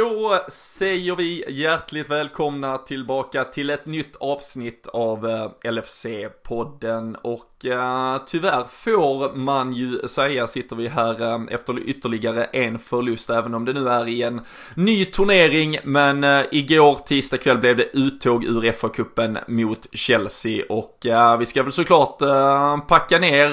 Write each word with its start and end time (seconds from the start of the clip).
Då 0.00 0.44
säger 0.48 1.16
vi 1.16 1.44
hjärtligt 1.48 2.10
välkomna 2.10 2.78
tillbaka 2.78 3.44
till 3.44 3.70
ett 3.70 3.86
nytt 3.86 4.16
avsnitt 4.16 4.86
av 4.86 5.28
eh, 5.28 5.70
LFC-podden 5.70 7.16
och 7.22 7.66
eh, 7.66 8.22
tyvärr 8.26 8.64
får 8.70 9.36
man 9.36 9.72
ju 9.72 10.08
säga 10.08 10.46
sitter 10.46 10.76
vi 10.76 10.88
här 10.88 11.22
eh, 11.22 11.40
efter 11.50 11.78
ytterligare 11.88 12.44
en 12.44 12.78
förlust 12.78 13.30
även 13.30 13.54
om 13.54 13.64
det 13.64 13.72
nu 13.72 13.88
är 13.88 14.08
i 14.08 14.22
en 14.22 14.40
ny 14.74 15.04
turnering. 15.04 15.78
Men 15.84 16.24
eh, 16.24 16.44
igår 16.50 16.94
tisdag 16.94 17.36
kväll 17.36 17.58
blev 17.58 17.76
det 17.76 17.96
uttåg 17.96 18.44
ur 18.44 18.72
FA-cupen 18.72 19.38
mot 19.46 19.86
Chelsea. 19.92 20.64
Och 20.68 21.06
eh, 21.06 21.38
vi 21.38 21.46
ska 21.46 21.62
väl 21.62 21.72
såklart 21.72 22.22
eh, 22.22 22.78
packa 22.78 23.18
ner 23.18 23.50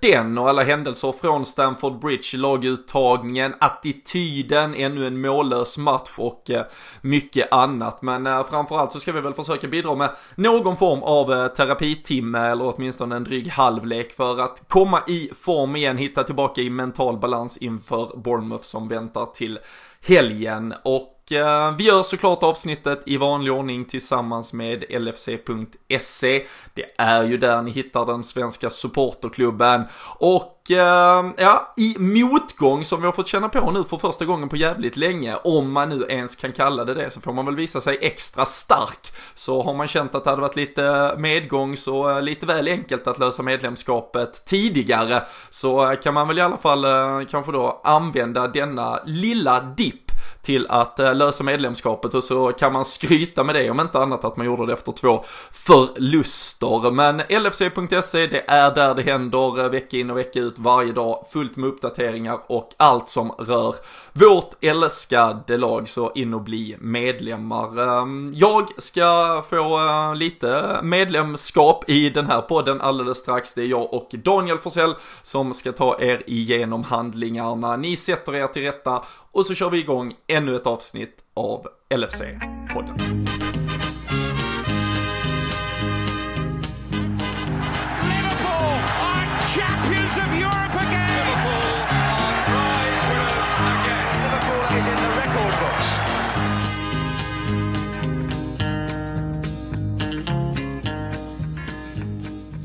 den 0.00 0.38
och 0.38 0.48
alla 0.48 0.62
händelser 0.62 1.14
från 1.20 1.44
Stamford 1.44 2.00
Bridge, 2.00 2.36
laguttagningen, 2.36 3.54
attityden, 3.60 4.74
ännu 4.74 5.06
en 5.06 5.20
mållös 5.20 5.78
match 5.84 6.10
och 6.18 6.50
eh, 6.50 6.64
mycket 7.00 7.52
annat 7.52 8.02
men 8.02 8.26
eh, 8.26 8.44
framförallt 8.44 8.92
så 8.92 9.00
ska 9.00 9.12
vi 9.12 9.20
väl 9.20 9.34
försöka 9.34 9.68
bidra 9.68 9.94
med 9.94 10.10
någon 10.34 10.76
form 10.76 11.02
av 11.02 11.32
eh, 11.32 11.48
terapitimme 11.48 12.38
eller 12.38 12.74
åtminstone 12.74 13.16
en 13.16 13.24
dryg 13.24 13.48
halvlek 13.48 14.12
för 14.12 14.40
att 14.40 14.62
komma 14.68 15.02
i 15.06 15.30
form 15.36 15.76
igen, 15.76 15.96
hitta 15.96 16.24
tillbaka 16.24 16.60
i 16.60 16.70
mental 16.70 17.18
balans 17.18 17.56
inför 17.56 18.16
Bournemouth 18.16 18.64
som 18.64 18.88
väntar 18.88 19.26
till 19.26 19.58
helgen. 20.00 20.74
Och 20.84 21.13
Eh, 21.32 21.76
vi 21.76 21.84
gör 21.84 22.02
såklart 22.02 22.42
avsnittet 22.42 23.02
i 23.06 23.16
vanlig 23.16 23.52
ordning 23.52 23.84
tillsammans 23.84 24.52
med 24.52 24.84
LFC.se. 24.90 26.46
Det 26.74 26.84
är 26.98 27.22
ju 27.22 27.36
där 27.36 27.62
ni 27.62 27.70
hittar 27.70 28.06
den 28.06 28.24
svenska 28.24 28.70
supporterklubben. 28.70 29.84
Och 30.18 30.54
Eh, 30.70 31.24
ja, 31.36 31.74
i 31.76 31.96
motgång 31.98 32.84
som 32.84 33.00
vi 33.00 33.06
har 33.06 33.12
fått 33.12 33.28
känna 33.28 33.48
på 33.48 33.70
nu 33.70 33.84
för 33.84 33.96
första 33.96 34.24
gången 34.24 34.48
på 34.48 34.56
jävligt 34.56 34.96
länge, 34.96 35.36
om 35.44 35.72
man 35.72 35.88
nu 35.88 36.06
ens 36.08 36.36
kan 36.36 36.52
kalla 36.52 36.84
det 36.84 36.94
det, 36.94 37.10
så 37.10 37.20
får 37.20 37.32
man 37.32 37.46
väl 37.46 37.56
visa 37.56 37.80
sig 37.80 37.98
extra 38.00 38.44
stark. 38.44 39.12
Så 39.34 39.62
har 39.62 39.74
man 39.74 39.88
känt 39.88 40.14
att 40.14 40.24
det 40.24 40.30
hade 40.30 40.42
varit 40.42 40.56
lite 40.56 41.14
medgång, 41.18 41.76
så 41.76 42.10
eh, 42.10 42.22
lite 42.22 42.46
väl 42.46 42.68
enkelt 42.68 43.06
att 43.06 43.18
lösa 43.18 43.42
medlemskapet 43.42 44.44
tidigare, 44.44 45.22
så 45.50 45.90
eh, 45.90 46.00
kan 46.00 46.14
man 46.14 46.28
väl 46.28 46.38
i 46.38 46.42
alla 46.42 46.56
fall 46.56 46.86
kanske 47.26 47.52
då 47.52 47.80
använda 47.84 48.48
denna 48.48 49.00
lilla 49.06 49.60
dipp 49.60 50.03
till 50.42 50.66
att 50.66 50.98
eh, 50.98 51.14
lösa 51.14 51.44
medlemskapet 51.44 52.14
och 52.14 52.24
så 52.24 52.52
kan 52.52 52.72
man 52.72 52.84
skryta 52.84 53.44
med 53.44 53.54
det 53.54 53.70
om 53.70 53.80
inte 53.80 53.98
annat 53.98 54.24
att 54.24 54.36
man 54.36 54.46
gjorde 54.46 54.66
det 54.66 54.72
efter 54.72 54.92
två 54.92 55.24
förluster. 55.52 56.90
Men 56.90 57.16
LFC.se 57.18 58.26
det 58.26 58.44
är 58.48 58.74
där 58.74 58.94
det 58.94 59.02
händer 59.02 59.64
eh, 59.64 59.70
vecka 59.70 59.96
in 59.96 60.10
och 60.10 60.18
vecka 60.18 60.40
ut 60.40 60.58
varje 60.58 60.92
dag 60.92 61.26
fullt 61.32 61.56
med 61.56 61.68
uppdateringar 61.68 62.38
och 62.46 62.70
allt 62.76 63.08
som 63.08 63.30
rör 63.30 63.74
vårt 64.12 64.64
älskade 64.64 65.56
lag 65.56 65.88
så 65.88 66.12
in 66.14 66.34
och 66.34 66.40
bli 66.40 66.76
medlemmar. 66.78 67.80
Ehm, 67.80 68.32
jag 68.36 68.82
ska 68.82 69.42
få 69.50 69.86
eh, 69.86 70.14
lite 70.14 70.80
medlemskap 70.82 71.90
i 71.90 72.10
den 72.10 72.26
här 72.26 72.40
podden 72.40 72.80
alldeles 72.80 73.18
strax. 73.18 73.54
Det 73.54 73.62
är 73.62 73.66
jag 73.66 73.94
och 73.94 74.08
Daniel 74.12 74.58
Forsell 74.58 74.94
som 75.22 75.54
ska 75.54 75.72
ta 75.72 76.00
er 76.00 76.22
igenom 76.26 76.82
handlingarna. 76.82 77.76
Ni 77.76 77.96
sätter 77.96 78.34
er 78.34 78.46
till 78.46 78.62
rätta 78.62 79.02
och 79.32 79.46
så 79.46 79.54
kör 79.54 79.70
vi 79.70 79.78
igång 79.78 80.13
ännu 80.26 80.56
ett 80.56 80.66
avsnitt 80.66 81.24
av 81.34 81.66
LFC-podden. 81.90 83.24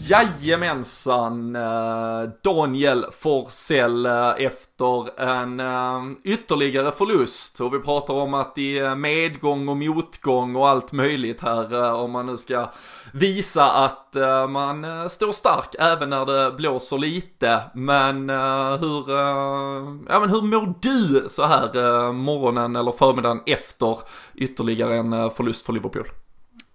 Jajamensan, 0.09 1.55
eh, 1.55 2.29
Daniel 2.43 3.05
Forsell 3.11 4.05
eh, 4.05 4.29
efter 4.37 5.19
en 5.21 5.59
eh, 5.59 6.01
ytterligare 6.23 6.91
förlust 6.91 7.61
och 7.61 7.73
vi 7.73 7.79
pratar 7.79 8.13
om 8.13 8.33
att 8.33 8.55
det 8.55 8.79
är 8.79 8.95
medgång 8.95 9.67
och 9.67 9.77
motgång 9.77 10.55
och 10.55 10.69
allt 10.69 10.91
möjligt 10.91 11.41
här 11.41 11.93
om 11.93 12.11
man 12.11 12.25
nu 12.25 12.37
ska 12.37 12.71
visa 13.13 13.71
att 13.71 14.15
man 14.49 15.09
står 15.09 15.31
stark 15.31 15.75
även 15.79 16.09
när 16.09 16.25
det 16.25 16.51
blåser 16.51 16.97
lite. 16.97 17.61
Men 17.73 18.29
hur, 18.79 19.11
ja 20.09 20.19
men 20.19 20.29
hur 20.29 20.41
mår 20.41 20.73
du 20.81 21.25
så 21.29 21.45
här 21.45 22.11
morgonen 22.11 22.75
eller 22.75 22.91
förmiddagen 22.91 23.41
efter 23.45 23.97
ytterligare 24.35 24.95
en 24.95 25.31
förlust 25.31 25.65
för 25.65 25.73
Liverpool? 25.73 26.07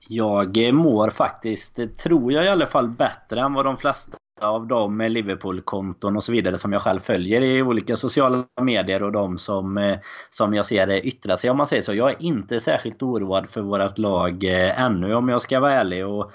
Jag 0.08 0.66
eh, 0.66 0.72
mår 0.72 1.10
faktiskt, 1.10 1.78
eh, 1.78 1.86
tror 1.86 2.32
jag 2.32 2.44
i 2.44 2.48
alla 2.48 2.66
fall, 2.66 2.88
bättre 2.88 3.40
än 3.40 3.54
vad 3.54 3.64
de 3.64 3.76
flesta 3.76 4.16
av 4.40 4.66
de 4.66 4.96
med 4.96 5.12
Liverpool-konton 5.12 6.16
och 6.16 6.24
så 6.24 6.32
vidare 6.32 6.58
som 6.58 6.72
jag 6.72 6.82
själv 6.82 7.00
följer 7.00 7.40
i 7.40 7.62
olika 7.62 7.96
sociala 7.96 8.44
medier 8.62 9.02
och 9.02 9.12
de 9.12 9.38
som, 9.38 9.78
eh, 9.78 9.98
som 10.30 10.54
jag 10.54 10.66
ser 10.66 11.06
yttra 11.06 11.36
sig 11.36 11.50
om 11.50 11.56
man 11.56 11.66
säger 11.66 11.82
så. 11.82 11.94
Jag 11.94 12.10
är 12.10 12.22
inte 12.22 12.60
särskilt 12.60 13.02
oroad 13.02 13.50
för 13.50 13.60
vårt 13.60 13.98
lag 13.98 14.44
ännu 14.76 15.14
om 15.14 15.28
jag 15.28 15.42
ska 15.42 15.60
vara 15.60 15.80
ärlig. 15.80 16.06
Och 16.06 16.32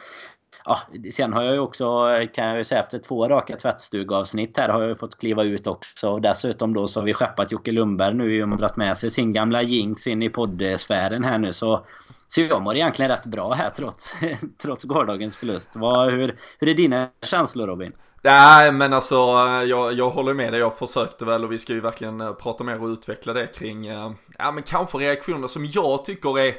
Ja, 0.69 0.79
sen 1.11 1.33
har 1.33 1.43
jag 1.43 1.53
ju 1.53 1.59
också, 1.59 2.07
kan 2.35 2.47
jag 2.47 2.57
ju 2.57 2.63
säga 2.63 2.79
efter 2.79 2.99
två 2.99 3.27
raka 3.27 3.55
tvättstugavsnitt 3.57 4.57
här 4.57 4.69
har 4.69 4.81
jag 4.81 4.89
ju 4.89 4.95
fått 4.95 5.19
kliva 5.19 5.43
ut 5.43 5.67
också. 5.67 6.09
Och 6.09 6.21
Dessutom 6.21 6.73
då 6.73 6.87
så 6.87 6.99
har 6.99 7.05
vi 7.05 7.13
skeppat 7.13 7.51
Jocke 7.51 7.71
Lundberg 7.71 8.13
nu 8.13 8.43
och 8.43 8.57
dragit 8.57 8.75
med 8.75 8.97
sig 8.97 9.09
sin 9.09 9.33
gamla 9.33 9.61
jinx 9.61 10.07
in 10.07 10.23
i 10.23 10.29
poddsfären 10.29 11.23
här 11.23 11.37
nu. 11.37 11.53
Så, 11.53 11.85
så 12.27 12.41
jag 12.41 12.61
mår 12.61 12.75
egentligen 12.75 13.11
rätt 13.11 13.25
bra 13.25 13.53
här 13.53 13.69
trots, 13.69 14.15
trots 14.61 14.83
gårdagens 14.83 15.37
förlust. 15.37 15.71
Vad, 15.73 16.11
hur, 16.11 16.39
hur 16.59 16.69
är 16.69 16.73
dina 16.73 17.09
känslor 17.21 17.67
Robin? 17.67 17.91
Nej 18.21 18.71
men 18.71 18.93
alltså 18.93 19.15
jag, 19.67 19.93
jag 19.93 20.09
håller 20.09 20.33
med 20.33 20.53
dig, 20.53 20.59
jag 20.59 20.77
försökte 20.77 21.25
väl 21.25 21.43
och 21.43 21.51
vi 21.51 21.57
ska 21.57 21.73
ju 21.73 21.81
verkligen 21.81 22.21
eh, 22.21 22.33
prata 22.33 22.63
mer 22.63 22.83
och 22.83 22.87
utveckla 22.87 23.33
det 23.33 23.47
kring, 23.47 23.87
eh, 23.87 24.11
ja 24.37 24.51
men 24.51 24.63
kanske 24.63 24.97
reaktioner 24.97 25.47
som 25.47 25.65
jag 25.65 26.05
tycker 26.05 26.39
är 26.39 26.53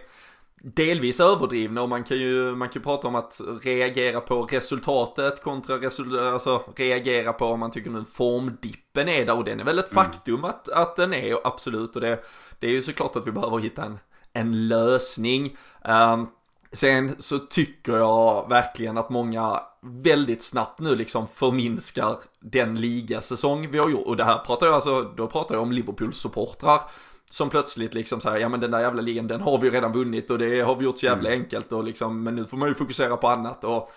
delvis 0.62 1.20
överdrivna 1.20 1.82
och 1.82 1.88
man 1.88 2.04
kan 2.04 2.16
ju, 2.16 2.54
man 2.54 2.68
kan 2.68 2.80
ju 2.80 2.84
prata 2.84 3.08
om 3.08 3.14
att 3.14 3.40
reagera 3.62 4.20
på 4.20 4.42
resultatet 4.42 5.42
kontra 5.42 5.76
resul 5.76 6.18
alltså 6.18 6.62
reagera 6.76 7.32
på 7.32 7.46
om 7.46 7.60
man 7.60 7.70
tycker 7.70 7.90
nu 7.90 8.04
formdippen 8.04 9.08
är 9.08 9.26
där 9.26 9.36
och 9.36 9.44
den 9.44 9.60
är 9.60 9.64
väl 9.64 9.78
ett 9.78 9.92
mm. 9.92 10.04
faktum 10.04 10.44
att, 10.44 10.68
att 10.68 10.96
den 10.96 11.14
är 11.14 11.36
absolut 11.44 11.94
och 11.94 12.00
det, 12.00 12.24
det 12.58 12.66
är 12.66 12.70
ju 12.70 12.82
såklart 12.82 13.16
att 13.16 13.26
vi 13.26 13.32
behöver 13.32 13.58
hitta 13.58 13.84
en, 13.84 13.98
en 14.32 14.68
lösning. 14.68 15.56
Um, 15.84 16.28
sen 16.72 17.16
så 17.18 17.38
tycker 17.38 17.96
jag 17.96 18.48
verkligen 18.48 18.98
att 18.98 19.10
många 19.10 19.60
väldigt 19.82 20.42
snabbt 20.42 20.80
nu 20.80 20.96
liksom 20.96 21.28
förminskar 21.28 22.16
den 22.40 22.80
ligasäsong 22.80 23.70
vi 23.70 23.78
har 23.78 23.90
gjort 23.90 24.06
och 24.06 24.16
det 24.16 24.24
här 24.24 24.38
pratar 24.38 24.66
jag 24.66 24.74
alltså, 24.74 25.02
då 25.02 25.26
pratar 25.26 25.54
jag 25.54 25.62
om 25.62 25.72
Liverpools 25.72 26.18
supportrar 26.18 26.80
som 27.30 27.50
plötsligt 27.50 27.94
liksom 27.94 28.20
säger, 28.20 28.38
ja 28.38 28.48
men 28.48 28.60
den 28.60 28.70
där 28.70 28.80
jävla 28.80 29.02
ligan 29.02 29.26
den 29.26 29.40
har 29.40 29.58
vi 29.58 29.70
redan 29.70 29.92
vunnit 29.92 30.30
och 30.30 30.38
det 30.38 30.60
har 30.60 30.76
vi 30.76 30.84
gjort 30.84 30.98
så 30.98 31.06
jävla 31.06 31.28
mm. 31.28 31.40
enkelt 31.40 31.72
och 31.72 31.84
liksom, 31.84 32.22
men 32.22 32.36
nu 32.36 32.46
får 32.46 32.56
man 32.56 32.68
ju 32.68 32.74
fokusera 32.74 33.16
på 33.16 33.28
annat 33.28 33.64
och 33.64 33.90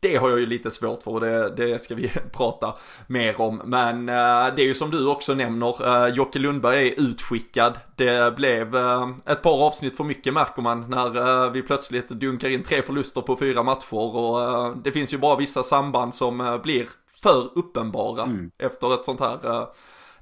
det 0.00 0.16
har 0.16 0.30
jag 0.30 0.40
ju 0.40 0.46
lite 0.46 0.70
svårt 0.70 1.02
för 1.02 1.10
och 1.10 1.20
det, 1.20 1.50
det 1.56 1.78
ska 1.78 1.94
vi 1.94 2.08
prata 2.32 2.74
mer 3.06 3.40
om. 3.40 3.62
Men 3.64 4.08
uh, 4.08 4.54
det 4.56 4.62
är 4.62 4.66
ju 4.66 4.74
som 4.74 4.90
du 4.90 5.06
också 5.06 5.34
nämner, 5.34 6.06
uh, 6.06 6.14
Jocke 6.14 6.38
Lundberg 6.38 6.88
är 6.88 7.00
utskickad. 7.00 7.78
Det 7.96 8.36
blev 8.36 8.76
uh, 8.76 9.08
ett 9.26 9.42
par 9.42 9.66
avsnitt 9.66 9.96
för 9.96 10.04
mycket 10.04 10.34
märker 10.34 10.62
man 10.62 10.90
när 10.90 11.50
vi 11.50 11.62
plötsligt 11.62 12.08
dunkar 12.08 12.48
in 12.48 12.62
tre 12.62 12.82
förluster 12.82 13.20
på 13.20 13.36
fyra 13.36 13.62
matcher 13.62 14.16
och 14.16 14.76
det 14.76 14.92
finns 14.92 15.14
ju 15.14 15.18
bara 15.18 15.36
vissa 15.36 15.62
samband 15.62 16.14
som 16.14 16.60
blir 16.62 16.88
för 17.22 17.58
uppenbara 17.58 18.22
mm. 18.22 18.50
efter 18.58 18.94
ett 18.94 19.04
sånt 19.04 19.20
här. 19.20 19.66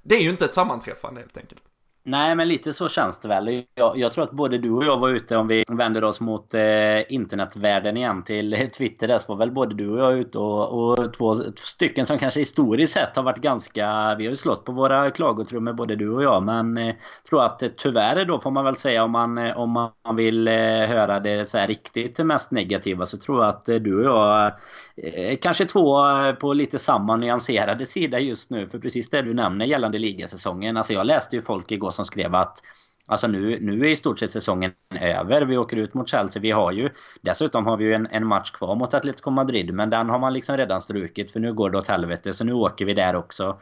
det 0.03 0.14
är 0.14 0.20
ju 0.20 0.30
inte 0.30 0.44
ett 0.44 0.54
sammanträffande 0.54 1.20
helt 1.20 1.36
enkelt. 1.36 1.62
Nej 2.09 2.34
men 2.34 2.49
lite 2.49 2.72
så 2.72 2.89
känns 2.89 3.21
det 3.21 3.28
väl. 3.28 3.65
Jag, 3.75 3.99
jag, 3.99 4.12
tror 4.12 4.25
att 4.25 4.31
både 4.31 4.59
du 4.59 4.71
och 4.71 4.84
jag 4.84 4.98
var 4.98 5.09
ute 5.09 5.36
om 5.36 5.48
vi 5.48 5.65
vänder 5.69 6.04
oss 6.04 6.21
mot 6.21 6.54
eh, 6.54 7.13
internetvärlden 7.13 7.97
igen 7.97 8.22
till 8.22 8.69
Twitter 8.77 9.09
där 9.09 9.19
så 9.19 9.27
var 9.28 9.36
väl 9.36 9.51
både 9.51 9.75
du 9.75 9.91
och 9.91 9.98
jag 9.98 10.19
ute 10.19 10.39
och, 10.39 10.91
och 10.91 11.15
två 11.15 11.34
stycken 11.57 12.07
som 12.07 12.19
kanske 12.19 12.41
historiskt 12.41 12.92
sett 12.92 13.16
har 13.16 13.22
varit 13.22 13.39
ganska... 13.39 14.15
Vi 14.19 14.25
har 14.25 14.30
ju 14.30 14.36
slått 14.36 14.65
på 14.65 14.72
våra 14.72 15.10
klagotrummor 15.10 15.72
både 15.72 15.97
du 15.97 16.10
och 16.10 16.22
jag 16.22 16.42
men 16.42 16.78
eh, 16.78 16.95
tror 17.28 17.45
att 17.45 17.63
eh, 17.63 17.69
tyvärr 17.77 18.25
då 18.25 18.41
får 18.41 18.51
man 18.51 18.65
väl 18.65 18.77
säga 18.77 19.04
om 19.04 19.10
man, 19.10 19.39
eh, 19.39 19.59
om 19.59 19.71
man 19.71 20.16
vill 20.16 20.48
eh, 20.48 20.54
höra 20.89 21.21
det 21.21 21.48
så 21.48 21.59
här 21.59 21.66
riktigt 21.66 22.19
mest 22.19 22.51
negativa 22.51 23.07
så 23.07 23.16
tror 23.16 23.45
jag 23.45 23.48
att 23.48 23.69
eh, 23.69 23.77
du 23.77 23.98
och 23.98 24.04
jag 24.04 24.53
eh, 24.97 25.36
kanske 25.42 25.65
två 25.65 26.09
eh, 26.09 26.33
på 26.33 26.53
lite 26.53 26.78
samma 26.78 27.16
nyanserade 27.16 27.86
sida 27.86 28.19
just 28.19 28.51
nu 28.51 28.66
för 28.66 28.78
precis 28.78 29.10
det 29.10 29.22
du 29.22 29.34
nämner 29.34 29.66
gällande 29.66 29.98
ligasäsongen. 29.98 30.77
Alltså 30.77 30.92
jag 30.92 31.07
läste 31.07 31.36
ju 31.36 31.42
folk 31.42 31.72
igår 31.72 31.96
som 31.97 32.04
skrev 32.04 32.34
att 32.34 32.63
Alltså 33.09 33.27
nu, 33.27 33.60
nu 33.60 33.87
är 33.87 33.91
i 33.91 33.97
stort 33.97 34.19
sett 34.19 34.31
säsongen 34.31 34.72
över. 35.01 35.43
Vi 35.43 35.57
åker 35.57 35.77
ut 35.77 35.95
mot 35.95 36.09
Chelsea. 36.09 36.43
Vi 36.43 36.51
har 36.51 36.72
ju 36.72 36.91
Dessutom 37.21 37.66
har 37.66 37.77
vi 37.77 37.84
ju 37.84 37.95
en, 37.95 38.09
en 38.10 38.27
match 38.27 38.51
kvar 38.51 38.75
mot 38.75 38.95
Atletico 38.95 39.31
Madrid. 39.31 39.75
Men 39.75 39.91
den 39.91 40.10
har 40.10 40.19
man 40.19 40.33
liksom 40.33 40.57
redan 40.57 40.83
strukit 40.83 41.33
för 41.33 41.41
nu 41.41 41.53
går 41.53 41.71
det 41.71 41.78
åt 41.78 41.89
helvete. 41.89 42.33
Så 42.33 42.45
nu 42.45 42.53
åker 42.53 42.84
vi 42.84 42.95
där 42.95 43.16
också. 43.16 43.59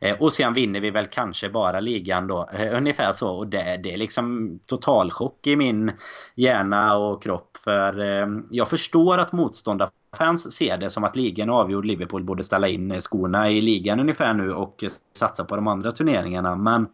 Eh, 0.00 0.22
och 0.22 0.32
sen 0.32 0.54
vinner 0.54 0.80
vi 0.80 0.90
väl 0.90 1.06
kanske 1.06 1.48
bara 1.48 1.80
ligan 1.80 2.26
då. 2.26 2.48
Eh, 2.52 2.76
ungefär 2.76 3.12
så. 3.12 3.30
Och 3.30 3.46
det, 3.46 3.80
det 3.82 3.92
är 3.92 3.98
liksom 3.98 4.58
totalchock 4.66 5.46
i 5.46 5.56
min 5.56 5.92
hjärna 6.34 6.96
och 6.96 7.22
kropp. 7.22 7.56
För 7.64 8.00
eh, 8.00 8.26
jag 8.50 8.68
förstår 8.68 9.18
att 9.18 9.32
motståndarfans 9.32 10.52
ser 10.52 10.76
det 10.76 10.90
som 10.90 11.04
att 11.04 11.16
ligan 11.16 11.50
avgjord. 11.50 11.84
Liverpool 11.84 12.24
borde 12.24 12.42
ställa 12.42 12.68
in 12.68 13.00
skorna 13.00 13.50
i 13.50 13.60
ligan 13.60 14.00
ungefär 14.00 14.34
nu 14.34 14.52
och 14.52 14.84
satsa 15.16 15.44
på 15.44 15.56
de 15.56 15.68
andra 15.68 15.92
turneringarna. 15.92 16.56
Men 16.56 16.88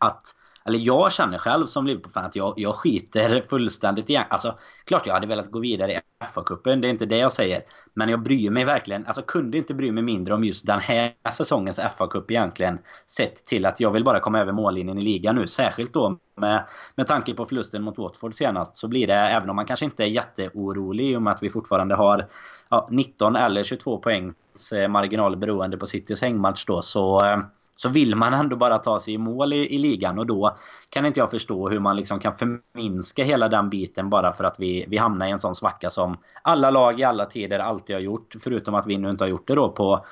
att 0.00 0.34
eller 0.64 0.78
jag 0.78 1.12
känner 1.12 1.38
själv 1.38 1.66
som 1.66 1.86
Liverpool-fan 1.86 2.24
att 2.24 2.36
jag, 2.36 2.54
jag 2.56 2.74
skiter 2.74 3.46
fullständigt 3.50 4.10
i... 4.10 4.16
Alltså, 4.16 4.58
klart 4.84 5.06
jag 5.06 5.14
hade 5.14 5.26
velat 5.26 5.50
gå 5.50 5.58
vidare 5.58 5.92
i 5.92 6.00
FA-cupen, 6.24 6.80
det 6.80 6.88
är 6.88 6.90
inte 6.90 7.06
det 7.06 7.16
jag 7.16 7.32
säger. 7.32 7.62
Men 7.94 8.08
jag 8.08 8.22
bryr 8.22 8.50
mig 8.50 8.64
verkligen, 8.64 9.06
alltså 9.06 9.22
kunde 9.22 9.58
inte 9.58 9.74
bry 9.74 9.92
mig 9.92 10.02
mindre 10.02 10.34
om 10.34 10.44
just 10.44 10.66
den 10.66 10.80
här 10.80 11.12
säsongens 11.32 11.78
FA-cup 11.78 12.24
egentligen. 12.28 12.78
Sett 13.06 13.46
till 13.46 13.66
att 13.66 13.80
jag 13.80 13.90
vill 13.90 14.04
bara 14.04 14.20
komma 14.20 14.40
över 14.40 14.52
mållinjen 14.52 14.98
i 14.98 15.02
ligan 15.02 15.34
nu. 15.34 15.46
Särskilt 15.46 15.92
då 15.92 16.18
med, 16.36 16.66
med 16.94 17.06
tanke 17.06 17.34
på 17.34 17.46
förlusten 17.46 17.82
mot 17.82 17.98
Watford 17.98 18.34
senast. 18.34 18.76
Så 18.76 18.88
blir 18.88 19.06
det, 19.06 19.14
även 19.14 19.50
om 19.50 19.56
man 19.56 19.66
kanske 19.66 19.84
inte 19.84 20.04
är 20.04 20.08
jätteorolig 20.08 21.10
i 21.10 21.16
och 21.16 21.22
med 21.22 21.32
att 21.32 21.42
vi 21.42 21.50
fortfarande 21.50 21.94
har 21.94 22.26
ja, 22.68 22.88
19 22.90 23.36
eller 23.36 23.64
22 23.64 23.98
poängs 23.98 24.72
eh, 24.72 24.88
marginal 24.88 25.36
beroende 25.36 25.76
på 25.76 25.86
Citys 25.86 26.22
hängmatch 26.22 26.64
då. 26.66 26.82
Så 26.82 27.24
eh, 27.24 27.38
så 27.80 27.88
vill 27.88 28.14
man 28.14 28.34
ändå 28.34 28.56
bara 28.56 28.78
ta 28.78 29.00
sig 29.00 29.14
i 29.14 29.18
mål 29.18 29.52
i, 29.52 29.74
i 29.74 29.78
ligan 29.78 30.18
och 30.18 30.26
då 30.26 30.56
kan 30.88 31.06
inte 31.06 31.20
jag 31.20 31.30
förstå 31.30 31.68
hur 31.68 31.78
man 31.78 31.96
liksom 31.96 32.20
kan 32.20 32.36
förminska 32.36 33.24
hela 33.24 33.48
den 33.48 33.70
biten 33.70 34.10
bara 34.10 34.32
för 34.32 34.44
att 34.44 34.54
vi, 34.60 34.84
vi 34.88 34.96
hamnar 34.96 35.26
i 35.26 35.30
en 35.30 35.38
sån 35.38 35.54
svacka 35.54 35.90
som 35.90 36.16
alla 36.42 36.70
lag 36.70 37.00
i 37.00 37.04
alla 37.04 37.26
tider 37.26 37.58
alltid 37.58 37.96
har 37.96 38.00
gjort. 38.00 38.34
Förutom 38.40 38.74
att 38.74 38.86
vi 38.86 38.96
nu 38.96 39.10
inte 39.10 39.24
har 39.24 39.28
gjort 39.28 39.48
det 39.48 39.54
då 39.54 39.68
på, 39.68 40.04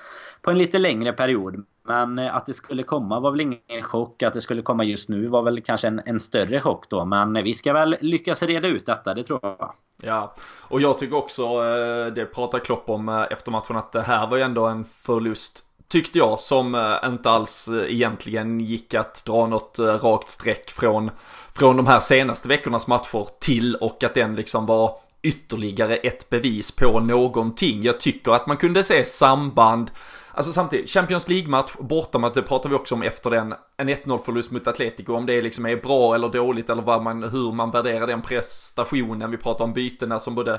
på 0.42 0.50
en 0.50 0.58
lite 0.58 0.78
längre 0.78 1.12
period. 1.12 1.64
Men 1.82 2.18
eh, 2.18 2.36
att 2.36 2.46
det 2.46 2.54
skulle 2.54 2.82
komma 2.82 3.20
var 3.20 3.30
väl 3.30 3.40
ingen 3.40 3.82
chock. 3.82 4.22
Att 4.22 4.34
det 4.34 4.40
skulle 4.40 4.62
komma 4.62 4.84
just 4.84 5.08
nu 5.08 5.26
var 5.26 5.42
väl 5.42 5.62
kanske 5.62 5.88
en, 5.88 6.00
en 6.04 6.20
större 6.20 6.60
chock 6.60 6.88
då. 6.88 7.04
Men 7.04 7.36
eh, 7.36 7.42
vi 7.42 7.54
ska 7.54 7.72
väl 7.72 7.96
lyckas 8.00 8.42
reda 8.42 8.68
ut 8.68 8.86
detta, 8.86 9.14
det 9.14 9.24
tror 9.24 9.38
jag. 9.42 9.72
Ja, 10.02 10.34
och 10.68 10.80
jag 10.80 10.98
tycker 10.98 11.16
också, 11.16 11.42
eh, 11.42 12.12
det 12.14 12.34
pratar 12.34 12.58
Klopp 12.58 12.90
om 12.90 13.08
efter 13.30 13.50
matchen, 13.50 13.76
att 13.76 13.92
det 13.92 14.02
här 14.02 14.26
var 14.26 14.36
ju 14.36 14.42
ändå 14.42 14.66
en 14.66 14.84
förlust 14.84 15.67
tyckte 15.88 16.18
jag, 16.18 16.40
som 16.40 16.74
eh, 16.74 16.94
inte 17.04 17.30
alls 17.30 17.68
eh, 17.68 17.92
egentligen 17.92 18.60
gick 18.60 18.94
att 18.94 19.24
dra 19.24 19.46
något 19.46 19.78
eh, 19.78 19.84
rakt 19.84 20.28
streck 20.28 20.70
från, 20.70 21.10
från 21.52 21.76
de 21.76 21.86
här 21.86 22.00
senaste 22.00 22.48
veckornas 22.48 22.86
matcher 22.86 23.26
till 23.40 23.74
och 23.74 24.04
att 24.04 24.14
den 24.14 24.36
liksom 24.36 24.66
var 24.66 24.96
ytterligare 25.22 25.96
ett 25.96 26.30
bevis 26.30 26.72
på 26.72 27.00
någonting. 27.00 27.82
Jag 27.82 28.00
tycker 28.00 28.32
att 28.32 28.46
man 28.46 28.56
kunde 28.56 28.84
se 28.84 29.04
samband 29.04 29.90
Alltså 30.38 30.52
samtidigt, 30.52 30.90
Champions 30.90 31.28
League-match, 31.28 31.72
bortamatch, 31.80 32.34
det 32.34 32.42
pratar 32.42 32.68
vi 32.70 32.76
också 32.76 32.94
om 32.94 33.02
efter 33.02 33.30
den. 33.30 33.54
En 33.76 33.88
1-0 33.88 34.18
förlust 34.18 34.50
mot 34.50 34.66
Atletico, 34.66 35.12
om 35.12 35.26
det 35.26 35.42
liksom 35.42 35.66
är 35.66 35.76
bra 35.76 36.14
eller 36.14 36.28
dåligt 36.28 36.70
eller 36.70 36.82
vad 36.82 37.02
man, 37.02 37.22
hur 37.22 37.52
man 37.52 37.70
värderar 37.70 38.06
den 38.06 38.22
prestationen. 38.22 39.30
Vi 39.30 39.36
pratar 39.36 39.64
om 39.64 39.72
bytena 39.72 40.20
som 40.20 40.34
både 40.34 40.58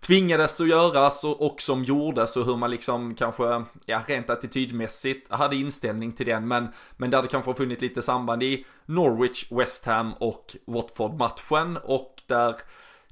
tvingades 0.00 0.60
att 0.60 0.68
göras 0.68 1.24
och, 1.24 1.46
och 1.46 1.60
som 1.60 1.84
gjordes 1.84 2.36
och 2.36 2.44
hur 2.44 2.56
man 2.56 2.70
liksom 2.70 3.14
kanske, 3.14 3.64
ja 3.86 4.00
rent 4.06 4.30
attitydmässigt 4.30 5.32
hade 5.32 5.56
inställning 5.56 6.12
till 6.12 6.26
den. 6.26 6.48
Men, 6.48 6.68
men 6.96 7.10
där 7.10 7.22
det 7.22 7.28
kanske 7.28 7.50
har 7.50 7.56
funnits 7.56 7.82
lite 7.82 8.02
samband 8.02 8.42
i 8.42 8.66
Norwich, 8.86 9.46
West 9.50 9.86
Ham 9.86 10.12
och 10.14 10.56
Watford-matchen 10.66 11.76
och 11.76 12.22
där 12.26 12.54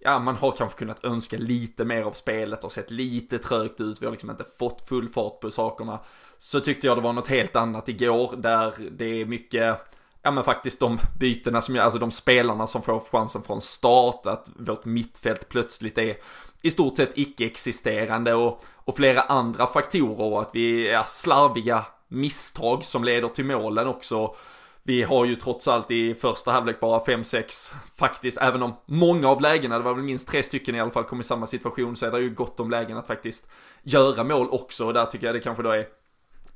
ja, 0.00 0.19
man 0.19 0.37
har 0.37 0.50
kanske 0.50 0.79
kunnat 0.79 1.05
önska 1.05 1.37
lite 1.38 1.84
mer 1.84 2.02
av 2.02 2.12
spelet 2.12 2.64
och 2.64 2.73
sett 2.73 2.90
lite 2.90 3.38
trögt 3.38 3.81
ut. 3.81 4.02
Vi 4.02 4.06
har 4.06 4.12
liksom 4.12 4.31
inte 4.31 4.44
fått 4.58 4.88
full 4.88 5.08
fart 5.08 5.40
på 5.40 5.50
sakerna. 5.50 6.00
Så 6.38 6.61
tyckte 6.61 6.87
jag 6.87 6.96
det 6.96 7.02
var 7.02 7.12
något 7.12 7.28
helt 7.28 7.56
annat 7.56 7.88
igår 7.88 8.35
där 8.37 8.75
det 8.90 9.20
är 9.20 9.26
mycket 9.26 9.78
ja 10.23 10.31
men 10.31 10.44
faktiskt 10.44 10.81
de 10.81 10.99
bytena 11.19 11.62
som 11.62 11.76
jag, 11.76 11.85
alltså 11.85 11.99
de 11.99 12.11
spelarna 12.11 12.67
som 12.67 12.82
får 12.82 13.00
chansen 13.00 13.43
från 13.43 13.61
start, 13.61 14.26
att 14.26 14.50
vårt 14.56 14.85
mittfält 14.85 15.49
plötsligt 15.49 15.99
är 15.99 16.17
i 16.62 16.70
stort 16.70 16.97
sett 16.97 17.19
icke-existerande 17.19 18.35
och, 18.35 18.62
och 18.75 18.97
flera 18.97 19.20
andra 19.20 19.67
faktorer 19.67 20.32
och 20.32 20.41
att 20.41 20.50
vi 20.55 20.88
är 20.88 21.03
slarviga 21.03 21.85
misstag 22.09 22.85
som 22.85 23.05
leder 23.05 23.29
till 23.29 23.44
målen 23.44 23.87
också. 23.87 24.35
Vi 24.82 25.03
har 25.03 25.25
ju 25.25 25.37
trots 25.37 25.69
allt 25.69 25.91
i 25.91 26.14
första 26.14 26.53
halvlek 26.53 26.81
bara 26.81 26.99
5-6 26.99 27.75
faktiskt, 27.97 28.38
även 28.38 28.62
om 28.62 28.73
många 28.87 29.29
av 29.29 29.41
lägena, 29.41 29.79
det 29.79 29.85
var 29.85 29.94
väl 29.94 30.05
minst 30.05 30.29
tre 30.29 30.43
stycken 30.43 30.75
i 30.75 30.81
alla 30.81 30.91
fall, 30.91 31.05
kom 31.05 31.20
i 31.20 31.25
samma 31.25 31.47
situation 31.47 31.97
så 31.97 32.06
är 32.06 32.11
det 32.11 32.20
ju 32.20 32.31
gott 32.31 32.61
om 32.61 32.70
lägen 32.70 32.97
att 32.97 33.06
faktiskt 33.06 33.50
göra 33.82 34.25
mål 34.25 34.49
också 34.50 34.87
och 34.87 34.94
där 34.94 35.06
tycker 35.06 35.26
jag 35.26 35.35
det 35.35 35.41
kanske 35.41 35.62
då 35.62 35.70
är 35.70 35.87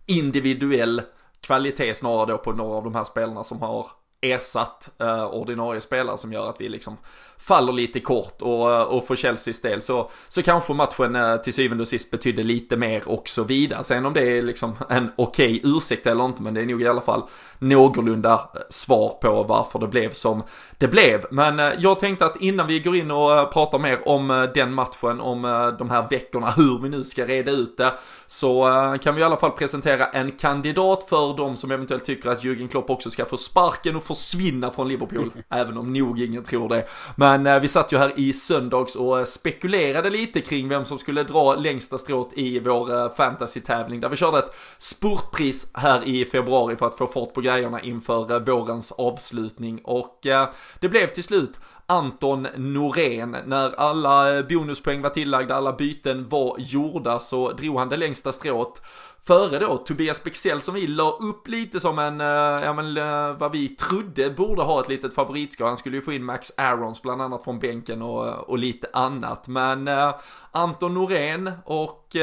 individuell 0.07 1.03
kvalitet 1.41 1.95
snarare 1.95 2.27
då 2.27 2.39
på 2.39 2.53
några 2.53 2.77
av 2.77 2.85
de 2.85 2.95
här 2.95 3.05
spelarna 3.05 3.45
som 3.45 3.63
har 3.63 3.87
ersatt 4.21 4.89
eh, 4.99 5.25
ordinarie 5.25 5.81
spelare 5.81 6.19
som 6.19 6.33
gör 6.33 6.49
att 6.49 6.61
vi 6.61 6.69
liksom 6.69 6.97
faller 7.39 7.73
lite 7.73 8.01
kort 8.01 8.43
och, 8.43 8.73
eh, 8.73 8.83
och 8.83 9.07
för 9.07 9.17
Chelseas 9.17 9.61
del 9.61 9.83
så, 9.83 10.11
så 10.29 10.43
kanske 10.43 10.75
matchen 10.75 11.17
eh, 11.17 11.37
till 11.37 11.55
syvende 11.55 11.83
och 11.83 11.89
sist 11.89 12.11
betydde 12.11 12.43
lite 12.43 12.77
mer 12.77 13.09
och 13.09 13.29
så 13.29 13.45
vidare. 13.45 13.85
Sen 13.85 14.07
om 14.07 14.13
det 14.13 14.39
är 14.39 14.43
liksom 14.43 14.75
en 14.89 15.13
okej 15.17 15.61
okay 15.61 15.77
ursäkt 15.77 16.07
eller 16.07 16.25
inte 16.25 16.43
men 16.43 16.55
det 16.55 16.61
är 16.61 16.67
nog 16.67 16.83
i 16.83 16.89
alla 16.89 17.01
fall 17.01 17.23
någorlunda 17.59 18.33
eh, 18.33 18.61
svar 18.71 19.09
på 19.09 19.43
varför 19.43 19.79
det 19.79 19.87
blev 19.87 20.13
som 20.13 20.43
det 20.79 20.89
blev. 20.89 21.25
Men 21.31 21.61
eh, 21.61 21.73
jag 21.79 22.01
tänkte 22.01 22.27
att 22.27 22.41
innan 22.41 22.67
vi 22.67 22.81
går 22.81 22.97
in 22.97 23.11
och 23.11 23.39
eh, 23.39 23.47
pratar 23.49 23.79
mer 23.79 24.09
om 24.09 24.31
eh, 24.31 24.43
den 24.43 24.75
matchen, 24.75 25.21
om 25.21 25.43
de 25.79 25.91
här 25.91 26.07
veckorna, 26.11 26.51
hur 26.51 26.83
vi 26.83 26.89
nu 26.89 27.05
ska 27.05 27.25
reda 27.25 27.51
ut 27.51 27.77
det, 27.77 27.93
så 28.27 28.67
kan 29.03 29.15
vi 29.15 29.21
i 29.21 29.25
alla 29.25 29.37
fall 29.37 29.51
presentera 29.51 30.07
en 30.07 30.33
kandidat 30.33 31.07
för 31.09 31.37
de 31.37 31.57
som 31.57 31.71
eventuellt 31.71 32.05
tycker 32.05 32.31
att 32.31 32.45
Jürgen 32.45 32.69
Klopp 32.69 32.91
också 32.91 33.11
ska 33.11 33.25
få 33.25 33.37
sparken 33.37 33.97
och 33.97 34.03
försvinna 34.07 34.71
från 34.71 34.89
Liverpool, 34.89 35.33
även 35.51 35.79
om 35.79 35.93
nog 35.93 36.21
ingen 36.21 36.45
tror 36.45 36.69
det. 36.69 36.87
Men 37.17 37.47
eh, 37.47 37.61
vi 37.61 37.69
satt 37.69 37.93
ju 37.93 37.99
här 37.99 38.13
i 38.17 38.33
söndags 38.33 38.97
och 38.97 39.19
eh, 39.19 39.25
spekulerade 39.25 40.11
lite 40.11 40.41
kring 40.41 40.69
vem 40.69 40.85
som 40.85 40.99
skulle 40.99 41.23
dra 41.23 41.55
längsta 41.55 41.99
strået 41.99 42.29
i 42.33 42.59
vår 42.59 42.95
eh, 42.95 43.15
fantasy-tävling, 43.15 44.01
där 44.01 44.09
vi 44.09 44.17
körde 44.17 44.39
ett 44.39 44.55
spurtpris 44.79 45.71
här 45.75 46.05
i 46.05 46.25
februari 46.25 46.77
för 46.77 46.87
att 46.87 46.95
få 46.95 47.07
fart 47.07 47.35
på 47.35 47.41
grejerna 47.41 47.81
inför 47.81 48.33
eh, 48.33 48.39
vårens 48.39 48.93
avslutning 48.93 49.81
och 49.85 50.27
eh, 50.27 50.49
det 50.81 50.89
blev 50.89 51.07
till 51.07 51.25
slut 51.25 51.61
Anton 51.87 52.49
Norén. 52.57 53.37
När 53.47 53.81
alla 53.81 54.43
bonuspoäng 54.43 55.03
var 55.03 55.11
tillagda, 55.11 55.55
alla 55.55 55.73
byten 55.73 56.29
var 56.29 56.57
gjorda 56.59 57.19
så 57.19 57.53
drog 57.53 57.79
han 57.79 57.89
det 57.89 57.97
längsta 57.97 58.33
strået 58.33 58.83
före 59.27 59.59
då 59.59 59.77
Tobias 59.77 60.25
Bexell 60.25 60.63
som 60.63 60.75
vi 60.75 60.87
la 60.87 61.11
upp 61.11 61.49
lite 61.49 61.81
som 61.81 61.99
en, 61.99 62.21
eh, 62.21 62.27
ja 62.65 62.73
men 62.73 62.97
eh, 62.97 63.39
vad 63.39 63.53
vi 63.53 63.69
trodde 63.69 64.31
borde 64.31 64.63
ha 64.63 64.81
ett 64.81 64.89
litet 64.89 65.15
favoritskap. 65.15 65.69
Han 65.69 65.77
skulle 65.77 65.97
ju 65.97 66.03
få 66.03 66.13
in 66.13 66.25
Max 66.25 66.53
Arons 66.57 67.03
bland 67.03 67.23
annat 67.23 67.45
från 67.45 67.59
bänken 67.59 68.03
och, 68.03 68.29
eh, 68.29 68.35
och 68.35 68.59
lite 68.59 68.89
annat. 68.93 69.49
Men 69.49 69.89
eh, 69.89 70.15
Anton 70.51 70.95
Norén 70.95 71.53
och 71.65 72.17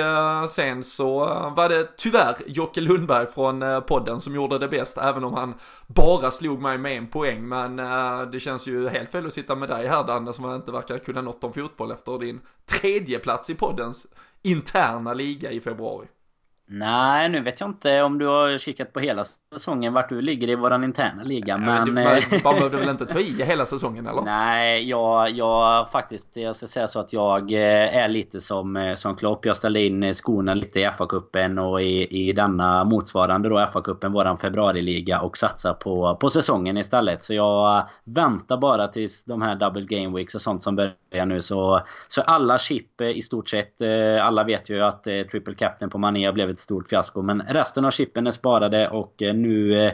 sen 0.49 0.83
så 0.83 1.19
var 1.55 1.69
det 1.69 1.97
tyvärr 1.97 2.35
Jocke 2.47 2.81
Lundberg 2.81 3.27
från 3.27 3.81
podden 3.87 4.21
som 4.21 4.35
gjorde 4.35 4.59
det 4.59 4.67
bäst. 4.67 4.97
Även 4.97 5.23
om 5.23 5.33
han 5.33 5.53
bara 5.87 6.31
slog 6.31 6.61
mig 6.61 6.77
med 6.77 6.97
en 6.97 7.07
poäng. 7.07 7.47
Men 7.47 7.75
det 8.31 8.39
känns 8.39 8.67
ju 8.67 8.89
helt 8.89 9.11
fel 9.11 9.27
att 9.27 9.33
sitta 9.33 9.55
med 9.55 9.69
dig 9.69 9.87
här 9.87 10.03
Danne 10.03 10.33
som 10.33 10.55
inte 10.55 10.71
verkar 10.71 10.97
kunna 10.97 11.21
något 11.21 11.43
om 11.43 11.53
fotboll 11.53 11.91
efter 11.91 12.19
din 12.19 12.41
tredje 12.65 13.19
plats 13.19 13.49
i 13.49 13.55
poddens 13.55 14.07
interna 14.41 15.13
liga 15.13 15.51
i 15.51 15.61
februari. 15.61 16.07
Nej, 16.65 17.29
nu 17.29 17.41
vet 17.41 17.59
jag 17.59 17.69
inte 17.69 18.01
om 18.03 18.17
du 18.17 18.25
har 18.27 18.57
kikat 18.57 18.93
på 18.93 18.99
hela 18.99 19.23
säsongen 19.53 19.93
vart 19.93 20.09
du 20.09 20.21
ligger 20.21 20.49
i 20.49 20.55
våran 20.55 20.83
interna 20.83 21.23
liga. 21.23 21.57
Men... 21.57 21.85
Du, 21.85 21.91
man, 21.91 22.21
man 22.43 22.55
behövde 22.55 22.77
väl 22.77 22.89
inte 22.93 23.05
ta 23.05 23.19
i 23.19 23.43
hela 23.43 23.65
säsongen 23.65 24.07
eller? 24.07 24.21
Nej, 24.21 24.89
jag, 24.89 25.29
jag 25.31 25.91
faktiskt, 25.91 26.37
jag 26.37 26.55
ska 26.55 26.67
säga 26.67 26.87
så 26.87 26.99
att 26.99 27.13
jag 27.13 27.51
eh, 27.51 27.97
är 27.97 28.07
lite 28.07 28.41
som, 28.41 28.77
eh, 28.77 28.95
som 28.95 29.15
Klopp. 29.15 29.45
Jag 29.45 29.57
ställde 29.57 29.81
in 29.81 30.13
skorna 30.13 30.53
lite 30.53 30.79
i 30.79 30.85
FA-cupen 30.85 31.59
och 31.59 31.81
i, 31.81 32.27
i 32.29 32.33
denna 32.33 32.83
motsvarande 32.83 33.49
då 33.49 33.55
FA-cupen, 33.59 34.11
våran 34.11 34.37
februariliga 34.37 35.21
och 35.21 35.37
satsar 35.37 35.73
på, 35.73 36.15
på 36.15 36.29
säsongen 36.29 36.77
istället. 36.77 37.23
Så 37.23 37.33
jag 37.33 37.87
väntar 38.03 38.57
bara 38.57 38.87
tills 38.87 39.23
de 39.23 39.41
här 39.41 39.55
double 39.55 39.85
game 39.85 40.17
weeks 40.17 40.35
och 40.35 40.41
sånt 40.41 40.63
som 40.63 40.75
börjar 40.75 41.25
nu 41.25 41.41
så, 41.41 41.81
så 42.07 42.21
alla 42.21 42.57
chip 42.57 43.01
eh, 43.01 43.07
i 43.07 43.21
stort 43.21 43.49
sett, 43.49 43.81
alla 44.21 44.43
vet 44.43 44.69
ju 44.69 44.81
att 44.81 45.03
triple 45.03 45.55
captain 45.55 45.89
på 45.89 45.97
Mané 45.97 46.31
blev 46.31 46.49
ett 46.49 46.59
stort 46.59 46.89
fiasko. 46.89 47.21
Men 47.21 47.41
resten 47.41 47.85
av 47.85 47.91
chippen 47.91 48.27
är 48.27 48.31
sparade 48.31 48.89
och 48.89 49.21
nu... 49.43 49.85
Eh, 49.85 49.93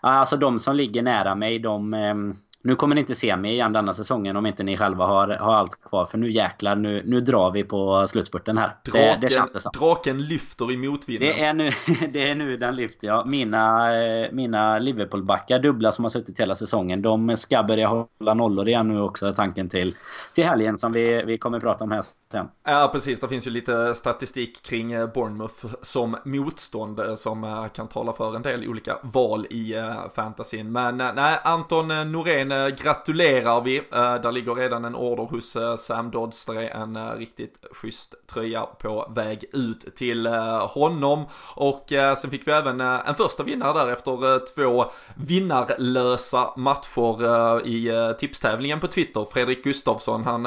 alltså 0.00 0.36
de 0.36 0.60
som 0.60 0.76
ligger 0.76 1.02
nära 1.02 1.34
mig, 1.34 1.58
de, 1.58 1.94
ehm, 1.94 2.34
nu 2.62 2.74
kommer 2.74 2.94
ni 2.94 3.00
inte 3.00 3.14
se 3.14 3.36
mig 3.36 3.52
igen 3.52 3.72
denna 3.72 3.94
säsongen 3.94 4.36
om 4.36 4.46
inte 4.46 4.62
ni 4.62 4.76
själva 4.76 5.06
har, 5.06 5.28
har 5.28 5.54
allt 5.54 5.82
kvar. 5.82 6.06
För 6.06 6.18
nu 6.18 6.30
jäklar, 6.30 6.76
nu, 6.76 7.02
nu 7.06 7.20
drar 7.20 7.50
vi 7.50 7.64
på 7.64 8.06
slutspurten 8.06 8.58
här. 8.58 8.76
Draken, 8.84 9.20
det, 9.20 9.26
det 9.26 9.32
känns 9.32 9.52
det 9.52 9.60
som. 9.60 9.72
Draken 9.78 10.26
lyfter 10.26 10.72
i 10.72 10.76
motvinden. 10.76 11.28
Det 11.28 11.42
är 11.42 11.54
nu, 11.54 11.70
det 12.12 12.30
är 12.30 12.34
nu 12.34 12.56
den 12.56 12.76
lyfter, 12.76 13.06
ja. 13.06 13.24
Mina, 13.24 13.88
mina 14.32 14.78
Liverpool-backar, 14.78 15.58
dubbla 15.58 15.92
som 15.92 16.04
har 16.04 16.10
suttit 16.10 16.40
hela 16.40 16.54
säsongen. 16.54 17.02
De 17.02 17.36
ska 17.36 17.62
börja 17.62 17.88
hålla 17.88 18.34
nollor 18.34 18.68
igen 18.68 18.88
nu 18.88 19.00
också, 19.00 19.34
tanken 19.34 19.68
till, 19.68 19.94
till 20.34 20.44
helgen 20.44 20.78
som 20.78 20.92
vi, 20.92 21.22
vi 21.26 21.38
kommer 21.38 21.60
prata 21.60 21.84
om 21.84 21.90
här 21.90 22.02
sen. 22.32 22.48
Ja, 22.64 22.88
precis. 22.92 23.20
Det 23.20 23.28
finns 23.28 23.46
ju 23.46 23.50
lite 23.50 23.94
statistik 23.94 24.62
kring 24.62 24.92
eh, 24.92 25.06
Bournemouth 25.06 25.66
som 25.82 26.16
motstånd 26.24 27.00
eh, 27.00 27.14
som 27.14 27.44
eh, 27.44 27.66
kan 27.66 27.88
tala 27.88 28.12
för 28.12 28.36
en 28.36 28.42
del 28.42 28.68
olika 28.68 28.98
val 29.02 29.46
i 29.46 29.74
fantasyn. 30.14 30.72
Men 30.72 30.96
nej, 30.96 31.38
Anton 31.44 32.12
Norén 32.12 32.52
Eh, 32.56 32.68
gratulerar 32.68 33.60
vi. 33.60 33.76
Eh, 33.76 34.14
där 34.14 34.32
ligger 34.32 34.54
redan 34.54 34.84
en 34.84 34.94
order 34.94 35.22
hos 35.22 35.56
eh, 35.56 35.76
Sam 35.76 36.10
Dodds. 36.10 36.46
där 36.46 36.54
är 36.54 36.70
en 36.70 37.16
riktigt 37.16 37.66
schysst 37.72 38.14
tröja 38.26 38.62
på 38.62 39.12
väg 39.14 39.44
ut 39.52 39.96
till 39.96 40.26
honom. 40.60 41.24
Och 41.54 41.84
sen 42.18 42.30
fick 42.30 42.48
vi 42.48 42.52
även 42.52 42.80
en 42.80 43.14
första 43.14 43.42
vinnare 43.42 43.72
där 43.78 43.92
efter 43.92 44.54
två 44.54 44.84
vinnarlösa 45.14 46.52
matcher 46.56 47.66
i 47.66 48.14
tipstävlingen 48.18 48.80
på 48.80 48.86
Twitter. 48.86 49.26
Fredrik 49.32 49.64
Gustafsson, 49.64 50.24
han, 50.24 50.44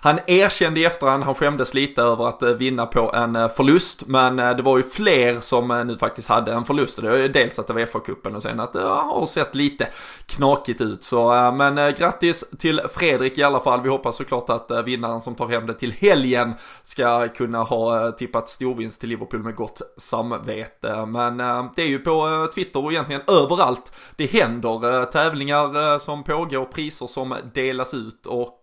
han 0.00 0.18
erkände 0.26 0.80
i 0.80 0.84
efterhand, 0.84 1.24
han 1.24 1.34
skämdes 1.34 1.74
lite 1.74 2.02
över 2.02 2.28
att 2.28 2.42
vinna 2.42 2.86
på 2.86 3.12
en 3.12 3.48
förlust. 3.48 4.06
Men 4.06 4.36
det 4.36 4.62
var 4.62 4.76
ju 4.76 4.82
fler 4.82 5.40
som 5.40 5.84
nu 5.86 5.96
faktiskt 5.98 6.28
hade 6.28 6.52
en 6.52 6.64
förlust. 6.64 7.02
Det 7.02 7.10
var 7.10 7.16
ju 7.16 7.28
dels 7.28 7.58
att 7.58 7.66
det 7.66 7.72
var 7.72 7.80
FA-cupen 7.80 8.34
och 8.34 8.42
sen 8.42 8.60
att 8.60 8.72
det 8.72 8.82
har 8.82 9.26
sett 9.26 9.54
lite 9.54 9.88
knakigt 10.26 10.80
ut. 10.80 11.02
Så 11.02 11.30
Eh, 11.36 11.54
men 11.54 11.78
eh, 11.78 11.88
grattis 11.88 12.44
till 12.58 12.80
Fredrik 12.90 13.38
i 13.38 13.42
alla 13.42 13.60
fall. 13.60 13.82
Vi 13.82 13.88
hoppas 13.88 14.16
såklart 14.16 14.50
att 14.50 14.70
eh, 14.70 14.82
vinnaren 14.82 15.20
som 15.20 15.34
tar 15.34 15.48
hem 15.48 15.66
det 15.66 15.74
till 15.74 15.92
helgen 15.92 16.54
ska 16.84 17.28
kunna 17.28 17.62
ha 17.62 18.12
tippat 18.12 18.48
storvinst 18.48 19.00
till 19.00 19.08
Liverpool 19.08 19.42
med 19.42 19.54
gott 19.54 19.82
samvete. 19.96 21.06
Men 21.06 21.36
det 21.76 21.82
är 21.82 21.86
ju 21.86 21.98
på 21.98 22.48
Twitter 22.54 22.84
och 22.84 22.92
egentligen 22.92 23.22
överallt 23.28 23.92
det 24.16 24.26
händer 24.26 25.04
tävlingar 25.04 25.98
som 25.98 26.24
pågår, 26.24 26.64
priser 26.64 27.06
som 27.06 27.34
delas 27.54 27.94
ut 27.94 28.26
och 28.26 28.62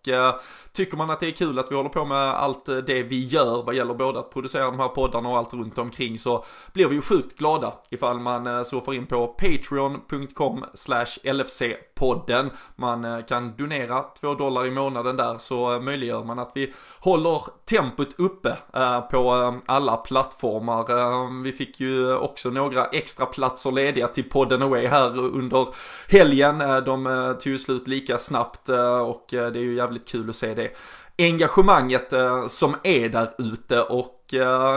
tycker 0.74 0.98
man 0.98 1.10
att 1.10 1.20
det 1.20 1.28
är 1.28 1.32
kul 1.32 1.60
att 1.60 1.72
vi 1.72 1.76
håller 1.76 1.90
på 1.90 2.06
med 2.06 2.18
allt 2.18 2.66
det 2.66 3.04
vi 3.04 3.26
gör 3.26 3.64
vad 3.64 3.76
gäller 3.76 3.94
både 3.94 4.20
att 4.20 4.34
producera 4.34 4.66
de 4.66 4.80
här 4.80 4.88
poddarna 4.88 5.30
och 5.30 5.38
allt 5.38 5.54
runt 5.54 5.78
omkring 5.78 6.20
så 6.20 6.46
blir 6.74 6.88
vi 6.88 6.96
ju 6.96 7.02
sjukt 7.02 7.38
glada 7.38 7.74
ifall 7.90 8.20
man 8.20 8.66
surfar 8.66 8.94
in 8.94 9.06
på 9.06 9.28
patreon.com 9.28 10.66
slash 10.74 11.20
LFC-podden. 11.24 12.50
Man 12.76 13.06
eh, 13.06 13.26
kan 13.26 13.56
donera 13.58 14.04
2 14.20 14.34
dollar 14.34 14.66
i 14.66 14.72
månaden 14.72 15.18
där 15.18 15.38
så 15.38 15.74
eh, 15.74 15.82
möjliggör 15.82 16.24
man 16.24 16.40
att 16.40 16.52
vi 16.54 16.74
håller 17.00 17.42
tempot 17.66 18.20
uppe 18.20 18.58
eh, 18.74 19.02
på 19.02 19.54
alla 19.66 19.98
plattformar. 19.98 21.44
Vi 21.44 21.52
fick 21.52 21.80
ju 21.80 22.16
också 22.16 22.50
några 22.50 22.86
extra 22.86 23.26
platser 23.26 23.72
lediga 23.72 24.08
till 24.08 24.30
podden 24.30 24.62
Away 24.62 24.88
här 24.88 25.20
under 25.20 25.68
helgen. 26.10 26.58
De 26.86 27.36
tog 27.44 27.60
slut 27.60 27.88
lika 27.88 28.18
snabbt 28.18 28.70
och 29.06 29.26
det 29.30 29.38
är 29.38 29.58
ju 29.58 29.76
jävligt 29.76 30.08
kul 30.08 30.30
att 30.30 30.36
se 30.36 30.54
det 30.54 30.72
engagemanget 31.18 32.14
som 32.48 32.76
är 32.84 33.10
där 33.10 33.28
ute 33.38 33.82
och 33.82 34.20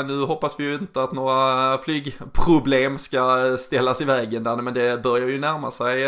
nu 0.06 0.24
hoppas 0.24 0.60
vi 0.60 0.64
ju 0.64 0.74
inte 0.74 1.02
att 1.02 1.12
några 1.12 1.78
flygproblem 1.78 2.98
ska 2.98 3.56
ställas 3.58 4.00
i 4.00 4.04
vägen 4.04 4.42
där, 4.42 4.56
men 4.56 4.74
det 4.74 5.02
börjar 5.02 5.28
ju 5.28 5.38
närma 5.38 5.70
sig 5.70 6.04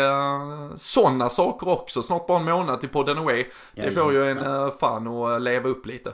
sådana 0.75 1.29
saker 1.29 1.67
också. 1.67 2.01
Snart 2.01 2.27
bara 2.27 2.39
en 2.39 2.45
månad 2.45 2.79
till 2.79 2.89
podden 2.89 3.17
Away. 3.17 3.45
Det 3.75 3.91
får 3.91 4.13
ju 4.13 4.29
en 4.31 4.71
fan 4.71 5.07
att 5.07 5.41
leva 5.41 5.69
upp 5.69 5.85
lite. 5.85 6.13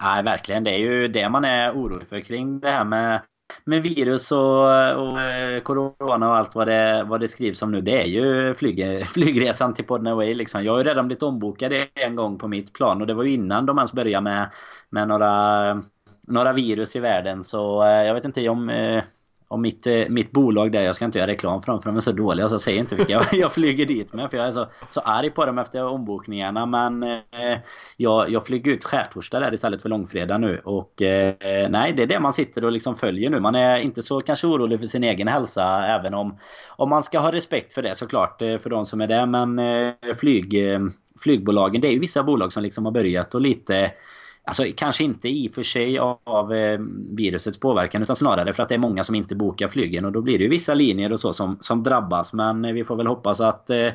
Nej, 0.00 0.22
verkligen. 0.22 0.64
Det 0.64 0.70
är 0.70 0.78
ju 0.78 1.08
det 1.08 1.28
man 1.28 1.44
är 1.44 1.72
orolig 1.72 2.08
för 2.08 2.20
kring 2.20 2.60
det 2.60 2.70
här 2.70 2.84
med 2.84 3.22
med 3.64 3.82
virus 3.82 4.32
och, 4.32 4.64
och 4.96 5.20
eh, 5.20 5.60
corona 5.62 6.28
och 6.28 6.36
allt 6.36 6.54
vad 6.54 6.66
det, 6.66 7.04
vad 7.08 7.20
det 7.20 7.28
skrivs 7.28 7.62
om 7.62 7.72
nu. 7.72 7.80
Det 7.80 8.02
är 8.02 8.06
ju 8.06 8.54
flyg, 8.54 9.06
flygresan 9.14 9.74
till 9.74 9.84
Podden 9.84 10.06
Away 10.06 10.34
liksom. 10.34 10.64
Jag 10.64 10.72
har 10.72 10.78
ju 10.78 10.84
redan 10.84 11.06
blivit 11.06 11.22
ombokad 11.22 11.72
en 11.94 12.16
gång 12.16 12.38
på 12.38 12.48
mitt 12.48 12.72
plan 12.72 13.00
och 13.00 13.06
det 13.06 13.14
var 13.14 13.24
ju 13.24 13.32
innan 13.32 13.66
de 13.66 13.78
ens 13.78 13.92
började 13.92 14.24
med, 14.24 14.50
med 14.90 15.08
några, 15.08 15.82
några 16.28 16.52
virus 16.52 16.96
i 16.96 17.00
världen. 17.00 17.44
Så 17.44 17.82
eh, 17.82 17.88
jag 18.06 18.14
vet 18.14 18.24
inte 18.24 18.48
om 18.48 18.70
eh, 18.70 19.02
om 19.48 19.62
mitt, 19.62 19.86
eh, 19.86 20.08
mitt 20.08 20.30
bolag 20.30 20.72
där, 20.72 20.82
jag 20.82 20.94
ska 20.94 21.04
inte 21.04 21.18
göra 21.18 21.30
reklam 21.30 21.62
för 21.62 21.72
dem 21.72 21.82
för 21.82 21.90
de 21.90 21.96
är 21.96 22.00
så 22.00 22.12
dåliga 22.12 22.48
så 22.48 22.54
jag 22.54 22.60
säger 22.60 22.78
inte 22.80 22.94
vilka 22.94 23.12
jag, 23.12 23.24
jag 23.32 23.52
flyger 23.52 23.86
dit 23.86 24.12
med 24.12 24.30
för 24.30 24.38
jag 24.38 24.46
är 24.46 24.50
så, 24.50 24.66
så 24.90 25.00
arg 25.00 25.30
på 25.30 25.46
dem 25.46 25.58
efter 25.58 25.86
ombokningarna. 25.86 26.66
Men 26.66 27.02
eh, 27.02 27.58
jag, 27.96 28.30
jag 28.30 28.46
flyger 28.46 28.72
ut 28.72 28.84
skärtorsdag 28.84 29.40
där 29.40 29.54
istället 29.54 29.82
för 29.82 29.88
långfredag 29.88 30.40
nu. 30.40 30.60
Och 30.64 31.02
eh, 31.02 31.34
nej 31.70 31.92
det 31.92 32.02
är 32.02 32.06
det 32.06 32.20
man 32.20 32.32
sitter 32.32 32.64
och 32.64 32.72
liksom 32.72 32.96
följer 32.96 33.30
nu. 33.30 33.40
Man 33.40 33.54
är 33.54 33.78
inte 33.78 34.02
så 34.02 34.20
kanske 34.20 34.46
orolig 34.46 34.80
för 34.80 34.86
sin 34.86 35.04
egen 35.04 35.28
hälsa 35.28 35.86
även 35.86 36.14
om, 36.14 36.38
om 36.68 36.88
man 36.88 37.02
ska 37.02 37.18
ha 37.18 37.32
respekt 37.32 37.72
för 37.72 37.82
det 37.82 37.94
såklart 37.94 38.42
eh, 38.42 38.58
för 38.58 38.70
de 38.70 38.86
som 38.86 39.00
är 39.00 39.06
där. 39.06 39.26
Men 39.26 39.58
eh, 39.58 40.14
flyg, 40.16 40.72
eh, 40.72 40.80
flygbolagen 41.22 41.80
det 41.80 41.88
är 41.88 41.92
ju 41.92 41.98
vissa 41.98 42.22
bolag 42.22 42.52
som 42.52 42.62
liksom 42.62 42.84
har 42.84 42.92
börjat 42.92 43.34
och 43.34 43.40
lite 43.40 43.92
Alltså 44.48 44.64
kanske 44.76 45.04
inte 45.04 45.28
i 45.28 45.48
och 45.48 45.54
för 45.54 45.62
sig 45.62 45.98
av, 46.24 46.52
eh, 46.52 46.78
virusets 47.16 47.60
påverkan 47.60 48.02
utan 48.02 48.16
snarare 48.16 48.52
för 48.52 48.62
att 48.62 48.68
det 48.68 48.74
är 48.74 48.78
många 48.78 49.04
som 49.04 49.14
inte 49.14 49.34
bokar 49.34 49.68
flygen 49.68 50.04
och 50.04 50.12
då 50.12 50.20
blir 50.20 50.38
det 50.38 50.44
ju 50.44 50.50
vissa 50.50 50.74
linjer 50.74 51.12
och 51.12 51.20
så 51.20 51.32
som, 51.32 51.56
som 51.60 51.82
drabbas. 51.82 52.32
Men 52.32 52.64
eh, 52.64 52.72
vi 52.72 52.84
får 52.84 52.96
väl 52.96 53.06
hoppas 53.06 53.40
att 53.40 53.70
eh, 53.70 53.88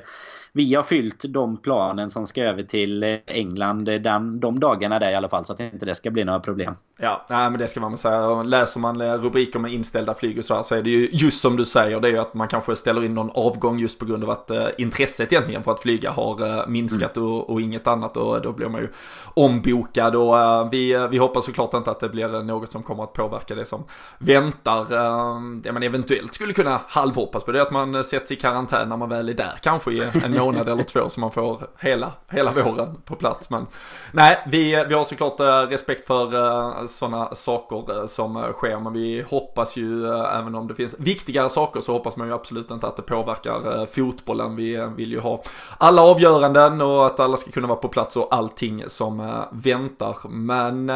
vi 0.56 0.76
har 0.76 0.84
fyllt 0.84 1.26
de 1.28 1.58
planen 1.58 2.10
som 2.10 2.28
ska 2.28 2.42
över 2.42 2.64
till 2.64 3.04
eh, 3.04 3.18
England 3.26 3.86
den, 3.86 4.40
de 4.40 4.60
dagarna 4.60 5.00
där 5.00 5.12
i 5.12 5.16
alla 5.16 5.30
fall 5.30 5.46
så 5.46 5.54
att 5.54 5.60
inte 5.60 5.86
det 5.86 5.96
ska 5.96 6.12
bli 6.12 6.24
några 6.24 6.40
problem. 6.40 6.76
Ja, 7.00 7.26
nej, 7.30 7.50
men 7.50 7.60
det 7.60 7.68
ska 7.68 7.80
man 7.80 7.92
väl 7.92 7.98
säga. 7.98 8.44
Läser 8.44 8.80
man 8.80 9.02
rubriker 9.18 9.60
med 9.60 9.74
inställda 9.74 10.14
flyg 10.14 10.38
och 10.38 10.46
så 10.46 10.56
här 10.56 10.64
så 10.64 10.76
är 10.76 10.82
det 10.82 10.90
ju 10.90 11.10
just 11.12 11.42
som 11.42 11.58
du 11.58 11.66
säger, 11.66 12.00
det 12.00 12.08
är 12.08 12.12
ju 12.12 12.18
att 12.18 12.34
man 12.34 12.48
kanske 12.48 12.76
ställer 12.76 13.04
in 13.04 13.14
någon 13.14 13.30
avgång 13.34 13.80
just 13.80 14.00
på 14.00 14.06
grund 14.06 14.24
av 14.24 14.30
att 14.30 14.52
eh, 14.52 14.68
intresset 14.78 15.32
egentligen 15.32 15.64
för 15.64 15.72
att 15.72 15.80
flyga 15.80 16.12
har 16.12 16.60
eh, 16.60 16.68
minskat 16.68 17.18
mm. 17.18 17.30
och, 17.30 17.50
och, 17.50 17.62
inget 17.62 17.88
annat 17.88 18.18
och 18.18 18.42
då 18.42 18.52
blir 18.52 18.70
man 18.70 18.82
ju 18.82 18.88
ombokad 19.34 20.16
och 20.16 20.40
eh, 20.40 20.70
vi, 20.70 21.08
vi 21.12 21.18
hoppas 21.18 21.46
såklart 21.46 21.74
inte 21.74 21.92
att 21.92 22.00
det 22.00 22.10
blir 22.10 22.44
något 22.44 22.72
som 22.72 22.84
kommer 22.84 23.04
att 23.04 23.14
påverka 23.14 23.56
det 23.56 23.66
som 23.66 23.84
väntar. 24.18 24.94
Eh, 24.94 25.42
det 25.64 25.72
man 25.72 25.84
eventuellt 25.84 26.34
skulle 26.34 26.54
kunna 26.54 26.80
halvhoppas 26.88 27.44
på 27.44 27.52
det 27.52 27.60
är 27.60 27.62
att 27.62 27.72
man 27.72 28.04
sätts 28.04 28.32
i 28.32 28.36
karantän 28.36 28.90
när 28.90 28.98
man 28.98 29.10
väl 29.10 29.30
är 29.30 29.34
där, 29.34 29.54
kanske 29.62 29.92
i 29.92 30.04
en 30.24 30.34
månad 30.46 30.70
eller 30.70 30.84
två 30.84 31.10
så 31.10 31.20
man 31.20 31.32
får 31.32 31.68
hela, 31.80 32.12
hela 32.32 32.52
våren 32.52 33.02
på 33.06 33.16
plats. 33.16 33.50
Men 33.50 33.68
nej, 34.12 34.38
vi, 34.48 34.86
vi 34.88 34.94
har 34.94 35.04
såklart 35.04 35.40
eh, 35.40 35.46
respekt 35.46 36.08
för 36.08 36.36
eh, 36.36 36.86
sådana 36.86 37.36
saker 37.36 38.00
eh, 38.00 38.06
som 38.06 38.44
sker. 38.54 38.80
Men 38.80 38.94
vi 38.94 39.22
hoppas 39.30 39.78
ju, 39.78 40.08
även 40.08 40.56
om 40.56 40.68
det 40.68 40.76
finns 40.76 40.96
viktigare 41.00 41.50
saker 41.50 41.82
så 41.82 41.94
hoppas 41.94 42.18
man 42.18 42.28
ju 42.28 42.34
absolut 42.34 42.72
inte 42.72 42.88
att 42.88 42.96
det 42.96 43.02
påverkar 43.02 43.86
fotbollen. 43.86 44.56
Vi 44.56 44.90
vill 44.98 45.12
ju 45.12 45.20
ha 45.20 45.44
alla 45.78 46.02
avgöranden 46.02 46.82
och 46.82 47.06
att 47.06 47.20
alla 47.20 47.38
ska 47.38 47.52
kunna 47.52 47.68
vara 47.68 47.80
på 47.80 47.88
plats 47.88 48.18
och 48.18 48.28
allting 48.36 48.84
som 48.88 49.44
väntar. 49.52 50.18
Men 50.30 50.92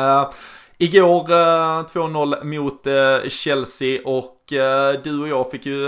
Igår 0.80 1.32
eh, 1.32 1.84
2-0 1.84 2.44
mot 2.44 2.88
eh, 2.88 3.30
Chelsea 3.30 4.02
och 4.06 4.54
eh, 4.54 5.02
du 5.04 5.22
och 5.22 5.28
jag 5.28 5.52
fick 5.52 5.66
ju 5.66 5.88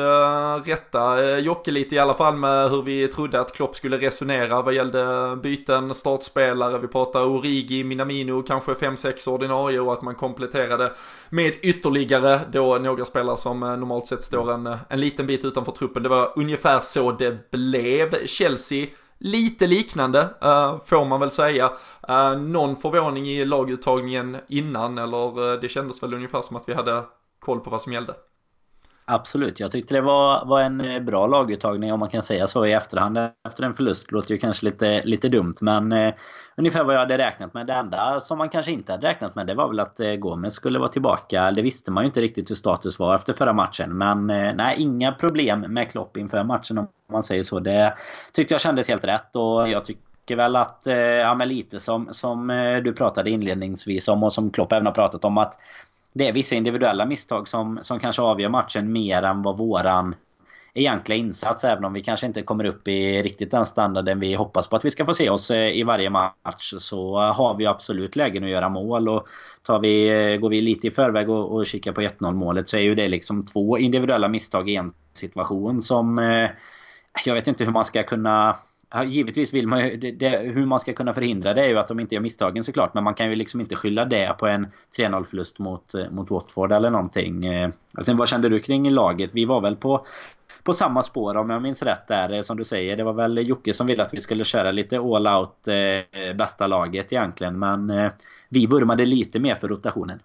rätta 0.66 1.40
Jocke 1.40 1.72
lite 1.72 1.96
i 1.96 2.00
alla 2.00 2.14
fall 2.14 2.36
med 2.36 2.70
hur 2.70 2.82
vi 2.82 3.08
trodde 3.08 3.40
att 3.40 3.54
Klopp 3.54 3.76
skulle 3.76 3.98
resonera 3.98 4.62
vad 4.62 4.74
gällde 4.74 5.36
byten, 5.44 5.94
startspelare, 5.94 6.80
vi 6.80 6.88
pratade 6.88 7.26
Origi, 7.26 7.84
Minamino, 7.84 8.42
kanske 8.44 8.74
5-6 8.74 9.30
ordinarie 9.30 9.80
och 9.80 9.94
att 9.94 10.02
man 10.02 10.16
kompletterade 10.16 10.94
med 11.30 11.54
ytterligare 11.62 12.40
då 12.52 12.78
några 12.78 13.06
spelare 13.06 13.38
som 13.38 13.60
normalt 13.60 14.08
sett 14.08 14.24
står 14.24 14.54
en, 14.54 14.78
en 14.90 15.00
liten 15.00 15.28
bit 15.28 15.46
utanför 15.46 15.72
truppen. 15.72 16.04
Det 16.04 16.10
var 16.10 16.34
ungefär 16.36 16.80
så 16.80 17.12
det 17.12 17.52
blev. 17.52 18.28
Chelsea 18.28 18.86
Lite 19.20 19.68
liknande 19.68 20.20
uh, 20.22 20.80
får 20.86 21.06
man 21.06 21.20
väl 21.20 21.32
säga. 21.32 21.72
Uh, 22.10 22.42
någon 22.42 22.76
förvåning 22.76 23.28
i 23.28 23.46
laguttagningen 23.46 24.38
innan 24.48 24.98
eller 24.98 25.40
uh, 25.40 25.60
det 25.60 25.70
kändes 25.70 26.04
väl 26.04 26.14
ungefär 26.14 26.42
som 26.42 26.56
att 26.56 26.70
vi 26.70 26.74
hade 26.74 27.04
koll 27.40 27.60
på 27.60 27.70
vad 27.70 27.82
som 27.82 27.94
gällde. 27.94 28.14
Absolut, 29.12 29.60
jag 29.60 29.72
tyckte 29.72 29.96
det 29.96 30.02
var, 30.02 30.46
var 30.46 30.62
en 30.62 30.82
eh, 30.82 31.00
bra 31.00 31.28
laguttagning 31.28 31.94
om 31.94 32.00
man 32.00 32.10
kan 32.10 32.24
säga 32.24 32.48
så 32.48 32.66
i 32.66 32.74
efterhand 32.74 33.18
efter 33.48 33.64
en 33.64 33.74
förlust. 33.74 34.12
Låter 34.12 34.32
ju 34.32 34.38
kanske 34.38 34.66
lite, 34.66 35.02
lite 35.04 35.28
dumt 35.28 35.54
men 35.62 35.92
eh, 35.92 36.14
ungefär 36.58 36.84
vad 36.84 36.96
jag 36.96 37.00
hade 37.00 37.18
räknat 37.18 37.54
med. 37.54 37.68
Det 37.68 37.74
enda 37.74 38.20
som 38.20 38.38
man 38.38 38.50
kanske 38.50 38.72
inte 38.72 38.92
hade 38.92 39.08
räknat 39.08 39.36
med 39.36 39.48
det 39.48 39.54
var 39.54 39.68
väl 39.68 39.80
att 39.80 40.00
eh, 40.00 40.14
Gomes 40.14 40.54
skulle 40.54 40.80
vara 40.80 40.90
tillbaka. 40.90 41.52
Det 41.52 41.62
visste 41.62 41.92
man 41.92 42.04
ju 42.04 42.06
inte 42.06 42.22
riktigt 42.22 42.50
hur 42.50 42.56
status 42.56 43.00
var 43.00 43.16
efter 43.16 43.34
förra 43.34 43.54
matchen. 43.54 43.98
Men 43.98 44.30
eh, 44.30 44.54
nej, 44.56 44.76
inga 44.78 45.12
problem 45.12 45.60
med 45.60 45.92
Klopp 45.92 46.18
inför 46.18 46.44
matchen 46.44 46.78
om 46.78 46.88
man 47.12 47.24
säger 47.24 47.44
så. 47.44 47.60
Det 47.60 47.94
tyckte 48.34 48.54
jag 48.54 48.62
kändes 48.62 48.88
helt 48.88 49.06
rätt 49.06 49.36
och 49.36 49.70
jag 49.70 49.86
tycker 49.86 50.36
väl 50.36 50.56
att, 50.56 50.88
eh, 50.88 50.96
ja 50.96 51.36
men 51.36 51.50
lite 51.50 51.80
som, 51.80 52.08
som 52.12 52.50
eh, 52.50 52.78
du 52.78 52.94
pratade 52.94 53.30
inledningsvis 53.30 54.08
om 54.08 54.24
och 54.24 54.34
som 54.34 54.52
Klopp 54.52 54.72
även 54.72 54.86
har 54.86 54.94
pratat 54.94 55.26
om 55.26 55.38
att 55.38 55.58
det 56.14 56.28
är 56.28 56.34
vissa 56.34 56.56
individuella 56.56 57.06
misstag 57.06 57.48
som, 57.48 57.80
som 57.82 58.00
kanske 58.00 58.22
avgör 58.22 58.50
matchen 58.50 58.92
mer 58.92 59.24
än 59.24 59.42
vad 59.42 59.58
våran 59.58 60.16
egentliga 60.74 61.18
insats. 61.18 61.64
Även 61.64 61.86
om 61.86 61.94
vi 61.94 62.02
kanske 62.02 62.26
inte 62.26 62.42
kommer 62.42 62.66
upp 62.66 62.88
i 62.88 63.22
riktigt 63.22 63.52
den 63.52 63.66
standarden 63.66 64.20
vi 64.20 64.36
hoppas 64.36 64.68
på 64.68 64.76
att 64.76 64.86
vi 64.86 64.92
ska 64.92 65.06
få 65.06 65.14
se 65.14 65.30
oss 65.30 65.52
eh, 65.52 65.78
i 65.78 65.84
varje 65.84 66.10
match. 66.10 66.74
Så 66.78 67.20
har 67.20 67.56
vi 67.56 67.66
absolut 67.66 68.16
lägen 68.16 68.44
att 68.44 68.50
göra 68.50 68.70
mål. 68.70 69.10
Och 69.10 69.28
tar 69.66 69.80
vi, 69.80 70.10
eh, 70.10 70.40
går 70.40 70.50
vi 70.50 70.62
lite 70.62 70.88
i 70.88 70.92
förväg 70.92 71.30
och, 71.30 71.56
och 71.56 71.66
kikar 71.66 71.92
på 71.92 72.02
1-0 72.02 72.34
målet 72.34 72.70
så 72.70 72.78
är 72.78 72.82
ju 72.82 72.96
det 72.96 73.08
liksom 73.08 73.46
två 73.46 73.78
individuella 73.78 74.28
misstag 74.28 74.70
i 74.70 74.76
en 74.76 74.92
situation 75.14 75.82
som... 75.82 76.20
Eh, 76.20 76.50
jag 77.26 77.34
vet 77.34 77.48
inte 77.48 77.64
hur 77.64 77.72
man 77.72 77.86
ska 77.86 78.04
kunna 78.04 78.56
Ja, 78.92 79.04
givetvis 79.04 79.54
vill 79.54 79.68
man 79.68 79.88
ju, 79.88 79.98
det, 79.98 80.12
det, 80.12 80.30
hur 80.30 80.66
man 80.66 80.80
ska 80.80 80.94
kunna 80.94 81.14
förhindra 81.14 81.54
det 81.54 81.66
är 81.66 81.70
ju 81.70 81.78
att 81.78 81.88
de 81.88 82.00
inte 82.00 82.16
gör 82.16 82.22
misstagen 82.22 82.64
såklart. 82.64 82.94
Men 82.94 83.04
man 83.04 83.14
kan 83.14 83.30
ju 83.30 83.36
liksom 83.36 83.62
inte 83.62 83.76
skylla 83.76 84.06
det 84.06 84.36
på 84.40 84.48
en 84.48 84.68
3-0 84.98 85.24
förlust 85.24 85.60
mot, 85.60 85.94
eh, 85.94 86.10
mot 86.10 86.32
Watford 86.32 86.72
eller 86.72 86.90
någonting. 86.90 87.48
Alltså, 87.98 88.14
vad 88.14 88.30
kände 88.30 88.50
du 88.50 88.60
kring 88.60 88.90
laget? 88.90 89.30
Vi 89.34 89.46
var 89.46 89.62
väl 89.62 89.76
på, 89.76 90.06
på 90.64 90.74
samma 90.74 91.04
spår 91.04 91.38
om 91.38 91.50
jag 91.50 91.62
minns 91.62 91.84
rätt 91.84 92.08
där. 92.08 92.34
Eh, 92.34 92.42
som 92.42 92.58
du 92.58 92.64
säger, 92.64 92.98
det 92.98 93.04
var 93.04 93.14
väl 93.14 93.48
Jocke 93.48 93.74
som 93.74 93.88
ville 93.88 94.04
att 94.04 94.14
vi 94.14 94.22
skulle 94.22 94.44
köra 94.44 94.72
lite 94.72 94.98
all 94.98 95.28
out 95.28 95.68
eh, 95.68 96.36
bästa 96.36 96.68
laget 96.68 97.14
egentligen. 97.14 97.60
Men 97.60 97.90
eh, 97.90 98.12
vi 98.50 98.66
vurmade 98.66 99.06
lite 99.06 99.40
mer 99.40 99.56
för 99.56 99.68
rotationen. 99.68 100.20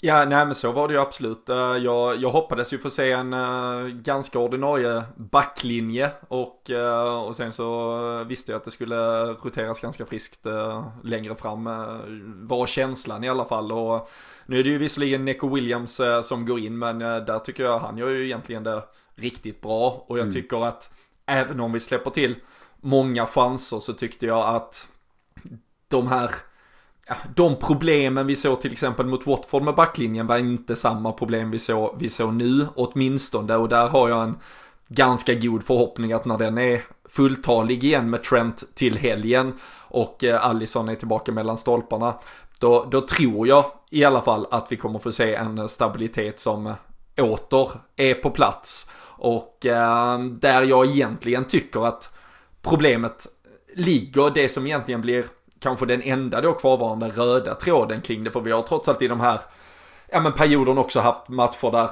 Ja, 0.00 0.24
nej 0.24 0.46
men 0.46 0.54
så 0.54 0.72
var 0.72 0.88
det 0.88 0.94
ju 0.94 1.00
absolut. 1.00 1.48
Eh, 1.48 1.56
jag, 1.56 2.16
jag 2.16 2.30
hoppades 2.30 2.72
ju 2.72 2.78
få 2.78 2.90
se 2.90 3.12
en 3.12 3.34
uh, 3.34 3.86
ganska 3.86 4.38
ordinarie 4.38 5.04
backlinje 5.16 6.10
och, 6.28 6.70
uh, 6.70 7.24
och 7.24 7.36
sen 7.36 7.52
så 7.52 8.24
visste 8.24 8.52
jag 8.52 8.58
att 8.58 8.64
det 8.64 8.70
skulle 8.70 9.24
roteras 9.24 9.80
ganska 9.80 10.06
friskt 10.06 10.46
uh, 10.46 10.88
längre 11.04 11.34
fram. 11.34 11.64
var 12.46 12.66
känslan 12.66 13.24
i 13.24 13.28
alla 13.28 13.44
fall 13.44 13.72
och 13.72 14.08
nu 14.46 14.58
är 14.58 14.64
det 14.64 14.70
ju 14.70 14.78
visserligen 14.78 15.24
Neko 15.24 15.48
Williams 15.54 16.00
som 16.22 16.46
går 16.46 16.58
in 16.58 16.78
men 16.78 16.98
där 16.98 17.38
tycker 17.38 17.64
jag 17.64 17.78
han 17.78 17.98
gör 17.98 18.08
ju 18.08 18.24
egentligen 18.24 18.62
det 18.62 18.82
riktigt 19.14 19.60
bra 19.60 20.04
och 20.06 20.18
jag 20.18 20.22
mm. 20.22 20.34
tycker 20.34 20.64
att 20.64 20.90
även 21.26 21.60
om 21.60 21.72
vi 21.72 21.80
släpper 21.80 22.10
till 22.10 22.34
många 22.76 23.26
chanser 23.26 23.78
så 23.78 23.92
tyckte 23.92 24.26
jag 24.26 24.54
att 24.54 24.88
de 25.88 26.06
här 26.06 26.30
de 27.34 27.56
problemen 27.56 28.26
vi 28.26 28.36
såg 28.36 28.60
till 28.60 28.72
exempel 28.72 29.06
mot 29.06 29.26
Watford 29.26 29.62
med 29.62 29.74
backlinjen 29.74 30.26
var 30.26 30.38
inte 30.38 30.76
samma 30.76 31.12
problem 31.12 31.50
vi 31.50 31.58
såg, 31.58 31.96
vi 31.98 32.08
såg 32.08 32.34
nu 32.34 32.66
åtminstone. 32.74 33.56
Och 33.56 33.68
där 33.68 33.88
har 33.88 34.08
jag 34.08 34.22
en 34.22 34.38
ganska 34.88 35.34
god 35.34 35.64
förhoppning 35.64 36.12
att 36.12 36.24
när 36.24 36.38
den 36.38 36.58
är 36.58 36.82
fulltalig 37.08 37.84
igen 37.84 38.10
med 38.10 38.22
Trent 38.22 38.74
till 38.74 38.98
helgen 38.98 39.54
och 39.88 40.24
eh, 40.24 40.44
Allison 40.46 40.88
är 40.88 40.94
tillbaka 40.94 41.32
mellan 41.32 41.58
stolparna 41.58 42.14
då, 42.58 42.86
då 42.90 43.00
tror 43.00 43.48
jag 43.48 43.64
i 43.90 44.04
alla 44.04 44.20
fall 44.20 44.46
att 44.50 44.72
vi 44.72 44.76
kommer 44.76 44.98
få 44.98 45.12
se 45.12 45.34
en 45.34 45.68
stabilitet 45.68 46.38
som 46.38 46.74
åter 47.16 47.70
är 47.96 48.14
på 48.14 48.30
plats. 48.30 48.90
Och 49.00 49.66
eh, 49.66 50.18
där 50.18 50.62
jag 50.62 50.86
egentligen 50.86 51.44
tycker 51.44 51.86
att 51.86 52.12
problemet 52.62 53.26
ligger 53.74 54.30
det 54.30 54.48
som 54.48 54.66
egentligen 54.66 55.00
blir 55.00 55.24
kanske 55.60 55.86
den 55.86 56.02
enda 56.02 56.40
då 56.40 56.52
kvarvarande 56.52 57.08
röda 57.08 57.54
tråden 57.54 58.00
kring 58.00 58.24
det. 58.24 58.30
För 58.30 58.40
vi 58.40 58.52
har 58.52 58.62
trots 58.62 58.88
allt 58.88 59.02
i 59.02 59.08
de 59.08 59.20
här 59.20 59.40
ja, 60.12 60.20
men 60.20 60.32
perioden 60.32 60.78
också 60.78 61.00
haft 61.00 61.28
matcher 61.28 61.70
där 61.70 61.88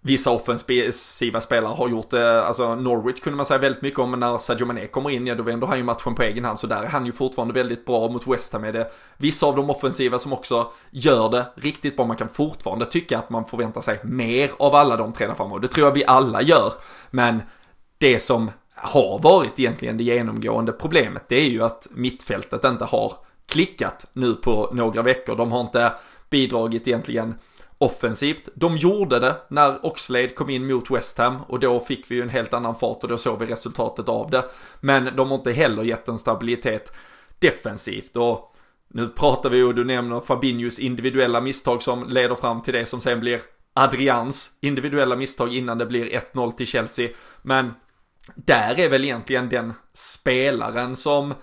vissa 0.00 0.30
offensiva 0.30 1.40
spelare 1.40 1.74
har 1.74 1.88
gjort 1.88 2.10
det. 2.10 2.44
Alltså 2.44 2.74
Norwich 2.74 3.20
kunde 3.20 3.36
man 3.36 3.46
säga 3.46 3.58
väldigt 3.58 3.82
mycket 3.82 3.98
om, 3.98 4.10
men 4.10 4.20
när 4.20 4.38
Sadio 4.38 4.66
Mané 4.66 4.86
kommer 4.86 5.10
in, 5.10 5.26
ja 5.26 5.34
då 5.34 5.42
vänder 5.42 5.66
han 5.66 5.78
ju 5.78 5.84
matchen 5.84 6.14
på 6.14 6.22
egen 6.22 6.44
hand. 6.44 6.58
Så 6.58 6.66
där 6.66 6.82
är 6.82 6.86
han 6.86 7.06
ju 7.06 7.12
fortfarande 7.12 7.54
väldigt 7.54 7.86
bra 7.86 8.08
mot 8.08 8.26
West 8.26 8.52
Ham. 8.52 8.64
Är 8.64 8.72
det 8.72 8.92
vissa 9.16 9.46
av 9.46 9.56
de 9.56 9.70
offensiva 9.70 10.18
som 10.18 10.32
också 10.32 10.72
gör 10.90 11.28
det 11.28 11.46
riktigt 11.54 11.96
bra. 11.96 12.06
Man 12.06 12.16
kan 12.16 12.28
fortfarande 12.28 12.86
tycka 12.86 13.18
att 13.18 13.30
man 13.30 13.44
förväntar 13.44 13.80
sig 13.80 14.00
mer 14.04 14.50
av 14.58 14.74
alla 14.74 14.96
de 14.96 15.12
tre 15.12 15.26
där 15.26 15.34
framme. 15.34 15.54
Och 15.54 15.60
det 15.60 15.68
tror 15.68 15.86
jag 15.86 15.94
vi 15.94 16.04
alla 16.04 16.42
gör. 16.42 16.72
Men 17.10 17.42
det 17.98 18.18
som 18.18 18.50
har 18.82 19.18
varit 19.18 19.58
egentligen 19.58 19.96
det 19.96 20.04
genomgående 20.04 20.72
problemet. 20.72 21.28
Det 21.28 21.36
är 21.36 21.48
ju 21.48 21.62
att 21.62 21.88
mittfältet 21.90 22.64
inte 22.64 22.84
har 22.84 23.14
klickat 23.46 24.06
nu 24.12 24.34
på 24.34 24.70
några 24.72 25.02
veckor. 25.02 25.36
De 25.36 25.52
har 25.52 25.60
inte 25.60 25.92
bidragit 26.30 26.88
egentligen 26.88 27.34
offensivt. 27.78 28.48
De 28.54 28.76
gjorde 28.76 29.18
det 29.18 29.36
när 29.48 29.86
Oxlade 29.86 30.28
kom 30.28 30.50
in 30.50 30.66
mot 30.66 30.90
West 30.90 31.18
Ham 31.18 31.36
och 31.48 31.60
då 31.60 31.80
fick 31.80 32.10
vi 32.10 32.14
ju 32.14 32.22
en 32.22 32.28
helt 32.28 32.54
annan 32.54 32.74
fart 32.74 33.02
och 33.02 33.08
då 33.08 33.18
såg 33.18 33.38
vi 33.38 33.46
resultatet 33.46 34.08
av 34.08 34.30
det. 34.30 34.44
Men 34.80 35.16
de 35.16 35.28
har 35.28 35.38
inte 35.38 35.52
heller 35.52 35.82
gett 35.82 36.08
en 36.08 36.18
stabilitet 36.18 36.92
defensivt 37.38 38.16
och 38.16 38.54
nu 38.88 39.08
pratar 39.08 39.50
vi 39.50 39.62
och 39.62 39.74
du 39.74 39.84
nämner 39.84 40.20
Fabinhos 40.20 40.78
individuella 40.78 41.40
misstag 41.40 41.82
som 41.82 42.08
leder 42.08 42.34
fram 42.34 42.62
till 42.62 42.74
det 42.74 42.86
som 42.86 43.00
sen 43.00 43.20
blir 43.20 43.40
Adrians 43.74 44.50
individuella 44.60 45.16
misstag 45.16 45.54
innan 45.54 45.78
det 45.78 45.86
blir 45.86 46.20
1-0 46.34 46.52
till 46.52 46.66
Chelsea. 46.66 47.08
Men 47.42 47.74
där 48.34 48.80
är 48.80 48.88
väl 48.88 49.04
egentligen 49.04 49.48
den 49.48 49.72
spelaren 49.92 50.96
som 50.96 51.34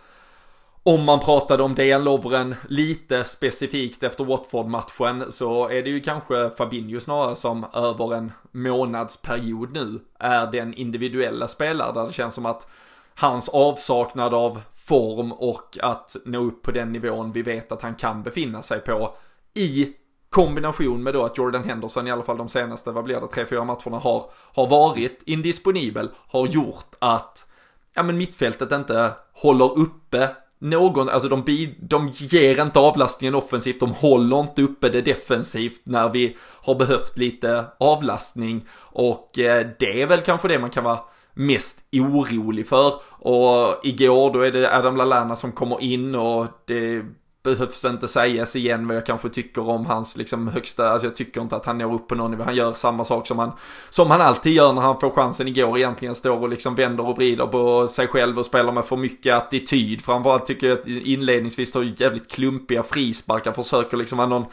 om 0.84 1.04
man 1.04 1.20
pratade 1.20 1.64
om 1.64 1.76
Dejan 1.76 2.04
Lovren 2.04 2.56
lite 2.70 3.24
specifikt 3.24 4.04
efter 4.04 4.24
Watford-matchen 4.24 5.32
så 5.32 5.70
är 5.70 5.84
det 5.84 5.90
ju 5.90 6.00
kanske 6.00 6.50
Fabinho 6.50 7.00
snarare 7.00 7.36
som 7.36 7.66
över 7.74 8.14
en 8.14 8.32
månadsperiod 8.52 9.74
nu 9.74 10.00
är 10.20 10.52
den 10.52 10.74
individuella 10.74 11.48
spelare 11.48 11.94
där 11.94 12.08
det 12.08 12.14
känns 12.14 12.36
som 12.36 12.46
att 12.46 12.68
hans 13.16 13.50
avsaknad 13.50 14.34
av 14.34 14.62
form 14.74 15.32
och 15.32 15.78
att 15.82 16.16
nå 16.26 16.40
upp 16.40 16.62
på 16.62 16.72
den 16.72 16.92
nivån 16.92 17.32
vi 17.32 17.42
vet 17.42 17.72
att 17.72 17.82
han 17.82 17.96
kan 17.96 18.24
befinna 18.24 18.62
sig 18.62 18.80
på 18.80 19.16
i 19.54 19.94
kombination 20.38 21.04
med 21.04 21.14
då 21.14 21.24
att 21.24 21.38
Jordan 21.38 21.64
Henderson 21.64 22.08
i 22.08 22.12
alla 22.12 22.24
fall 22.24 22.38
de 22.38 22.50
senaste, 22.50 22.92
vad 22.92 23.04
blir 23.04 23.22
det, 23.22 23.28
tre, 23.28 23.46
fyra 23.46 23.64
matcherna 23.64 23.98
har, 23.98 24.32
har 24.54 24.68
varit 24.68 25.22
indisponibel, 25.26 26.10
har 26.28 26.48
gjort 26.48 26.96
att 27.00 27.50
ja, 27.94 28.04
men 28.04 28.18
mittfältet 28.18 28.72
inte 28.72 29.12
håller 29.34 29.80
uppe 29.80 30.30
någon, 30.60 31.10
alltså 31.10 31.30
de, 31.30 31.76
de 31.80 32.08
ger 32.14 32.62
inte 32.62 32.80
avlastningen 32.80 33.36
offensivt, 33.36 33.80
de 33.80 33.92
håller 33.92 34.40
inte 34.40 34.62
uppe 34.62 34.90
det 34.90 35.02
defensivt 35.02 35.82
när 35.84 36.10
vi 36.10 36.38
har 36.62 36.76
behövt 36.76 37.18
lite 37.18 37.66
avlastning. 37.78 38.66
Och 38.80 39.40
eh, 39.40 39.68
det 39.80 40.02
är 40.02 40.08
väl 40.08 40.22
kanske 40.22 40.48
det 40.48 40.60
man 40.60 40.70
kan 40.70 40.84
vara 40.84 41.00
mest 41.34 41.80
orolig 41.92 42.68
för. 42.68 42.94
Och 43.10 43.80
igår 43.84 44.34
då 44.34 44.42
är 44.42 44.52
det 44.52 44.78
Adam 44.78 44.98
Lallana 44.98 45.36
som 45.36 45.52
kommer 45.52 45.82
in 45.82 46.16
och 46.16 46.48
det 46.66 47.06
behövs 47.48 47.86
inte 47.86 48.08
sägas 48.08 48.56
igen 48.56 48.88
vad 48.88 48.98
jag 48.98 49.06
kanske 49.06 49.30
tycker 49.30 49.70
om 49.70 49.86
hans 49.86 50.18
liksom 50.18 50.48
högsta, 50.48 50.92
alltså 50.92 51.08
jag 51.08 51.16
tycker 51.16 51.42
inte 51.42 51.56
att 51.56 51.66
han 51.66 51.78
når 51.78 51.94
upp 51.94 52.08
på 52.08 52.16
någon 52.16 52.32
nivå. 52.32 52.44
Han 52.44 52.56
gör 52.56 52.72
samma 52.72 53.06
sak 53.06 53.28
som 53.28 53.40
han, 53.40 53.52
som 53.90 54.12
han 54.12 54.22
alltid 54.22 54.54
gör 54.54 54.74
när 54.74 54.82
han 54.82 55.00
får 55.00 55.10
chansen 55.10 55.48
igår 55.48 55.78
egentligen 55.78 56.16
står 56.16 56.42
och 56.42 56.50
liksom 56.50 56.76
vänder 56.76 57.08
och 57.08 57.18
vrider 57.18 57.46
på 57.46 57.88
sig 57.88 58.08
själv 58.08 58.40
och 58.40 58.46
spelar 58.46 58.72
med 58.72 58.86
för 58.86 58.98
mycket 58.98 59.34
attityd. 59.34 60.02
Framförallt 60.02 60.46
tycker 60.46 60.68
jag 60.68 60.80
att 60.80 60.88
inledningsvis 60.88 61.72
tar 61.72 62.02
jävligt 62.02 62.32
klumpiga 62.32 62.84
frisparkar, 62.84 63.52
försöker 63.52 63.98
liksom 63.98 64.18
vara 64.18 64.28
någon 64.28 64.46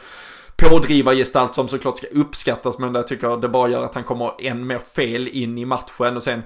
pådrivargestalt 0.55 1.55
som 1.55 1.67
såklart 1.67 1.97
ska 1.97 2.07
uppskattas 2.07 2.79
men 2.79 2.95
jag 2.95 3.07
tycker 3.07 3.37
det 3.37 3.49
bara 3.49 3.69
gör 3.69 3.83
att 3.83 3.95
han 3.95 4.03
kommer 4.03 4.31
än 4.39 4.67
mer 4.67 4.79
fel 4.95 5.27
in 5.27 5.57
i 5.57 5.65
matchen 5.65 6.15
och 6.15 6.23
sen 6.23 6.43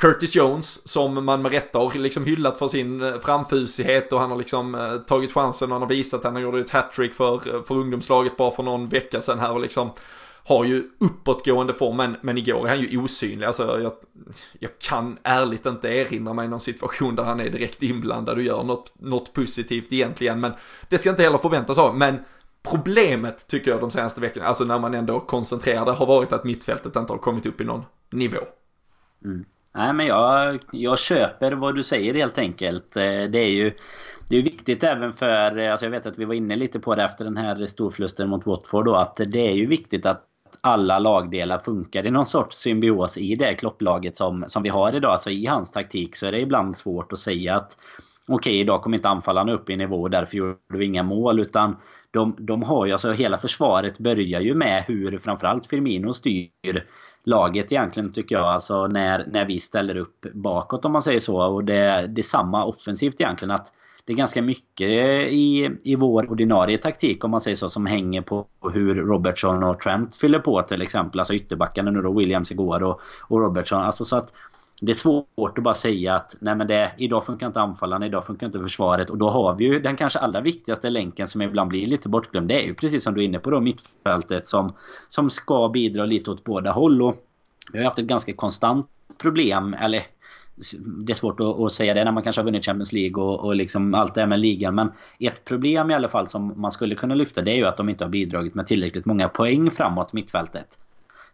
Curtis 0.00 0.36
Jones 0.36 0.88
som 0.88 1.24
man 1.24 1.42
med 1.42 1.52
rätta 1.52 1.78
har 1.78 1.98
liksom 1.98 2.24
hyllat 2.24 2.58
för 2.58 2.68
sin 2.68 3.02
eh, 3.02 3.18
framfusighet 3.18 4.12
och 4.12 4.20
han 4.20 4.30
har 4.30 4.38
liksom 4.38 4.74
eh, 4.74 4.96
tagit 4.96 5.32
chansen 5.32 5.68
och 5.68 5.74
han 5.74 5.82
har 5.82 5.88
visat 5.88 6.24
att 6.24 6.32
han 6.32 6.42
gjorde 6.42 6.60
ett 6.60 6.70
hattrick 6.70 7.14
för, 7.14 7.54
eh, 7.54 7.62
för 7.62 7.74
ungdomslaget 7.74 8.36
bara 8.36 8.50
för 8.50 8.62
någon 8.62 8.86
vecka 8.86 9.20
sedan 9.20 9.38
här 9.38 9.52
och 9.52 9.60
liksom 9.60 9.90
har 10.44 10.64
ju 10.64 10.84
uppåtgående 11.00 11.74
form 11.74 11.96
men, 11.96 12.16
men 12.20 12.38
igår 12.38 12.66
är 12.66 12.68
han 12.68 12.80
ju 12.80 12.98
osynlig. 12.98 13.46
Alltså 13.46 13.80
jag, 13.80 13.92
jag 14.58 14.70
kan 14.78 15.18
ärligt 15.22 15.66
inte 15.66 15.88
erinra 15.88 16.32
mig 16.32 16.48
någon 16.48 16.60
situation 16.60 17.14
där 17.14 17.24
han 17.24 17.40
är 17.40 17.50
direkt 17.50 17.82
inblandad 17.82 18.36
och 18.36 18.42
gör 18.42 18.62
något, 18.62 18.92
något 18.98 19.32
positivt 19.32 19.92
egentligen 19.92 20.40
men 20.40 20.52
det 20.88 20.98
ska 20.98 21.10
inte 21.10 21.22
heller 21.22 21.38
förväntas 21.38 21.78
av. 21.78 21.96
Men 21.96 22.18
problemet 22.62 23.48
tycker 23.48 23.70
jag 23.70 23.80
de 23.80 23.90
senaste 23.90 24.20
veckorna, 24.20 24.46
alltså 24.46 24.64
när 24.64 24.78
man 24.78 24.94
ändå 24.94 25.20
koncentrerar 25.20 25.84
det 25.84 25.92
har 25.92 26.06
varit 26.06 26.32
att 26.32 26.44
mittfältet 26.44 26.96
inte 26.96 27.12
har 27.12 27.18
kommit 27.18 27.46
upp 27.46 27.60
i 27.60 27.64
någon 27.64 27.84
nivå. 28.10 28.40
Mm. 29.24 29.44
Nej 29.74 29.92
men 29.92 30.06
jag, 30.06 30.58
jag 30.72 30.98
köper 30.98 31.52
vad 31.52 31.76
du 31.76 31.84
säger 31.84 32.14
helt 32.14 32.38
enkelt. 32.38 32.96
Eh, 32.96 33.02
det 33.02 33.38
är 33.38 33.50
ju 33.50 33.72
det 34.28 34.36
är 34.36 34.42
viktigt 34.42 34.84
även 34.84 35.12
för, 35.12 35.58
eh, 35.58 35.70
alltså 35.70 35.86
jag 35.86 35.90
vet 35.90 36.06
att 36.06 36.18
vi 36.18 36.24
var 36.24 36.34
inne 36.34 36.56
lite 36.56 36.80
på 36.80 36.94
det 36.94 37.02
efter 37.02 37.24
den 37.24 37.36
här 37.36 37.66
storförlusten 37.66 38.28
mot 38.28 38.46
Watford 38.46 38.84
då, 38.84 38.96
att 38.96 39.16
det 39.16 39.48
är 39.48 39.54
ju 39.54 39.66
viktigt 39.66 40.06
att 40.06 40.26
alla 40.60 40.98
lagdelar 40.98 41.58
funkar 41.58 42.06
i 42.06 42.10
någon 42.10 42.26
sorts 42.26 42.56
symbios 42.56 43.18
i 43.18 43.34
det 43.34 43.54
klopplaget 43.54 44.16
som, 44.16 44.44
som 44.46 44.62
vi 44.62 44.68
har 44.68 44.96
idag. 44.96 45.12
Alltså 45.12 45.30
i 45.30 45.46
hans 45.46 45.70
taktik 45.70 46.16
så 46.16 46.26
är 46.26 46.32
det 46.32 46.40
ibland 46.40 46.76
svårt 46.76 47.12
att 47.12 47.18
säga 47.18 47.56
att 47.56 47.76
okej, 48.28 48.34
okay, 48.34 48.60
idag 48.60 48.82
kommer 48.82 48.96
inte 48.96 49.08
anfallarna 49.08 49.52
upp 49.52 49.70
i 49.70 49.76
nivå 49.76 50.02
och 50.02 50.10
därför 50.10 50.36
gjorde 50.36 50.56
vi 50.68 50.84
inga 50.84 51.02
mål. 51.02 51.40
Utan 51.40 51.76
de, 52.10 52.36
de 52.38 52.62
har 52.62 52.86
ju, 52.86 52.92
alltså 52.92 53.12
hela 53.12 53.38
försvaret 53.38 53.98
börjar 53.98 54.40
ju 54.40 54.54
med 54.54 54.84
hur 54.84 55.18
framförallt 55.18 55.66
Firmino 55.66 56.14
styr 56.14 56.86
laget 57.24 57.72
egentligen 57.72 58.12
tycker 58.12 58.34
jag. 58.34 58.44
Alltså 58.44 58.86
när, 58.86 59.26
när 59.26 59.44
vi 59.44 59.60
ställer 59.60 59.96
upp 59.96 60.26
bakåt 60.32 60.84
om 60.84 60.92
man 60.92 61.02
säger 61.02 61.20
så. 61.20 61.42
Och 61.42 61.64
det, 61.64 62.06
det 62.06 62.20
är 62.20 62.22
samma 62.22 62.64
offensivt 62.64 63.20
egentligen. 63.20 63.50
att 63.50 63.72
det 64.04 64.12
är 64.12 64.16
ganska 64.16 64.42
mycket 64.42 64.90
i, 65.30 65.70
i 65.82 65.96
vår 65.96 66.30
ordinarie 66.30 66.78
taktik 66.78 67.24
om 67.24 67.30
man 67.30 67.40
säger 67.40 67.56
så 67.56 67.68
som 67.68 67.86
hänger 67.86 68.22
på 68.22 68.46
hur 68.72 68.94
Robertson 68.94 69.62
och 69.62 69.80
Trent 69.80 70.14
fyller 70.14 70.38
på 70.38 70.62
till 70.62 70.82
exempel. 70.82 71.20
Alltså 71.20 71.34
ytterbackarna 71.34 71.90
nu 71.90 72.02
då 72.02 72.12
Williams 72.12 72.52
igår 72.52 72.82
och, 72.82 73.00
och 73.28 73.40
Robertson. 73.40 73.82
Alltså 73.82 74.04
så 74.04 74.16
att 74.16 74.32
det 74.80 74.92
är 74.92 74.94
svårt 74.94 75.58
att 75.58 75.64
bara 75.64 75.74
säga 75.74 76.14
att 76.14 76.36
nej 76.40 76.54
men 76.54 76.66
det, 76.66 76.92
idag 76.96 77.24
funkar 77.26 77.46
inte 77.46 77.60
anfallarna, 77.60 78.06
idag 78.06 78.26
funkar 78.26 78.46
inte 78.46 78.60
försvaret. 78.60 79.10
Och 79.10 79.18
då 79.18 79.30
har 79.30 79.54
vi 79.54 79.64
ju 79.64 79.80
den 79.80 79.96
kanske 79.96 80.18
allra 80.18 80.40
viktigaste 80.40 80.90
länken 80.90 81.26
som 81.26 81.42
ibland 81.42 81.68
blir 81.68 81.86
lite 81.86 82.08
bortglömd. 82.08 82.48
Det 82.48 82.62
är 82.62 82.66
ju 82.66 82.74
precis 82.74 83.04
som 83.04 83.14
du 83.14 83.20
är 83.20 83.24
inne 83.24 83.38
på 83.38 83.50
då, 83.50 83.60
mittfältet 83.60 84.48
som, 84.48 84.72
som 85.08 85.30
ska 85.30 85.68
bidra 85.68 86.04
lite 86.06 86.30
åt 86.30 86.44
båda 86.44 86.72
håll. 86.72 87.02
Och 87.02 87.16
vi 87.72 87.78
har 87.78 87.84
haft 87.84 87.98
ett 87.98 88.04
ganska 88.04 88.32
konstant 88.32 88.86
problem, 89.18 89.74
eller 89.74 90.02
det 90.84 91.12
är 91.12 91.14
svårt 91.14 91.40
att, 91.40 91.60
att, 91.60 91.72
säga 91.72 91.94
det 91.94 92.04
när 92.04 92.12
man 92.12 92.22
kanske 92.22 92.40
har 92.40 92.44
vunnit 92.44 92.64
Champions 92.64 92.92
League 92.92 93.22
och, 93.22 93.40
och 93.40 93.56
liksom 93.56 93.94
allt 93.94 94.14
det 94.14 94.20
här 94.20 94.28
med 94.28 94.40
ligan. 94.40 94.74
Men 94.74 94.92
ett 95.18 95.44
problem 95.44 95.90
i 95.90 95.94
alla 95.94 96.08
fall 96.08 96.28
som 96.28 96.60
man 96.60 96.72
skulle 96.72 96.94
kunna 96.94 97.14
lyfta 97.14 97.42
det 97.42 97.50
är 97.50 97.56
ju 97.56 97.66
att 97.66 97.76
de 97.76 97.88
inte 97.88 98.04
har 98.04 98.10
bidragit 98.10 98.54
med 98.54 98.66
tillräckligt 98.66 99.04
många 99.04 99.28
poäng 99.28 99.70
framåt 99.70 100.12
mittfältet. 100.12 100.78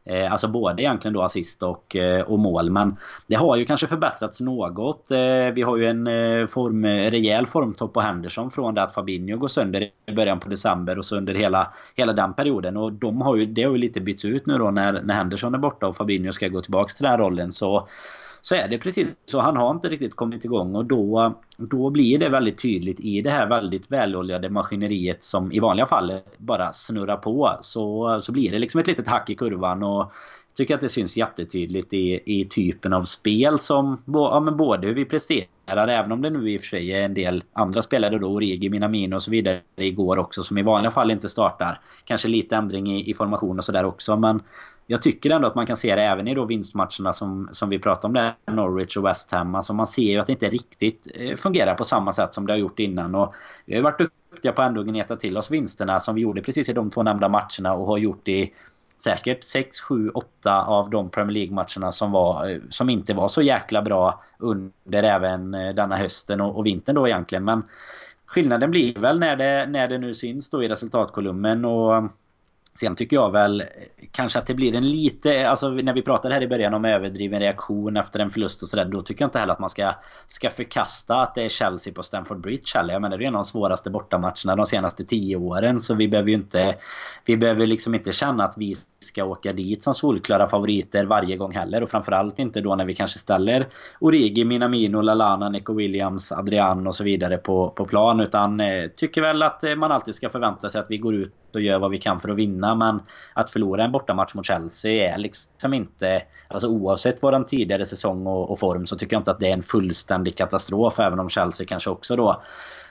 Eh, 0.07 0.33
alltså 0.33 0.49
både 0.49 0.83
egentligen 0.83 1.13
då 1.13 1.23
assist 1.23 1.63
och, 1.63 1.97
eh, 1.97 2.21
och 2.21 2.39
mål. 2.39 2.71
Men 2.71 2.97
det 3.27 3.35
har 3.35 3.57
ju 3.57 3.65
kanske 3.65 3.87
förbättrats 3.87 4.41
något. 4.41 5.11
Eh, 5.11 5.19
vi 5.55 5.63
har 5.63 5.77
ju 5.77 5.87
en 5.87 6.07
eh, 6.07 6.47
form, 6.47 6.87
rejäl 6.87 7.47
formtopp 7.47 7.95
på 7.95 8.01
Henderson 8.01 8.51
från 8.51 8.75
det 8.75 8.83
att 8.83 8.95
Fabinho 8.95 9.37
går 9.37 9.49
sönder 9.49 9.91
i 10.07 10.13
början 10.13 10.41
på 10.41 10.49
december 10.49 10.99
och 10.99 11.05
så 11.05 11.17
under 11.17 11.35
hela, 11.35 11.73
hela 11.97 12.13
den 12.13 12.35
perioden. 12.35 12.77
Och 12.77 12.93
de 12.93 13.21
har 13.21 13.37
ju, 13.37 13.47
det 13.47 13.63
har 13.63 13.73
ju 13.73 13.79
lite 13.79 14.01
bytts 14.01 14.25
ut 14.25 14.47
nu 14.47 14.59
då 14.59 14.71
när, 14.71 15.03
när 15.03 15.15
Henderson 15.15 15.55
är 15.55 15.59
borta 15.59 15.87
och 15.87 15.97
Fabinho 15.97 16.33
ska 16.33 16.49
gå 16.49 16.63
tillbaks 16.63 16.95
till 16.95 17.05
den 17.05 17.19
rollen. 17.19 17.53
Så 17.53 17.89
så 18.49 18.55
är 18.55 18.69
det 18.69 18.79
precis 18.79 19.09
så. 19.25 19.41
Han 19.41 19.57
har 19.57 19.71
inte 19.71 19.89
riktigt 19.89 20.17
kommit 20.17 20.45
igång 20.45 20.75
och 20.75 20.85
då, 20.85 21.35
då 21.57 21.91
blir 21.91 22.19
det 22.19 22.29
väldigt 22.29 22.63
tydligt 22.63 23.01
i 23.01 23.21
det 23.21 23.31
här 23.31 23.47
väldigt 23.47 23.93
väloljade 23.93 24.51
maskineriet 24.51 25.23
som 25.23 25.53
i 25.53 25.61
vanliga 25.61 25.87
fall 25.87 26.21
bara 26.39 26.73
snurrar 26.73 27.17
på. 27.17 27.59
Så, 27.61 28.19
så 28.23 28.33
blir 28.33 28.51
det 28.51 28.59
liksom 28.59 28.81
ett 28.81 28.87
litet 28.87 29.09
hack 29.09 29.31
i 29.31 29.35
kurvan 29.35 29.83
och 29.83 29.99
jag 29.99 30.57
tycker 30.57 30.75
att 30.75 30.81
det 30.81 30.89
syns 30.89 31.17
jättetydligt 31.17 31.93
i, 31.93 32.21
i 32.25 32.45
typen 32.45 32.93
av 32.93 33.05
spel 33.05 33.59
som 33.59 34.03
ja, 34.07 34.41
men 34.41 34.57
både 34.57 34.87
hur 34.87 34.95
vi 34.95 35.05
presterar 35.05 35.89
även 35.89 36.13
om 36.13 36.23
det 36.23 36.31
nu 36.31 36.51
i 36.51 36.57
och 36.57 36.61
för 36.61 36.69
sig 36.69 36.93
är 36.93 37.03
en 37.03 37.15
del 37.15 37.45
andra 37.53 37.83
spelare 37.83 38.19
då, 38.19 38.27
Origi, 38.27 38.71
Minamino 38.71 39.15
och 39.15 39.23
så 39.23 39.31
vidare 39.31 39.61
igår 39.77 40.19
också 40.19 40.43
som 40.43 40.59
i 40.59 40.63
vanliga 40.63 40.91
fall 40.91 41.11
inte 41.11 41.29
startar. 41.29 41.81
Kanske 42.05 42.29
lite 42.29 42.57
ändring 42.57 42.93
i, 42.93 43.11
i 43.11 43.15
formation 43.15 43.59
och 43.59 43.65
sådär 43.65 43.85
också 43.85 44.17
men 44.17 44.43
jag 44.87 45.03
tycker 45.03 45.31
ändå 45.31 45.49
att 45.49 45.55
man 45.55 45.67
kan 45.67 45.77
se 45.77 45.97
det 45.97 46.03
även 46.03 46.29
i 46.29 46.35
då 46.35 46.45
vinstmatcherna 46.45 47.13
som, 47.13 47.49
som 47.53 47.69
vi 47.69 47.79
pratade 47.79 48.07
om 48.07 48.13
där, 48.13 48.55
Norwich 48.55 48.97
och 48.97 49.07
West 49.07 49.33
Ham. 49.33 49.55
Alltså 49.55 49.73
man 49.73 49.87
ser 49.87 50.03
ju 50.03 50.19
att 50.19 50.27
det 50.27 50.33
inte 50.33 50.49
riktigt 50.49 51.09
eh, 51.15 51.37
fungerar 51.37 51.75
på 51.75 51.85
samma 51.85 52.13
sätt 52.13 52.33
som 52.33 52.47
det 52.47 52.53
har 52.53 52.59
gjort 52.59 52.79
innan. 52.79 53.15
Och 53.15 53.35
vi 53.65 53.73
har 53.73 53.79
ju 53.79 53.83
varit 53.83 53.99
duktiga 54.31 54.53
på 54.53 54.63
ändå 54.63 54.81
att 54.81 54.87
gneta 54.87 55.17
till 55.17 55.37
oss 55.37 55.51
vinsterna 55.51 56.01
som 56.01 56.15
vi 56.15 56.21
gjorde 56.21 56.43
precis 56.43 56.69
i 56.69 56.73
de 56.73 56.91
två 56.91 57.03
nämnda 57.03 57.29
matcherna 57.29 57.75
och 57.75 57.87
har 57.87 57.99
gjort 57.99 58.29
i 58.29 58.53
säkert 58.99 59.45
6, 59.45 59.81
7, 59.81 60.11
8 60.11 60.63
av 60.65 60.91
de 60.91 61.11
Premier 61.11 61.35
League-matcherna 61.35 61.93
som, 61.93 62.13
var, 62.13 62.51
eh, 62.51 62.61
som 62.71 62.91
inte 62.91 63.15
var 63.15 63.29
så 63.29 63.43
jäkla 63.43 63.83
bra 63.83 64.25
under 64.39 65.03
även 65.03 65.55
eh, 65.55 65.75
denna 65.75 65.97
hösten 65.97 66.41
och, 66.41 66.57
och 66.57 66.67
vintern 66.67 66.95
då 66.95 67.09
egentligen. 67.09 67.45
Men 67.45 67.63
skillnaden 68.27 68.71
blir 68.71 68.95
väl 68.95 69.19
när 69.19 69.37
det, 69.37 69.67
när 69.67 69.89
det 69.89 69.99
nu 69.99 70.15
syns 70.15 70.51
då 70.51 70.63
i 70.63 70.69
resultatkolumnen 70.69 71.65
och 71.65 72.11
Sen 72.77 72.95
tycker 72.97 73.17
jag 73.17 73.31
väl 73.31 73.65
kanske 74.11 74.39
att 74.39 74.47
det 74.47 74.55
blir 74.55 74.75
en 74.75 74.89
lite, 74.89 75.49
alltså 75.49 75.71
när 75.71 75.95
vi 75.95 76.03
pratade 76.03 76.35
här 76.35 76.43
i 76.43 76.49
början 76.49 76.75
om 76.75 76.85
överdriven 76.85 77.41
reaktion 77.41 77.97
efter 77.97 78.21
en 78.21 78.31
förlust 78.31 78.63
och 78.63 78.69
sådär. 78.69 78.85
Då 78.85 79.03
tycker 79.03 79.23
jag 79.23 79.27
inte 79.27 79.39
heller 79.39 79.53
att 79.53 79.59
man 79.59 79.71
ska, 79.71 79.95
ska 80.27 80.51
förkasta 80.51 81.17
att 81.17 81.35
det 81.35 81.45
är 81.45 81.49
Chelsea 81.49 81.93
på 81.93 82.03
Stamford 82.03 82.41
Bridge 82.41 82.73
heller. 82.75 82.93
Jag 82.93 83.03
menar 83.03 83.19
det 83.19 83.25
är 83.25 83.29
en 83.29 83.35
av 83.35 83.43
de 83.43 83.45
svåraste 83.45 83.91
bortamatcherna 83.91 84.57
de 84.57 84.67
senaste 84.67 85.05
tio 85.05 85.37
åren. 85.37 85.81
Så 85.81 85.95
vi 85.95 86.09
behöver 86.09 86.29
ju 86.29 86.35
inte, 86.35 86.75
vi 87.25 87.37
behöver 87.37 87.67
liksom 87.67 87.95
inte 87.95 88.13
känna 88.13 88.45
att 88.45 88.55
vi 88.57 88.77
ska 88.99 89.25
åka 89.25 89.53
dit 89.53 89.83
som 89.83 89.95
solklara 89.95 90.49
favoriter 90.49 91.05
varje 91.05 91.37
gång 91.37 91.53
heller. 91.53 91.83
Och 91.83 91.89
framförallt 91.89 92.39
inte 92.39 92.61
då 92.61 92.75
när 92.75 92.85
vi 92.85 92.95
kanske 92.95 93.19
ställer 93.19 93.69
Origi, 94.01 94.45
Minamino, 94.45 95.01
Lalana, 95.01 95.49
Nico 95.49 95.75
Williams, 95.75 96.33
Adrian 96.33 96.87
och 96.87 96.95
så 96.95 97.05
vidare 97.05 97.37
på, 97.37 97.71
på 97.71 97.85
plan. 97.85 98.21
Utan 98.21 98.61
eh, 98.61 98.87
tycker 98.97 99.23
väl 99.23 99.43
att 99.43 99.65
eh, 99.65 99.75
man 99.75 99.93
alltid 99.93 100.15
ska 100.15 100.29
förvänta 100.29 100.69
sig 100.69 100.81
att 100.81 100.91
vi 100.91 100.99
går 100.99 101.15
ut 101.15 101.35
och 101.55 101.61
gör 101.61 101.79
vad 101.79 101.91
vi 101.91 101.99
kan 101.99 102.21
för 102.21 102.29
att 102.29 102.37
vinna. 102.37 102.66
Men 102.75 103.03
att 103.35 103.51
förlora 103.51 103.85
en 103.85 103.93
bortamatch 103.93 104.35
mot 104.35 104.47
Chelsea 104.47 105.15
är 105.15 105.19
liksom 105.19 105.75
inte... 105.75 106.23
Alltså 106.49 106.69
oavsett 106.69 107.23
våran 107.23 107.45
tidigare 107.45 107.85
säsong 107.85 108.27
och, 108.27 108.51
och 108.51 108.59
form 108.59 108.87
så 108.87 108.97
tycker 108.97 109.17
jag 109.17 109.21
inte 109.21 109.31
att 109.31 109.41
det 109.41 109.49
är 109.49 109.55
en 109.55 109.63
fullständig 109.63 110.37
katastrof. 110.37 110.99
Även 110.99 111.21
om 111.21 111.29
Chelsea 111.29 111.67
kanske 111.67 111.91
också 111.91 112.17
då 112.17 112.43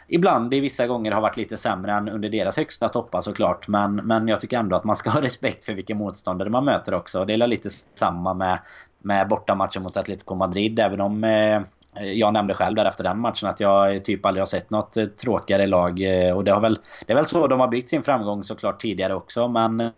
ibland 0.07 0.53
i 0.53 0.59
vissa 0.59 0.87
gånger 0.87 1.11
har 1.11 1.21
varit 1.21 1.37
lite 1.37 1.57
sämre 1.57 1.91
än 1.91 2.09
under 2.09 2.29
deras 2.29 2.57
högsta 2.57 2.89
toppar 2.89 3.21
såklart. 3.21 3.67
Men, 3.67 3.95
men 3.95 4.27
jag 4.27 4.41
tycker 4.41 4.57
ändå 4.57 4.75
att 4.75 4.83
man 4.83 4.95
ska 4.95 5.09
ha 5.09 5.21
respekt 5.21 5.65
för 5.65 5.73
vilken 5.73 5.97
motståndare 5.97 6.49
man 6.49 6.65
möter 6.65 6.93
också. 6.93 7.25
Det 7.25 7.33
är 7.33 7.47
lite 7.47 7.69
samma 7.95 8.33
med, 8.33 8.59
med 9.01 9.27
bortamatchen 9.27 9.83
mot 9.83 9.97
Atletico 9.97 10.35
Madrid. 10.35 10.79
Även 10.79 11.01
om 11.01 11.23
eh, 11.23 11.61
Eh, 11.95 12.11
jag 12.11 12.33
nämnde 12.33 12.53
själv 12.53 12.75
där 12.75 12.85
efter 12.85 13.03
den 13.03 13.19
matchen 13.19 13.49
att 13.49 13.59
jag 13.59 14.05
typ 14.05 14.25
aldrig 14.25 14.41
har 14.41 14.45
sett 14.45 14.71
något 14.71 14.97
eh, 14.97 15.05
tråkigare 15.05 15.67
lag. 15.67 16.25
Eh, 16.27 16.35
och 16.35 16.43
det, 16.43 16.51
har 16.51 16.61
väl, 16.61 16.79
det 17.05 17.13
är 17.13 17.15
väl 17.15 17.25
så 17.25 17.47
de 17.47 17.59
har 17.59 17.67
byggt 17.67 17.89
sin 17.89 18.03
framgång 18.03 18.43
såklart 18.43 18.81
tidigare 18.81 19.15
också. 19.15 19.47
Men 19.47 19.91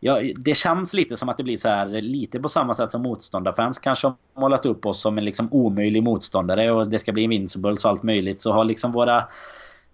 ja, 0.00 0.20
det 0.36 0.54
känns 0.54 0.94
lite 0.94 1.16
som 1.16 1.28
att 1.28 1.36
det 1.36 1.42
blir 1.42 1.56
så 1.56 1.68
här 1.68 1.86
lite 1.86 2.40
på 2.40 2.48
samma 2.48 2.74
sätt 2.74 2.90
som 2.90 3.02
motståndarfans 3.02 3.78
kanske 3.78 4.06
har 4.06 4.14
målat 4.40 4.66
upp 4.66 4.86
oss 4.86 5.00
som 5.00 5.18
en 5.18 5.24
liksom 5.24 5.48
omöjlig 5.52 6.02
motståndare 6.02 6.70
och 6.70 6.90
det 6.90 6.98
ska 6.98 7.12
bli 7.12 7.22
invincibles 7.22 7.84
och 7.84 7.90
allt 7.90 8.02
möjligt. 8.02 8.40
Så 8.40 8.52
har 8.52 8.64
liksom 8.64 8.92
våra 8.92 9.24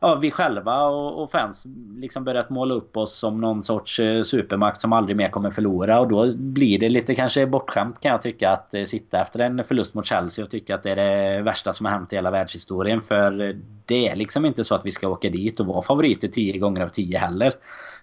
ja, 0.01 0.15
vi 0.15 0.31
själva 0.31 0.83
och, 0.83 1.23
och, 1.23 1.31
fans 1.31 1.67
liksom 1.97 2.25
börjat 2.25 2.51
måla 2.51 2.75
upp 2.75 2.97
oss 2.97 3.19
som 3.19 3.41
någon 3.41 3.63
sorts 3.63 3.99
eh, 3.99 4.23
supermakt 4.23 4.81
som 4.81 4.93
aldrig 4.93 5.17
mer 5.17 5.29
kommer 5.29 5.51
förlora. 5.51 6.01
Och 6.01 6.09
då 6.09 6.35
blir 6.35 6.79
det 6.79 6.89
lite 6.89 7.15
kanske 7.15 7.47
bortskämt 7.47 8.01
kan 8.01 8.11
jag 8.11 8.23
tycka 8.23 8.51
att 8.51 8.75
eh, 8.75 8.85
sitta 8.85 9.21
efter 9.21 9.41
en 9.41 9.65
förlust 9.65 9.95
mot 9.95 10.07
Chelsea 10.07 10.45
och 10.45 10.51
tycka 10.51 10.75
att 10.75 10.83
det 10.83 10.91
är 10.91 10.97
det 10.97 11.43
värsta 11.43 11.73
som 11.73 11.87
har 11.87 11.93
hänt 11.93 12.13
i 12.13 12.17
hela 12.17 12.31
världshistorien. 12.31 13.03
För 13.03 13.49
eh, 13.49 13.57
det 13.87 14.09
är 14.09 14.17
liksom 14.17 14.45
inte 14.45 14.65
så 14.65 14.75
att 14.75 14.87
vi 14.87 14.91
ska 14.91 15.09
åka 15.09 15.29
dit 15.29 15.61
och 15.61 15.67
vara 15.67 15.83
favoriter 15.83 16.29
tio 16.29 16.59
gånger 16.59 16.83
av 16.83 16.89
tio 16.89 17.19
heller. 17.19 17.53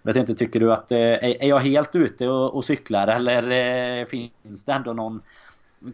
Jag 0.03 0.13
vet 0.13 0.17
inte, 0.17 0.35
tycker 0.35 0.59
du 0.59 0.73
att... 0.73 0.91
Eh, 0.91 0.97
är 0.97 1.47
jag 1.47 1.59
helt 1.59 1.95
ute 1.95 2.27
och, 2.27 2.55
och 2.55 2.65
cyklar 2.65 3.07
eller 3.07 3.51
eh, 3.99 4.05
finns 4.05 4.63
det 4.65 4.71
ändå 4.71 4.93
någon 4.93 5.21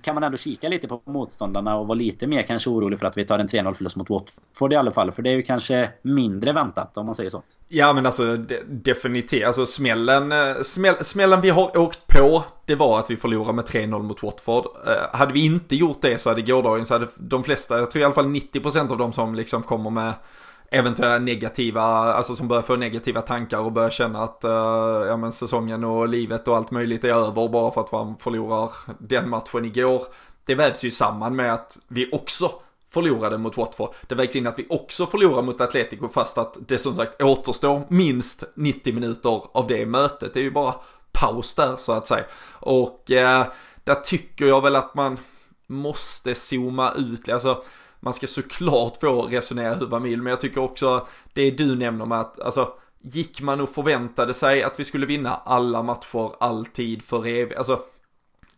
kan 0.02 0.16
man 0.16 0.24
ändå 0.24 0.38
kika 0.38 0.70
lite 0.70 0.88
på 0.88 1.02
motståndarna 1.06 1.76
och 1.76 1.88
vara 1.88 1.98
lite 1.98 2.28
mer 2.28 2.44
kanske 2.44 2.70
orolig 2.70 3.00
för 3.00 3.06
att 3.06 3.18
vi 3.18 3.26
tar 3.26 3.40
en 3.40 3.48
3-0 3.48 3.74
förlust 3.74 3.96
mot 3.96 4.10
Watford 4.10 4.74
i 4.74 4.76
alla 4.76 4.92
fall. 4.92 5.12
För 5.12 5.22
det 5.22 5.30
är 5.30 5.36
ju 5.36 5.42
kanske 5.42 5.90
mindre 6.02 6.54
väntat 6.54 6.98
om 6.98 7.06
man 7.06 7.16
säger 7.16 7.30
så. 7.30 7.44
Ja 7.68 7.94
men 7.94 8.06
alltså 8.06 8.38
definitivt, 8.68 9.46
alltså 9.46 9.66
smällen, 9.66 10.32
eh, 10.32 10.62
smäll, 10.64 10.96
smällen 11.06 11.42
vi 11.42 11.50
har 11.50 11.78
åkt 11.78 12.08
på, 12.08 12.44
det 12.66 12.76
var 12.76 13.00
att 13.00 13.12
vi 13.12 13.18
förlorade 13.18 13.54
med 13.54 13.66
3-0 13.66 14.04
mot 14.04 14.24
Watford. 14.24 14.66
Eh, 14.88 15.18
hade 15.18 15.34
vi 15.34 15.46
inte 15.46 15.76
gjort 15.76 16.02
det 16.02 16.22
så 16.22 16.30
hade 16.30 16.42
gårdagen 16.42 16.86
så 16.86 16.94
hade 16.94 17.08
de 17.16 17.44
flesta, 17.44 17.80
jag 17.80 17.92
tror 17.92 18.02
i 18.02 18.06
alla 18.06 18.14
fall 18.14 18.28
90% 18.28 18.92
av 18.92 18.98
de 18.98 19.14
som 19.14 19.36
liksom 19.36 19.64
kommer 19.64 19.90
med 19.90 20.14
eventuella 20.74 21.20
negativa, 21.20 21.82
alltså 21.84 22.36
som 22.36 22.48
börjar 22.48 22.62
få 22.62 22.76
negativa 22.76 23.22
tankar 23.22 23.60
och 23.60 23.72
börjar 23.72 23.90
känna 23.90 24.24
att 24.24 24.46
uh, 24.46 24.52
ja, 25.08 25.18
men 25.18 25.32
säsongen 25.32 25.84
och 25.84 26.08
livet 26.08 26.48
och 26.48 26.58
allt 26.58 26.72
möjligt 26.72 27.04
är 27.04 27.10
över 27.10 27.50
bara 27.50 27.72
för 27.72 27.82
att 27.82 27.92
man 27.92 28.18
förlorar 28.18 28.72
den 29.00 29.30
matchen 29.30 29.66
igår. 29.66 30.04
Det 30.46 30.56
vävs 30.56 30.84
ju 30.84 30.92
samman 30.92 31.36
med 31.36 31.54
att 31.54 31.80
vi 31.88 32.10
också 32.12 32.52
förlorade 32.90 33.38
mot 33.38 33.58
Watford. 33.58 33.94
Det 34.08 34.16
vägs 34.16 34.36
in 34.36 34.48
att 34.48 34.60
vi 34.60 34.66
också 34.70 35.06
förlorar 35.06 35.42
mot 35.42 35.62
Atletico 35.62 36.10
fast 36.10 36.38
att 36.38 36.58
det 36.68 36.78
som 36.78 36.96
sagt 36.96 37.22
återstår 37.22 37.82
minst 37.88 38.44
90 38.56 38.94
minuter 38.94 39.44
av 39.52 39.68
det 39.68 39.86
mötet. 39.86 40.34
Det 40.34 40.40
är 40.40 40.44
ju 40.44 40.52
bara 40.52 40.76
paus 41.12 41.56
där 41.56 41.76
så 41.76 41.92
att 41.92 42.08
säga. 42.08 42.26
Och 42.60 43.12
eh, 43.12 43.46
där 43.84 43.96
tycker 43.96 44.46
jag 44.46 44.62
väl 44.62 44.76
att 44.76 44.96
man 44.96 45.20
måste 45.68 46.36
zooma 46.36 46.94
ut, 46.94 47.30
alltså 47.30 47.64
man 48.04 48.14
ska 48.14 48.28
såklart 48.28 48.98
få 48.98 49.22
resonera 49.22 49.74
hur 49.74 49.88
man 49.88 50.04
vill, 50.04 50.22
men 50.22 50.30
jag 50.30 50.42
tycker 50.42 50.62
också 50.62 51.08
det 51.34 51.52
du 51.52 51.76
nämner 51.76 52.06
med 52.06 52.20
att, 52.20 52.40
alltså, 52.40 52.74
gick 53.02 53.42
man 53.42 53.62
och 53.62 53.70
förväntade 53.70 54.34
sig 54.34 54.64
att 54.64 54.80
vi 54.80 54.84
skulle 54.84 55.06
vinna 55.06 55.36
alla 55.36 55.84
matcher 55.84 56.32
alltid 56.40 57.04
för 57.04 57.28
evigt, 57.28 57.58
alltså, 57.58 57.80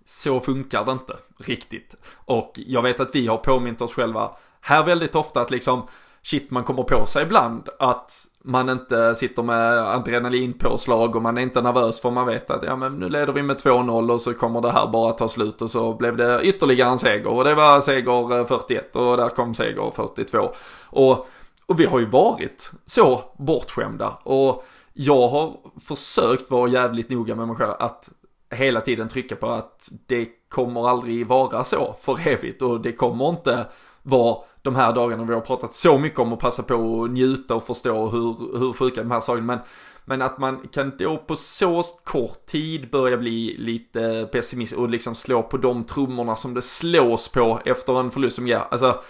så 0.06 0.40
funkar 0.40 0.86
det 0.86 0.92
inte 0.92 1.18
riktigt. 1.40 1.96
Och 2.14 2.54
jag 2.56 2.82
vet 2.82 3.00
att 3.00 3.16
vi 3.16 3.28
har 3.28 3.38
påmint 3.38 3.82
oss 3.82 3.94
själva 3.94 4.32
här 4.62 4.84
väldigt 4.84 5.16
ofta 5.16 5.42
att 5.42 5.52
liksom, 5.52 5.88
shit 6.22 6.52
man 6.52 6.64
kommer 6.64 6.84
på 6.84 7.06
sig 7.06 7.24
ibland 7.24 7.70
att 7.80 8.28
man 8.46 8.70
inte 8.70 9.16
sitter 9.16 9.44
med 9.44 9.80
adrenalinpåslag 9.80 11.16
och 11.16 11.22
man 11.22 11.38
är 11.38 11.42
inte 11.42 11.62
nervös 11.62 12.02
för 12.02 12.12
man 12.12 12.28
vet 12.28 12.52
att 12.52 12.64
ja 12.64 12.76
men 12.76 12.96
nu 12.96 13.10
leder 13.10 13.34
vi 13.34 13.44
med 13.44 13.56
2-0 13.58 14.12
och 14.12 14.22
så 14.22 14.34
kommer 14.34 14.62
det 14.62 14.72
här 14.72 14.88
bara 14.88 15.12
ta 15.12 15.28
slut 15.28 15.62
och 15.62 15.72
så 15.72 15.94
blev 15.94 16.18
det 16.18 16.42
ytterligare 16.44 16.90
en 16.90 17.00
seger 17.00 17.28
och 17.28 17.44
det 17.44 17.56
var 17.56 17.82
seger 17.82 18.40
eh, 18.40 18.46
41 18.46 18.96
och 18.96 19.18
där 19.18 19.30
kom 19.30 19.54
seger 19.54 19.92
42. 19.96 20.52
Och, 20.90 21.28
och 21.66 21.80
vi 21.80 21.86
har 21.86 22.00
ju 22.00 22.06
varit 22.06 22.72
så 22.86 23.22
bortskämda 23.38 24.18
och 24.24 24.66
jag 24.94 25.28
har 25.28 25.54
försökt 25.88 26.52
vara 26.52 26.70
jävligt 26.70 27.10
noga 27.10 27.36
med 27.36 27.48
mig 27.48 27.56
själv 27.56 27.74
att 27.80 28.10
hela 28.50 28.82
tiden 28.82 29.08
trycka 29.08 29.36
på 29.36 29.50
att 29.50 29.90
det 30.08 30.28
kommer 30.50 30.90
aldrig 30.90 31.28
vara 31.28 31.64
så 31.64 31.96
för 32.02 32.28
evigt 32.28 32.62
och 32.62 32.82
det 32.82 32.92
kommer 32.92 33.30
inte 33.30 33.66
var 34.08 34.44
de 34.62 34.76
här 34.76 34.94
dagarna 34.94 35.24
vi 35.24 35.34
har 35.34 35.42
pratat 35.42 35.74
så 35.74 35.98
mycket 35.98 36.20
om 36.20 36.34
att 36.34 36.40
passa 36.40 36.64
på 36.64 37.04
att 37.04 37.12
njuta 37.12 37.56
och 37.56 37.66
förstå 37.68 38.08
hur, 38.08 38.60
hur 38.60 38.74
sjuka 38.74 39.04
de 39.04 39.12
här 39.12 39.20
sakerna. 39.20 39.46
Men, 39.46 39.60
men 40.06 40.22
att 40.22 40.38
man 40.38 40.68
kan 40.72 40.92
då 40.98 41.18
på 41.18 41.36
så 41.36 41.84
kort 42.04 42.46
tid 42.46 42.90
börja 42.90 43.18
bli 43.18 43.56
lite 43.58 44.30
pessimistisk 44.32 44.80
och 44.80 44.90
liksom 44.90 45.16
slå 45.16 45.44
på 45.44 45.58
de 45.58 45.84
trummorna 45.84 46.36
som 46.36 46.54
det 46.54 46.62
slås 46.62 47.30
på 47.30 47.60
efter 47.66 48.00
en 48.00 48.12
förlust 48.12 48.36
som 48.36 48.48
ger, 48.48 48.62
alltså 48.72 49.02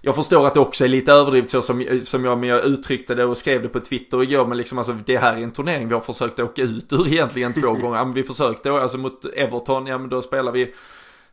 jag 0.00 0.14
förstår 0.14 0.46
att 0.46 0.54
det 0.54 0.60
också 0.60 0.84
är 0.84 0.88
lite 0.88 1.12
överdrivet 1.12 1.50
så 1.50 1.62
som, 1.62 2.00
som 2.04 2.24
jag, 2.24 2.38
men 2.38 2.48
jag 2.48 2.64
uttryckte 2.64 3.14
det 3.14 3.24
och 3.24 3.36
skrev 3.36 3.62
det 3.62 3.68
på 3.68 3.80
Twitter 3.80 4.22
igår, 4.22 4.46
men 4.46 4.58
liksom 4.58 4.78
alltså 4.78 4.92
det 4.92 5.18
här 5.18 5.36
är 5.36 5.42
en 5.42 5.50
turnering 5.50 5.88
vi 5.88 5.94
har 5.94 6.00
försökt 6.00 6.40
åka 6.40 6.62
ut 6.62 6.92
ur 6.92 7.06
egentligen 7.06 7.52
två 7.52 7.72
gånger. 7.72 7.96
Ja, 7.96 8.04
men 8.04 8.14
vi 8.14 8.22
försökte, 8.22 8.72
alltså 8.72 8.98
mot 8.98 9.24
Everton, 9.24 9.86
ja 9.86 9.98
men 9.98 10.08
då 10.08 10.22
spelar 10.22 10.52
vi 10.52 10.74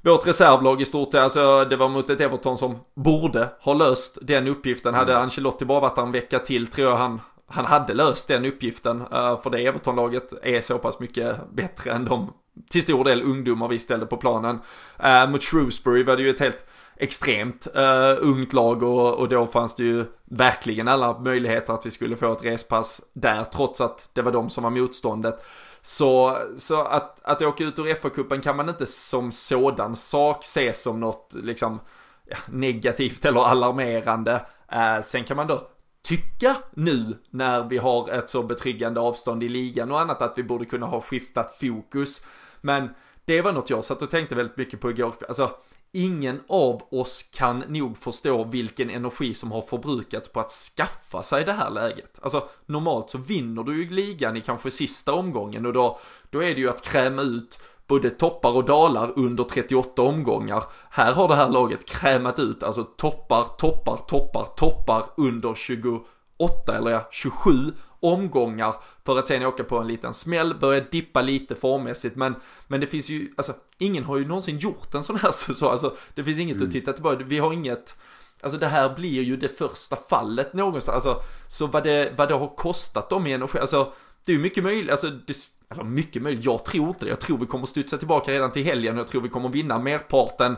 vårt 0.03 0.27
reservlag 0.27 0.81
i 0.81 0.85
stort, 0.85 1.13
alltså 1.13 1.65
det 1.65 1.75
var 1.75 1.89
mot 1.89 2.09
ett 2.09 2.21
Everton 2.21 2.57
som 2.57 2.79
borde 2.93 3.49
ha 3.59 3.73
löst 3.73 4.17
den 4.21 4.47
uppgiften. 4.47 4.93
Hade 4.93 5.11
mm. 5.11 5.23
Ancelotti 5.23 5.65
bara 5.65 5.79
varit 5.79 5.97
en 5.97 6.11
vecka 6.11 6.39
till 6.39 6.67
tror 6.67 6.89
jag 6.89 6.95
han, 6.95 7.21
han 7.47 7.65
hade 7.65 7.93
löst 7.93 8.27
den 8.27 8.45
uppgiften. 8.45 9.01
Uh, 9.01 9.41
för 9.41 9.49
det 9.49 9.65
Everton-laget 9.65 10.33
är 10.43 10.61
så 10.61 10.77
pass 10.77 10.99
mycket 10.99 11.37
bättre 11.53 11.91
än 11.91 12.05
de 12.05 12.33
till 12.69 12.81
stor 12.81 13.03
del 13.03 13.21
ungdomar 13.21 13.67
vi 13.67 13.79
ställde 13.79 14.05
på 14.05 14.17
planen. 14.17 14.59
Uh, 15.05 15.29
mot 15.31 15.43
Shrewsbury 15.43 16.03
var 16.03 16.17
det 16.17 16.23
ju 16.23 16.29
ett 16.29 16.39
helt 16.39 16.65
extremt 16.97 17.67
uh, 17.75 18.17
ungt 18.19 18.53
lag 18.53 18.83
och, 18.83 19.13
och 19.13 19.29
då 19.29 19.47
fanns 19.47 19.75
det 19.75 19.83
ju 19.83 20.05
verkligen 20.25 20.87
alla 20.87 21.19
möjligheter 21.19 21.73
att 21.73 21.85
vi 21.85 21.91
skulle 21.91 22.15
få 22.15 22.31
ett 22.31 22.45
respass 22.45 23.01
där 23.13 23.43
trots 23.43 23.81
att 23.81 24.09
det 24.13 24.21
var 24.21 24.31
de 24.31 24.49
som 24.49 24.63
var 24.63 24.71
motståndet. 24.71 25.45
Så, 25.85 26.37
så 26.57 26.81
att, 26.81 27.21
att 27.23 27.41
åka 27.41 27.63
ut 27.63 27.79
ur 27.79 27.95
FA-cupen 27.95 28.41
kan 28.41 28.57
man 28.57 28.69
inte 28.69 28.85
som 28.85 29.31
sådan 29.31 29.95
sak 29.95 30.43
se 30.43 30.73
som 30.73 30.99
något 30.99 31.35
liksom 31.43 31.79
ja, 32.25 32.37
negativt 32.47 33.25
eller 33.25 33.41
alarmerande. 33.41 34.45
Eh, 34.71 35.01
sen 35.01 35.23
kan 35.23 35.37
man 35.37 35.47
då 35.47 35.69
tycka 36.03 36.55
nu 36.73 37.17
när 37.29 37.63
vi 37.63 37.77
har 37.77 38.09
ett 38.09 38.29
så 38.29 38.43
betryggande 38.43 38.99
avstånd 38.99 39.43
i 39.43 39.49
ligan 39.49 39.91
och 39.91 39.99
annat 39.99 40.21
att 40.21 40.37
vi 40.37 40.43
borde 40.43 40.65
kunna 40.65 40.85
ha 40.85 41.01
skiftat 41.01 41.55
fokus. 41.55 42.21
Men 42.61 42.89
det 43.25 43.41
var 43.41 43.53
något 43.53 43.69
jag 43.69 43.85
satt 43.85 44.01
och 44.01 44.09
tänkte 44.09 44.35
väldigt 44.35 44.57
mycket 44.57 44.81
på 44.81 44.89
igår. 44.89 45.13
Alltså, 45.27 45.51
ingen 45.93 46.41
av 46.47 46.81
oss 46.91 47.23
kan 47.33 47.59
nog 47.59 47.97
förstå 47.97 48.43
vilken 48.43 48.89
energi 48.89 49.33
som 49.33 49.51
har 49.51 49.61
förbrukats 49.61 50.29
på 50.29 50.39
att 50.39 50.51
skaffa 50.51 51.23
sig 51.23 51.45
det 51.45 51.53
här 51.53 51.69
läget. 51.69 52.19
Alltså 52.21 52.47
normalt 52.65 53.09
så 53.09 53.17
vinner 53.17 53.63
du 53.63 53.83
ju 53.83 53.89
ligan 53.89 54.37
i 54.37 54.41
kanske 54.41 54.71
sista 54.71 55.13
omgången 55.13 55.65
och 55.65 55.73
då, 55.73 55.99
då 56.29 56.43
är 56.43 56.55
det 56.55 56.61
ju 56.61 56.69
att 56.69 56.81
kräma 56.81 57.21
ut 57.21 57.59
både 57.87 58.09
toppar 58.09 58.51
och 58.51 58.65
dalar 58.65 59.13
under 59.15 59.43
38 59.43 60.01
omgångar. 60.01 60.63
Här 60.89 61.13
har 61.13 61.27
det 61.27 61.35
här 61.35 61.49
laget 61.49 61.85
krämat 61.85 62.39
ut 62.39 62.63
alltså 62.63 62.83
toppar, 62.83 63.43
toppar, 63.43 63.97
toppar, 63.97 64.45
toppar 64.45 65.05
under 65.17 65.55
28 65.55 66.77
eller 66.77 66.91
ja, 66.91 67.07
27 67.11 67.51
omgångar 67.99 68.75
för 69.05 69.19
att 69.19 69.27
sen 69.27 69.45
åka 69.45 69.63
på 69.63 69.77
en 69.77 69.87
liten 69.87 70.13
smäll, 70.13 70.55
börja 70.59 70.83
dippa 70.91 71.21
lite 71.21 71.55
formmässigt 71.55 72.15
men, 72.15 72.35
men 72.67 72.79
det 72.79 72.87
finns 72.87 73.09
ju, 73.09 73.33
alltså 73.37 73.53
ingen 73.83 74.03
har 74.03 74.17
ju 74.17 74.27
någonsin 74.27 74.57
gjort 74.57 74.93
en 74.93 75.03
sån 75.03 75.15
här 75.15 75.31
så, 75.53 75.69
alltså 75.69 75.95
det 76.13 76.23
finns 76.23 76.39
inget 76.39 76.55
mm. 76.55 76.67
att 76.67 76.73
titta 76.73 76.93
tillbaka, 76.93 77.23
vi 77.23 77.39
har 77.39 77.53
inget 77.53 77.97
Alltså 78.41 78.59
det 78.59 78.67
här 78.67 78.95
blir 78.95 79.23
ju 79.23 79.37
det 79.37 79.57
första 79.57 79.95
fallet 79.95 80.53
någonstans, 80.53 80.95
alltså 80.95 81.21
så 81.47 81.67
vad 81.67 81.83
det, 81.83 82.13
vad 82.17 82.27
det 82.27 82.33
har 82.33 82.55
kostat 82.55 83.09
dem 83.09 83.27
i 83.27 83.33
energi, 83.33 83.59
alltså 83.59 83.91
det 84.25 84.31
är 84.31 84.35
ju 84.35 84.41
mycket 84.41 84.63
möjligt, 84.63 84.91
alltså 84.91 85.09
det, 85.09 85.35
eller 85.69 85.83
mycket 85.83 86.21
möjligt, 86.21 86.45
jag 86.45 86.65
tror 86.65 86.87
inte 86.87 87.05
det, 87.05 87.09
jag 87.09 87.19
tror 87.19 87.37
vi 87.37 87.45
kommer 87.45 87.65
studsa 87.65 87.97
tillbaka 87.97 88.31
redan 88.31 88.51
till 88.51 88.63
helgen, 88.63 88.97
jag 88.97 89.07
tror 89.07 89.21
vi 89.21 89.29
kommer 89.29 89.49
vinna 89.49 89.79
merparten 89.79 90.55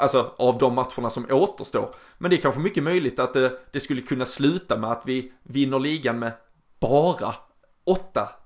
alltså 0.00 0.34
av 0.38 0.58
de 0.58 0.74
matcherna 0.74 1.10
som 1.10 1.26
återstår. 1.30 1.94
Men 2.18 2.30
det 2.30 2.36
är 2.36 2.40
kanske 2.40 2.60
mycket 2.60 2.82
möjligt 2.82 3.18
att 3.18 3.32
det, 3.32 3.60
det 3.72 3.80
skulle 3.80 4.02
kunna 4.02 4.24
sluta 4.24 4.76
med 4.76 4.90
att 4.90 5.02
vi 5.04 5.32
vinner 5.42 5.78
ligan 5.78 6.18
med 6.18 6.32
bara 6.80 7.34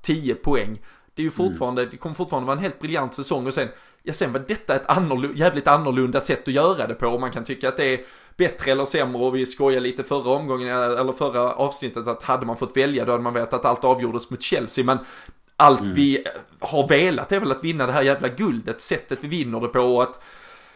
8-10 0.04 0.34
poäng. 0.34 0.80
Det 1.14 1.22
är 1.22 1.24
ju 1.24 1.30
fortfarande, 1.30 1.82
mm. 1.82 1.90
det 1.90 1.96
kommer 1.96 2.14
fortfarande 2.14 2.46
vara 2.46 2.56
en 2.56 2.62
helt 2.62 2.80
briljant 2.80 3.14
säsong 3.14 3.46
och 3.46 3.54
sen, 3.54 3.68
ja 4.02 4.12
sen 4.12 4.32
var 4.32 4.44
detta 4.48 4.74
ett 4.74 4.86
annorlunda, 4.86 5.38
jävligt 5.38 5.68
annorlunda 5.68 6.20
sätt 6.20 6.48
att 6.48 6.54
göra 6.54 6.86
det 6.86 6.94
på 6.94 7.06
och 7.06 7.20
man 7.20 7.30
kan 7.30 7.44
tycka 7.44 7.68
att 7.68 7.76
det 7.76 7.84
är 7.84 8.00
bättre 8.36 8.72
eller 8.72 8.84
sämre 8.84 9.22
och 9.22 9.36
vi 9.36 9.46
skojar 9.46 9.80
lite 9.80 10.04
förra 10.04 10.30
omgången, 10.30 10.68
eller 10.68 11.12
förra 11.12 11.52
avsnittet 11.52 12.06
att 12.06 12.22
hade 12.22 12.46
man 12.46 12.56
fått 12.56 12.76
välja 12.76 13.04
då 13.04 13.12
hade 13.12 13.24
man 13.24 13.34
vetat 13.34 13.54
att 13.54 13.64
allt 13.64 13.84
avgjordes 13.84 14.30
mot 14.30 14.42
Chelsea 14.42 14.84
men 14.84 14.98
allt 15.56 15.80
mm. 15.80 15.94
vi 15.94 16.24
har 16.60 16.88
velat 16.88 17.32
är 17.32 17.40
väl 17.40 17.50
att 17.50 17.64
vinna 17.64 17.86
det 17.86 17.92
här 17.92 18.02
jävla 18.02 18.28
guldet, 18.28 18.80
sättet 18.80 19.18
vi 19.22 19.28
vinner 19.28 19.60
det 19.60 19.68
på 19.68 19.80
och 19.80 20.02
att 20.02 20.22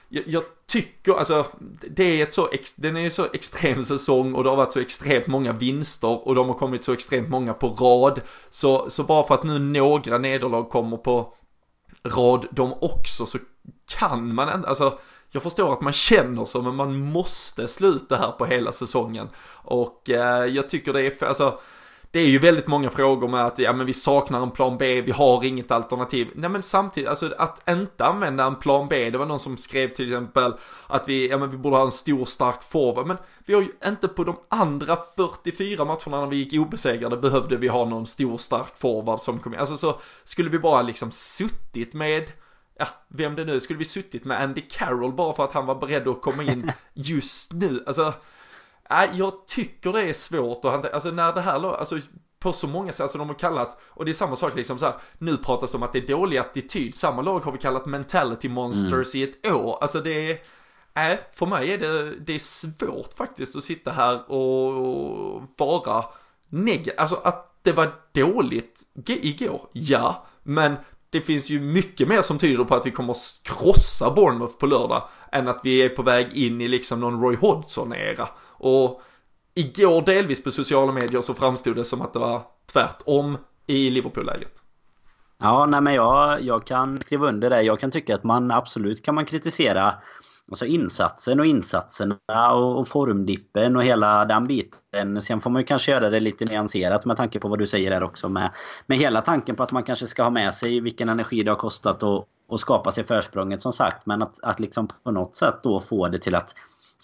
jag, 0.08 0.24
jag, 0.26 0.42
tycker, 0.66 1.12
alltså, 1.12 1.46
det 1.90 2.04
är 2.04 2.22
ett 2.22 2.34
så, 2.34 2.48
ex, 2.52 2.74
den 2.74 2.96
är 2.96 3.00
ju 3.00 3.10
så 3.10 3.26
extrem 3.32 3.82
säsong 3.82 4.34
och 4.34 4.44
det 4.44 4.50
har 4.50 4.56
varit 4.56 4.72
så 4.72 4.80
extremt 4.80 5.26
många 5.26 5.52
vinster 5.52 6.28
och 6.28 6.34
de 6.34 6.48
har 6.48 6.54
kommit 6.54 6.84
så 6.84 6.92
extremt 6.92 7.28
många 7.28 7.54
på 7.54 7.68
rad. 7.68 8.20
Så, 8.50 8.90
så 8.90 9.02
bara 9.02 9.26
för 9.26 9.34
att 9.34 9.44
nu 9.44 9.58
några 9.58 10.18
nederlag 10.18 10.62
kommer 10.62 10.96
på 10.96 11.34
rad 12.04 12.46
de 12.50 12.74
också 12.80 13.26
så 13.26 13.38
kan 13.98 14.34
man 14.34 14.54
inte, 14.54 14.68
alltså 14.68 14.98
jag 15.30 15.42
förstår 15.42 15.72
att 15.72 15.80
man 15.80 15.92
känner 15.92 16.44
så 16.44 16.62
men 16.62 16.74
man 16.74 16.98
måste 16.98 17.68
sluta 17.68 18.16
här 18.16 18.32
på 18.32 18.46
hela 18.46 18.72
säsongen. 18.72 19.28
Och 19.48 20.10
eh, 20.10 20.44
jag 20.46 20.68
tycker 20.68 20.92
det 20.92 21.22
är, 21.22 21.24
alltså 21.24 21.58
det 22.16 22.20
är 22.20 22.28
ju 22.28 22.38
väldigt 22.38 22.66
många 22.66 22.90
frågor 22.90 23.28
med 23.28 23.46
att 23.46 23.58
ja 23.58 23.72
men 23.72 23.86
vi 23.86 23.92
saknar 23.92 24.42
en 24.42 24.50
plan 24.50 24.78
B, 24.78 25.00
vi 25.00 25.12
har 25.12 25.44
inget 25.44 25.70
alternativ. 25.70 26.30
Nej 26.34 26.50
men 26.50 26.62
samtidigt, 26.62 27.08
alltså 27.08 27.34
att 27.38 27.68
inte 27.68 28.04
använda 28.04 28.44
en 28.44 28.56
plan 28.56 28.88
B, 28.88 29.10
det 29.10 29.18
var 29.18 29.26
någon 29.26 29.40
som 29.40 29.56
skrev 29.56 29.88
till 29.88 30.04
exempel 30.04 30.54
att 30.86 31.08
vi, 31.08 31.28
ja 31.28 31.38
men 31.38 31.50
vi 31.50 31.56
borde 31.56 31.76
ha 31.76 31.84
en 31.84 31.92
stor 31.92 32.24
stark 32.24 32.62
forward, 32.62 33.06
men 33.06 33.16
vi 33.46 33.54
har 33.54 33.62
ju 33.62 33.68
inte 33.86 34.08
på 34.08 34.24
de 34.24 34.36
andra 34.48 34.96
44 35.16 35.84
matcherna 35.84 36.20
när 36.20 36.26
vi 36.26 36.36
gick 36.36 36.60
obesegrade 36.60 37.16
behövde 37.16 37.56
vi 37.56 37.68
ha 37.68 37.84
någon 37.84 38.06
stor 38.06 38.38
stark 38.38 38.76
forward 38.76 39.20
som 39.20 39.38
kom 39.38 39.54
in. 39.54 39.60
Alltså 39.60 39.76
så 39.76 40.00
skulle 40.24 40.50
vi 40.50 40.58
bara 40.58 40.82
liksom 40.82 41.10
suttit 41.10 41.94
med 41.94 42.32
ja, 42.78 42.86
vem 43.08 43.34
det 43.34 43.44
nu, 43.44 43.60
skulle 43.60 43.78
vi 43.78 43.84
suttit 43.84 44.24
med 44.24 44.40
Andy 44.40 44.60
Carroll 44.60 45.12
bara 45.12 45.32
för 45.32 45.44
att 45.44 45.52
han 45.52 45.66
var 45.66 45.74
beredd 45.74 46.08
att 46.08 46.22
komma 46.22 46.42
in 46.42 46.72
just 46.94 47.52
nu, 47.52 47.84
alltså 47.86 48.14
Nej, 48.90 49.10
jag 49.14 49.46
tycker 49.46 49.92
det 49.92 50.02
är 50.02 50.12
svårt 50.12 50.64
att 50.64 50.72
hantera, 50.72 50.94
alltså 50.94 51.10
när 51.10 51.32
det 51.32 51.40
här, 51.40 51.76
alltså 51.76 51.98
på 52.38 52.52
så 52.52 52.66
många 52.66 52.92
sätt, 52.92 53.00
alltså 53.00 53.18
de 53.18 53.28
har 53.28 53.34
kallat, 53.34 53.80
och 53.82 54.04
det 54.04 54.10
är 54.10 54.12
samma 54.12 54.36
sak 54.36 54.56
liksom 54.56 54.78
så 54.78 54.84
här, 54.84 54.94
nu 55.18 55.36
pratas 55.36 55.70
det 55.70 55.76
om 55.76 55.82
att 55.82 55.92
det 55.92 55.98
är 55.98 56.06
dålig 56.06 56.38
attityd, 56.38 56.94
samma 56.94 57.22
lag 57.22 57.40
har 57.40 57.52
vi 57.52 57.58
kallat 57.58 57.86
mentality 57.86 58.48
monsters 58.48 59.14
mm. 59.14 59.28
i 59.28 59.30
ett 59.30 59.52
år, 59.52 59.78
alltså 59.80 60.00
det 60.00 60.30
är, 60.30 60.38
nej, 60.94 61.20
för 61.32 61.46
mig 61.46 61.72
är 61.72 61.78
det, 61.78 62.14
det 62.18 62.34
är 62.34 62.38
svårt 62.38 63.14
faktiskt 63.14 63.56
att 63.56 63.64
sitta 63.64 63.90
här 63.90 64.30
och 64.30 65.42
vara 65.56 66.04
negativ, 66.48 66.94
alltså 66.96 67.16
att 67.24 67.58
det 67.62 67.72
var 67.72 67.92
dåligt 68.12 68.82
igår, 69.06 69.68
ja, 69.72 70.26
men 70.42 70.76
det 71.16 71.22
finns 71.22 71.50
ju 71.50 71.60
mycket 71.60 72.08
mer 72.08 72.22
som 72.22 72.38
tyder 72.38 72.64
på 72.64 72.74
att 72.74 72.86
vi 72.86 72.90
kommer 72.90 73.10
att 73.10 73.40
krossa 73.42 74.10
Bournemouth 74.10 74.58
på 74.58 74.66
lördag 74.66 75.02
än 75.32 75.48
att 75.48 75.60
vi 75.64 75.82
är 75.82 75.88
på 75.88 76.02
väg 76.02 76.32
in 76.32 76.60
i 76.60 76.68
liksom 76.68 77.00
någon 77.00 77.20
Roy 77.20 77.36
Hodgson-era. 77.36 78.28
Och 78.42 79.02
igår 79.54 80.02
delvis 80.02 80.44
på 80.44 80.50
sociala 80.50 80.92
medier 80.92 81.20
så 81.20 81.34
framstod 81.34 81.76
det 81.76 81.84
som 81.84 82.02
att 82.02 82.12
det 82.12 82.18
var 82.18 82.42
tvärtom 82.72 83.38
i 83.66 83.90
Liverpool-läget. 83.90 84.52
Ja, 85.38 85.66
nej 85.66 85.80
men 85.80 85.94
jag, 85.94 86.42
jag 86.42 86.66
kan 86.66 87.00
skriva 87.00 87.28
under 87.28 87.50
det. 87.50 87.62
Jag 87.62 87.80
kan 87.80 87.90
tycka 87.90 88.14
att 88.14 88.24
man 88.24 88.50
absolut 88.50 89.04
kan 89.04 89.14
man 89.14 89.24
kritisera 89.24 89.94
alltså 90.50 90.66
insatsen 90.66 91.40
och 91.40 91.46
insatserna 91.46 92.52
och, 92.52 92.78
och 92.78 92.88
formdippen 92.88 93.76
och 93.76 93.84
hela 93.84 94.24
den 94.24 94.46
biten. 94.46 95.22
Sen 95.22 95.40
får 95.40 95.50
man 95.50 95.62
ju 95.62 95.66
kanske 95.66 95.92
göra 95.92 96.10
det 96.10 96.20
lite 96.20 96.44
nyanserat 96.44 97.04
med 97.04 97.16
tanke 97.16 97.38
på 97.38 97.48
vad 97.48 97.58
du 97.58 97.66
säger 97.66 97.90
där 97.90 98.02
också. 98.02 98.28
Med, 98.28 98.50
med 98.86 98.98
hela 98.98 99.20
tanken 99.20 99.56
på 99.56 99.62
att 99.62 99.72
man 99.72 99.82
kanske 99.82 100.06
ska 100.06 100.22
ha 100.22 100.30
med 100.30 100.54
sig 100.54 100.80
vilken 100.80 101.08
energi 101.08 101.42
det 101.42 101.50
har 101.50 101.56
kostat 101.56 102.02
och, 102.02 102.28
och 102.48 102.60
skapa 102.60 102.92
sig 102.92 103.04
försprånget 103.04 103.62
som 103.62 103.72
sagt. 103.72 104.06
Men 104.06 104.22
att, 104.22 104.38
att 104.42 104.60
liksom 104.60 104.88
på 105.02 105.10
något 105.10 105.34
sätt 105.34 105.54
då 105.62 105.80
få 105.80 106.08
det 106.08 106.18
till 106.18 106.34
att 106.34 106.54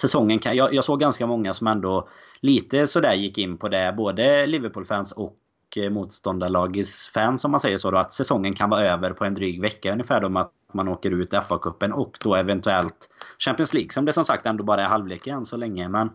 säsongen 0.00 0.38
kan... 0.38 0.56
Jag, 0.56 0.74
jag 0.74 0.84
såg 0.84 1.00
ganska 1.00 1.26
många 1.26 1.54
som 1.54 1.66
ändå 1.66 2.08
lite 2.40 2.86
sådär 2.86 3.14
gick 3.14 3.38
in 3.38 3.58
på 3.58 3.68
det. 3.68 3.94
Både 3.96 4.46
Liverpool-fans 4.46 5.12
och 5.12 5.36
och 5.76 5.92
motståndarlagets 5.92 7.08
fans 7.08 7.44
om 7.44 7.50
man 7.50 7.60
säger 7.60 7.78
så 7.78 7.90
då. 7.90 7.98
Att 7.98 8.12
säsongen 8.12 8.54
kan 8.54 8.70
vara 8.70 8.92
över 8.92 9.12
på 9.12 9.24
en 9.24 9.34
dryg 9.34 9.60
vecka 9.60 9.92
ungefär 9.92 10.20
då 10.20 10.28
med 10.28 10.42
att 10.42 10.52
man 10.72 10.88
åker 10.88 11.10
ut 11.10 11.32
FA-cupen 11.32 11.92
och 11.92 12.18
då 12.24 12.34
eventuellt 12.34 13.08
Champions 13.38 13.74
League. 13.74 13.90
Som 13.92 14.04
det 14.04 14.12
som 14.12 14.24
sagt 14.24 14.46
ändå 14.46 14.64
bara 14.64 14.82
är 14.82 14.88
halvlek 14.88 15.26
än 15.26 15.46
så 15.46 15.56
länge. 15.56 15.88
Men 15.88 16.10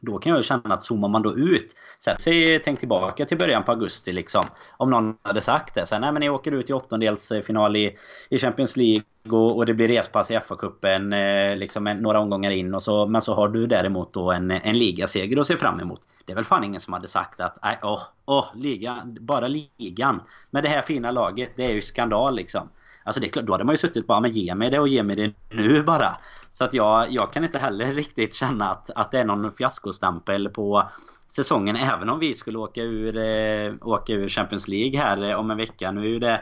då 0.00 0.18
kan 0.18 0.32
jag 0.32 0.44
känna 0.44 0.74
att 0.74 0.82
zoomar 0.82 1.08
man 1.08 1.22
då 1.22 1.36
ut. 1.36 1.74
Säg, 2.18 2.58
tänk 2.64 2.78
tillbaka 2.78 3.26
till 3.26 3.38
början 3.38 3.64
på 3.64 3.72
augusti 3.72 4.12
liksom. 4.12 4.44
Om 4.76 4.90
någon 4.90 5.16
hade 5.22 5.40
sagt 5.40 5.74
det. 5.74 5.86
Så 5.86 5.98
nej 5.98 6.12
men 6.12 6.20
ni 6.20 6.28
åker 6.28 6.52
ut 6.52 6.70
i 6.70 6.72
åttondelsfinal 6.72 7.76
i, 7.76 7.96
i 8.28 8.38
Champions 8.38 8.76
League. 8.76 9.02
Och, 9.28 9.56
och 9.56 9.66
det 9.66 9.74
blir 9.74 9.88
respass 9.88 10.30
i 10.30 10.34
FA-cupen 10.34 11.12
eh, 11.12 11.56
liksom 11.56 11.84
några 11.84 12.20
omgångar 12.20 12.50
in. 12.50 12.74
Och 12.74 12.82
så, 12.82 13.06
men 13.06 13.20
så 13.20 13.34
har 13.34 13.48
du 13.48 13.66
däremot 13.66 14.12
då 14.12 14.32
en, 14.32 14.50
en 14.50 14.78
ligaseger 14.78 15.40
att 15.40 15.46
se 15.46 15.56
fram 15.56 15.80
emot. 15.80 16.00
Det 16.24 16.32
är 16.32 16.36
väl 16.36 16.44
fan 16.44 16.64
ingen 16.64 16.80
som 16.80 16.92
hade 16.92 17.08
sagt 17.08 17.40
att 17.40 17.58
nej, 17.62 17.78
åh, 17.82 18.02
åh, 18.24 18.46
ligan, 18.54 19.18
bara 19.20 19.48
ligan. 19.48 20.22
Med 20.50 20.62
det 20.62 20.68
här 20.68 20.82
fina 20.82 21.10
laget, 21.10 21.50
det 21.56 21.64
är 21.64 21.72
ju 21.72 21.82
skandal 21.82 22.36
liksom. 22.36 22.68
Alltså 23.04 23.20
det 23.20 23.26
är 23.26 23.28
klart, 23.28 23.46
då 23.46 23.52
hade 23.52 23.64
man 23.64 23.72
ju 23.72 23.78
suttit 23.78 24.06
bara, 24.06 24.20
men 24.20 24.30
ge 24.30 24.54
mig 24.54 24.70
det 24.70 24.78
och 24.78 24.88
ge 24.88 25.02
mig 25.02 25.16
det 25.16 25.32
nu 25.50 25.82
bara. 25.82 26.16
Så 26.60 26.64
att 26.64 26.74
jag, 26.74 27.10
jag 27.10 27.32
kan 27.32 27.44
inte 27.44 27.58
heller 27.58 27.92
riktigt 27.94 28.34
känna 28.34 28.70
att, 28.70 28.90
att 28.90 29.10
det 29.10 29.18
är 29.18 29.24
någon 29.24 29.52
fiaskostämpel 29.52 30.48
på 30.48 30.88
säsongen. 31.28 31.76
Även 31.76 32.08
om 32.08 32.18
vi 32.18 32.34
skulle 32.34 32.58
åka 32.58 32.82
ur, 32.82 33.16
eh, 33.16 33.74
åka 33.80 34.12
ur 34.12 34.28
Champions 34.28 34.68
League 34.68 35.00
här 35.00 35.30
eh, 35.30 35.36
om 35.36 35.50
en 35.50 35.56
vecka. 35.56 35.92
Nu 35.92 36.16
är 36.16 36.20
det 36.20 36.40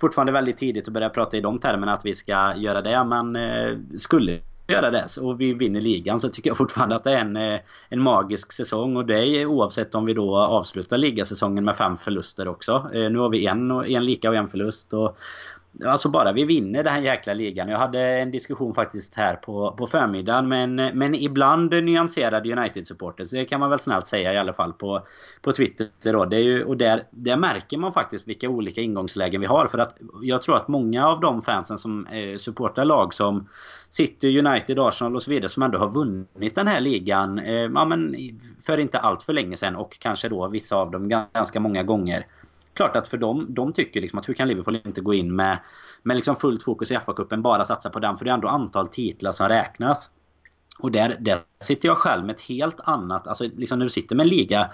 fortfarande 0.00 0.32
väldigt 0.32 0.58
tidigt 0.58 0.88
att 0.88 0.94
börja 0.94 1.08
prata 1.08 1.36
i 1.36 1.40
de 1.40 1.58
termerna 1.58 1.92
att 1.92 2.04
vi 2.04 2.14
ska 2.14 2.54
göra 2.56 2.82
det. 2.82 3.04
Men 3.04 3.36
eh, 3.36 3.78
skulle 3.96 4.40
göra 4.68 4.90
det 4.90 5.16
och 5.20 5.40
vi 5.40 5.54
vinner 5.54 5.80
ligan 5.80 6.20
så 6.20 6.28
tycker 6.28 6.50
jag 6.50 6.56
fortfarande 6.56 6.96
att 6.96 7.04
det 7.04 7.12
är 7.12 7.20
en, 7.20 7.36
eh, 7.36 7.60
en 7.88 8.02
magisk 8.02 8.52
säsong. 8.52 8.96
Och 8.96 9.06
det 9.06 9.26
är 9.26 9.46
oavsett 9.46 9.94
om 9.94 10.04
vi 10.04 10.14
då 10.14 10.36
avslutar 10.36 10.98
ligasäsongen 10.98 11.64
med 11.64 11.76
fem 11.76 11.96
förluster 11.96 12.48
också. 12.48 12.90
Eh, 12.94 13.10
nu 13.10 13.18
har 13.18 13.28
vi 13.28 13.46
en, 13.46 13.70
en 13.70 14.04
lika 14.04 14.30
och 14.30 14.36
en 14.36 14.48
förlust. 14.48 14.92
Och 14.92 15.18
Alltså 15.84 16.08
bara 16.08 16.32
vi 16.32 16.44
vinner 16.44 16.84
den 16.84 16.92
här 16.92 17.00
jäkla 17.00 17.34
ligan. 17.34 17.68
Jag 17.68 17.78
hade 17.78 18.00
en 18.00 18.30
diskussion 18.30 18.74
faktiskt 18.74 19.14
här 19.14 19.36
på, 19.36 19.72
på 19.72 19.86
förmiddagen 19.86 20.48
men, 20.48 20.74
men 20.74 21.14
ibland 21.14 21.70
nyanserade 21.70 22.52
United-supporters. 22.52 23.30
Det 23.30 23.44
kan 23.44 23.60
man 23.60 23.70
väl 23.70 23.78
snällt 23.78 24.06
säga 24.06 24.32
i 24.32 24.38
alla 24.38 24.52
fall 24.52 24.72
på, 24.72 25.06
på 25.42 25.52
Twitter. 25.52 26.12
Då. 26.12 26.24
Det 26.24 26.36
är 26.36 26.40
ju, 26.40 26.64
och 26.64 26.76
där, 26.76 27.02
där 27.10 27.36
märker 27.36 27.76
man 27.78 27.92
faktiskt 27.92 28.28
vilka 28.28 28.48
olika 28.48 28.80
ingångslägen 28.80 29.40
vi 29.40 29.46
har. 29.46 29.66
För 29.66 29.78
att 29.78 29.96
jag 30.22 30.42
tror 30.42 30.56
att 30.56 30.68
många 30.68 31.08
av 31.08 31.20
de 31.20 31.42
fansen 31.42 31.78
som 31.78 32.06
eh, 32.06 32.36
supportar 32.36 32.84
lag 32.84 33.14
som 33.14 33.48
City, 33.90 34.38
United, 34.38 34.78
Arsenal 34.78 35.16
och 35.16 35.22
så 35.22 35.30
vidare 35.30 35.48
som 35.48 35.62
ändå 35.62 35.78
har 35.78 35.90
vunnit 35.90 36.54
den 36.54 36.66
här 36.66 36.80
ligan 36.80 37.38
eh, 37.38 37.54
ja, 37.54 37.84
men 37.84 38.16
för 38.66 38.78
inte 38.78 38.98
allt 38.98 39.22
för 39.22 39.32
länge 39.32 39.56
sedan 39.56 39.76
och 39.76 39.98
kanske 40.00 40.28
då 40.28 40.48
vissa 40.48 40.76
av 40.76 40.90
dem 40.90 41.28
ganska 41.32 41.60
många 41.60 41.82
gånger 41.82 42.26
klart 42.74 42.96
att 42.96 43.08
för 43.08 43.16
dem, 43.16 43.46
de 43.48 43.72
tycker 43.72 44.00
liksom 44.00 44.18
att 44.18 44.28
hur 44.28 44.34
kan 44.34 44.48
Liverpool 44.48 44.80
inte 44.84 45.00
gå 45.00 45.14
in 45.14 45.36
med, 45.36 45.58
med 46.02 46.16
liksom 46.16 46.36
fullt 46.36 46.62
fokus 46.62 46.90
i 46.90 46.94
FA-cupen, 46.94 47.42
bara 47.42 47.64
satsa 47.64 47.90
på 47.90 47.98
den. 47.98 48.16
För 48.16 48.24
det 48.24 48.30
är 48.30 48.34
ändå 48.34 48.48
antal 48.48 48.88
titlar 48.88 49.32
som 49.32 49.48
räknas. 49.48 50.10
Och 50.78 50.92
där, 50.92 51.16
där 51.20 51.40
sitter 51.60 51.88
jag 51.88 51.98
själv 51.98 52.26
med 52.26 52.34
ett 52.34 52.40
helt 52.40 52.80
annat, 52.80 53.26
alltså 53.26 53.44
liksom 53.44 53.78
när 53.78 53.86
du 53.86 53.90
sitter 53.90 54.16
med 54.16 54.24
en 54.24 54.30
liga 54.30 54.70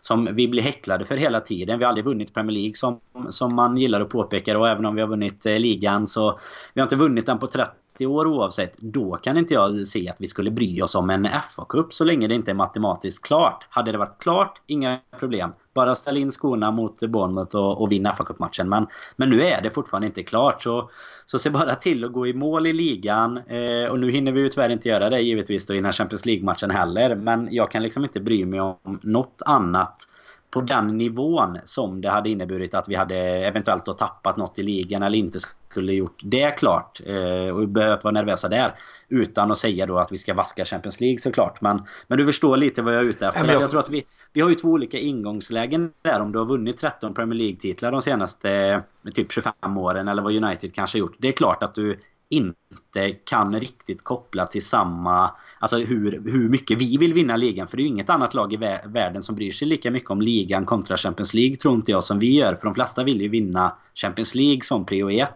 som 0.00 0.34
vi 0.34 0.48
blir 0.48 0.62
häcklade 0.62 1.04
för 1.04 1.16
hela 1.16 1.40
tiden. 1.40 1.78
Vi 1.78 1.84
har 1.84 1.88
aldrig 1.88 2.04
vunnit 2.04 2.34
Premier 2.34 2.54
League 2.54 2.74
som, 2.74 3.00
som 3.30 3.54
man 3.54 3.76
gillar 3.76 4.00
att 4.00 4.08
påpeka 4.08 4.58
och 4.58 4.68
även 4.68 4.86
om 4.86 4.94
vi 4.94 5.00
har 5.00 5.08
vunnit 5.08 5.46
eh, 5.46 5.58
ligan 5.58 6.06
så 6.06 6.38
vi 6.74 6.80
har 6.80 6.86
inte 6.86 6.96
vunnit 6.96 7.26
den 7.26 7.38
på 7.38 7.46
30 7.46 7.72
30 7.98 8.06
år 8.06 8.26
oavsett. 8.26 8.78
Då 8.78 9.16
kan 9.16 9.36
inte 9.36 9.54
jag 9.54 9.86
se 9.86 10.08
att 10.08 10.16
vi 10.18 10.26
skulle 10.26 10.50
bry 10.50 10.82
oss 10.82 10.94
om 10.94 11.10
en 11.10 11.26
FA-cup 11.26 11.86
så 11.90 12.04
länge 12.04 12.28
det 12.28 12.34
inte 12.34 12.50
är 12.50 12.54
matematiskt 12.54 13.24
klart. 13.24 13.66
Hade 13.70 13.92
det 13.92 13.98
varit 13.98 14.18
klart, 14.18 14.62
inga 14.66 14.98
problem. 15.18 15.52
Bara 15.74 15.94
ställa 15.94 16.18
in 16.18 16.30
skorna 16.30 16.70
mot 16.70 17.00
Bournemouth 17.00 17.56
och, 17.56 17.82
och 17.82 17.92
vinna 17.92 18.12
FA-cupmatchen. 18.12 18.64
Men, 18.64 18.86
men 19.16 19.30
nu 19.30 19.42
är 19.42 19.62
det 19.62 19.70
fortfarande 19.70 20.06
inte 20.06 20.22
klart. 20.22 20.62
Så, 20.62 20.90
så 21.26 21.38
se 21.38 21.50
bara 21.50 21.74
till 21.74 22.04
att 22.04 22.12
gå 22.12 22.26
i 22.26 22.32
mål 22.32 22.66
i 22.66 22.72
ligan. 22.72 23.36
Eh, 23.36 23.90
och 23.90 23.98
nu 23.98 24.10
hinner 24.10 24.32
vi 24.32 24.40
ju 24.40 24.48
tyvärr 24.48 24.68
inte 24.68 24.88
göra 24.88 25.10
det 25.10 25.20
givetvis 25.20 25.66
då 25.66 25.74
innan 25.74 25.92
Champions 25.92 26.26
League-matchen 26.26 26.70
heller. 26.70 27.14
Men 27.14 27.48
jag 27.50 27.70
kan 27.70 27.82
liksom 27.82 28.04
inte 28.04 28.20
bry 28.20 28.44
mig 28.46 28.60
om 28.60 28.98
något 29.02 29.42
annat 29.46 30.08
på 30.50 30.60
den 30.60 30.98
nivån 30.98 31.58
som 31.64 32.00
det 32.00 32.10
hade 32.10 32.30
inneburit 32.30 32.74
att 32.74 32.88
vi 32.88 32.94
hade 32.94 33.16
eventuellt 33.18 33.86
då 33.86 33.92
tappat 33.92 34.36
något 34.36 34.58
i 34.58 34.62
ligan 34.62 35.02
eller 35.02 35.18
inte 35.18 35.38
skulle 35.68 35.92
gjort 35.92 36.20
det 36.24 36.50
klart. 36.50 37.00
Eh, 37.06 37.56
och 37.56 37.68
behövt 37.68 38.04
vara 38.04 38.12
nervösa 38.12 38.48
där. 38.48 38.74
Utan 39.08 39.50
att 39.50 39.58
säga 39.58 39.86
då 39.86 39.98
att 39.98 40.12
vi 40.12 40.16
ska 40.16 40.34
vaska 40.34 40.64
Champions 40.64 41.00
League 41.00 41.18
såklart. 41.18 41.60
Men, 41.60 41.82
men 42.06 42.18
du 42.18 42.26
förstår 42.26 42.56
lite 42.56 42.82
vad 42.82 42.94
jag 42.94 43.00
är 43.00 43.06
ute 43.06 43.26
efter. 43.26 43.52
jag... 43.52 43.62
jag 43.62 43.70
tror 43.70 43.80
att 43.80 43.90
vi, 43.90 44.04
vi 44.32 44.40
har 44.40 44.48
ju 44.48 44.54
två 44.54 44.68
olika 44.68 44.98
ingångslägen 44.98 45.92
där. 46.02 46.20
Om 46.20 46.32
du 46.32 46.38
har 46.38 46.46
vunnit 46.46 46.78
13 46.78 47.14
Premier 47.14 47.38
League-titlar 47.38 47.92
de 47.92 48.02
senaste 48.02 48.50
eh, 48.50 49.12
typ 49.14 49.32
25 49.32 49.52
åren 49.76 50.08
eller 50.08 50.22
vad 50.22 50.44
United 50.44 50.74
kanske 50.74 50.98
gjort. 50.98 51.16
Det 51.18 51.28
är 51.28 51.32
klart 51.32 51.62
att 51.62 51.74
du 51.74 51.98
inte 52.28 53.12
kan 53.24 53.60
riktigt 53.60 54.04
koppla 54.04 54.46
till 54.46 54.64
samma... 54.64 55.30
Alltså 55.58 55.78
hur, 55.78 56.30
hur 56.30 56.48
mycket 56.48 56.78
vi 56.78 56.96
vill 56.96 57.14
vinna 57.14 57.36
ligan. 57.36 57.68
För 57.68 57.76
det 57.76 57.80
är 57.80 57.84
ju 57.84 57.88
inget 57.88 58.10
annat 58.10 58.34
lag 58.34 58.52
i 58.52 58.56
världen 58.86 59.22
som 59.22 59.34
bryr 59.34 59.52
sig 59.52 59.68
lika 59.68 59.90
mycket 59.90 60.10
om 60.10 60.20
ligan 60.20 60.66
kontra 60.66 60.96
Champions 60.96 61.34
League 61.34 61.56
tror 61.56 61.74
inte 61.74 61.90
jag 61.90 62.04
som 62.04 62.18
vi 62.18 62.34
gör. 62.34 62.54
För 62.54 62.64
de 62.64 62.74
flesta 62.74 63.04
vill 63.04 63.20
ju 63.20 63.28
vinna 63.28 63.76
Champions 63.94 64.34
League 64.34 64.62
som 64.62 64.86
prio 64.86 65.10
1. 65.10 65.30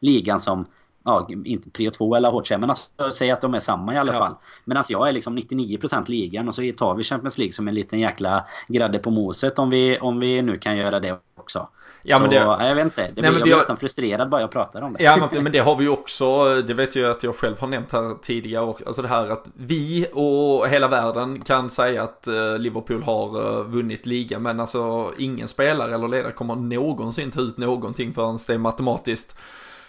Ligan 0.00 0.40
som 0.40 0.66
ja, 1.08 1.28
inte 1.44 1.70
prio 1.70 1.90
2 1.90 2.14
eller 2.14 2.30
hårt 2.30 2.50
men 2.50 2.70
alltså, 2.70 3.10
säg 3.10 3.30
att 3.30 3.40
de 3.40 3.54
är 3.54 3.60
samma 3.60 3.94
i 3.94 3.96
alla 3.96 4.12
ja. 4.12 4.18
fall. 4.18 4.34
Medan 4.64 4.84
jag 4.88 5.08
är 5.08 5.12
liksom 5.12 5.38
99% 5.38 6.10
ligan 6.10 6.48
och 6.48 6.54
så 6.54 6.72
tar 6.76 6.94
vi 6.94 7.02
Champions 7.02 7.38
League 7.38 7.52
som 7.52 7.68
en 7.68 7.74
liten 7.74 8.00
jäkla 8.00 8.46
grädde 8.68 8.98
på 8.98 9.10
moset 9.10 9.58
om 9.58 9.70
vi, 9.70 9.98
om 9.98 10.20
vi 10.20 10.42
nu 10.42 10.56
kan 10.56 10.76
göra 10.76 11.00
det 11.00 11.18
också. 11.36 11.68
Ja, 12.02 12.16
så, 12.16 12.22
men 12.22 12.30
det, 12.30 12.36
jag 12.36 12.74
vet 12.74 12.84
inte. 12.84 13.02
Det 13.14 13.22
nej, 13.22 13.30
blir, 13.30 13.32
jag 13.32 13.42
blir 13.42 13.52
har, 13.52 13.58
nästan 13.58 13.76
frustrerad 13.76 14.28
bara 14.28 14.40
jag 14.40 14.50
pratar 14.50 14.82
om 14.82 14.92
det. 14.92 15.04
Ja 15.04 15.28
men, 15.32 15.42
men, 15.42 15.52
det 15.52 15.58
har 15.58 15.76
vi 15.76 15.84
ju 15.84 15.90
också. 15.90 16.54
Det 16.62 16.74
vet 16.74 16.96
jag 16.96 17.10
att 17.10 17.22
jag 17.22 17.36
själv 17.36 17.60
har 17.60 17.68
nämnt 17.68 17.92
här 17.92 18.14
tidigare. 18.22 18.64
Och, 18.64 18.86
alltså 18.86 19.02
det 19.02 19.08
här 19.08 19.30
att 19.30 19.44
vi 19.54 20.06
och 20.12 20.68
hela 20.68 20.88
världen 20.88 21.40
kan 21.40 21.70
säga 21.70 22.02
att 22.02 22.28
uh, 22.28 22.58
Liverpool 22.58 23.02
har 23.02 23.38
uh, 23.38 23.62
vunnit 23.62 24.06
ligan. 24.06 24.42
Men 24.42 24.60
alltså 24.60 25.12
ingen 25.18 25.48
spelare 25.48 25.94
eller 25.94 26.08
ledare 26.08 26.32
kommer 26.32 26.54
någonsin 26.54 27.30
ta 27.30 27.40
ut 27.40 27.58
någonting 27.58 28.12
förrän 28.12 28.38
det 28.46 28.54
är 28.54 28.58
matematiskt 28.58 29.36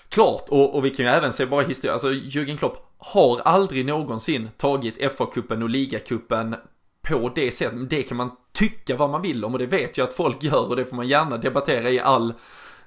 klart. 0.10 0.46
Och, 0.50 0.76
och 0.76 0.86
vi 0.86 0.90
kan 0.90 1.06
ju 1.06 1.12
även 1.12 1.34
se 1.34 1.46
bara 1.46 1.62
historia. 1.62 1.94
Alltså 1.94 2.12
Jürgen 2.12 2.58
Klopp 2.58 2.94
har 2.98 3.40
aldrig 3.40 3.86
någonsin 3.86 4.50
tagit 4.58 4.98
FA-cupen 4.98 5.64
och 5.64 5.70
ligacupen 5.70 6.56
på 7.02 7.32
det 7.36 7.52
sättet. 7.52 7.90
Det 7.90 8.04
kan 8.04 8.18
man 8.18 8.32
tycka 8.52 8.96
vad 8.96 9.10
man 9.10 9.22
vill 9.22 9.46
om 9.46 9.54
och 9.54 9.60
det 9.60 9.66
vet 9.66 9.98
jag 9.98 10.08
att 10.08 10.14
folk 10.14 10.44
gör 10.44 10.70
och 10.70 10.76
det 10.76 10.86
får 10.86 10.96
man 10.96 11.08
gärna 11.08 11.38
debattera 11.38 11.90
i 11.90 12.00
all 12.00 12.34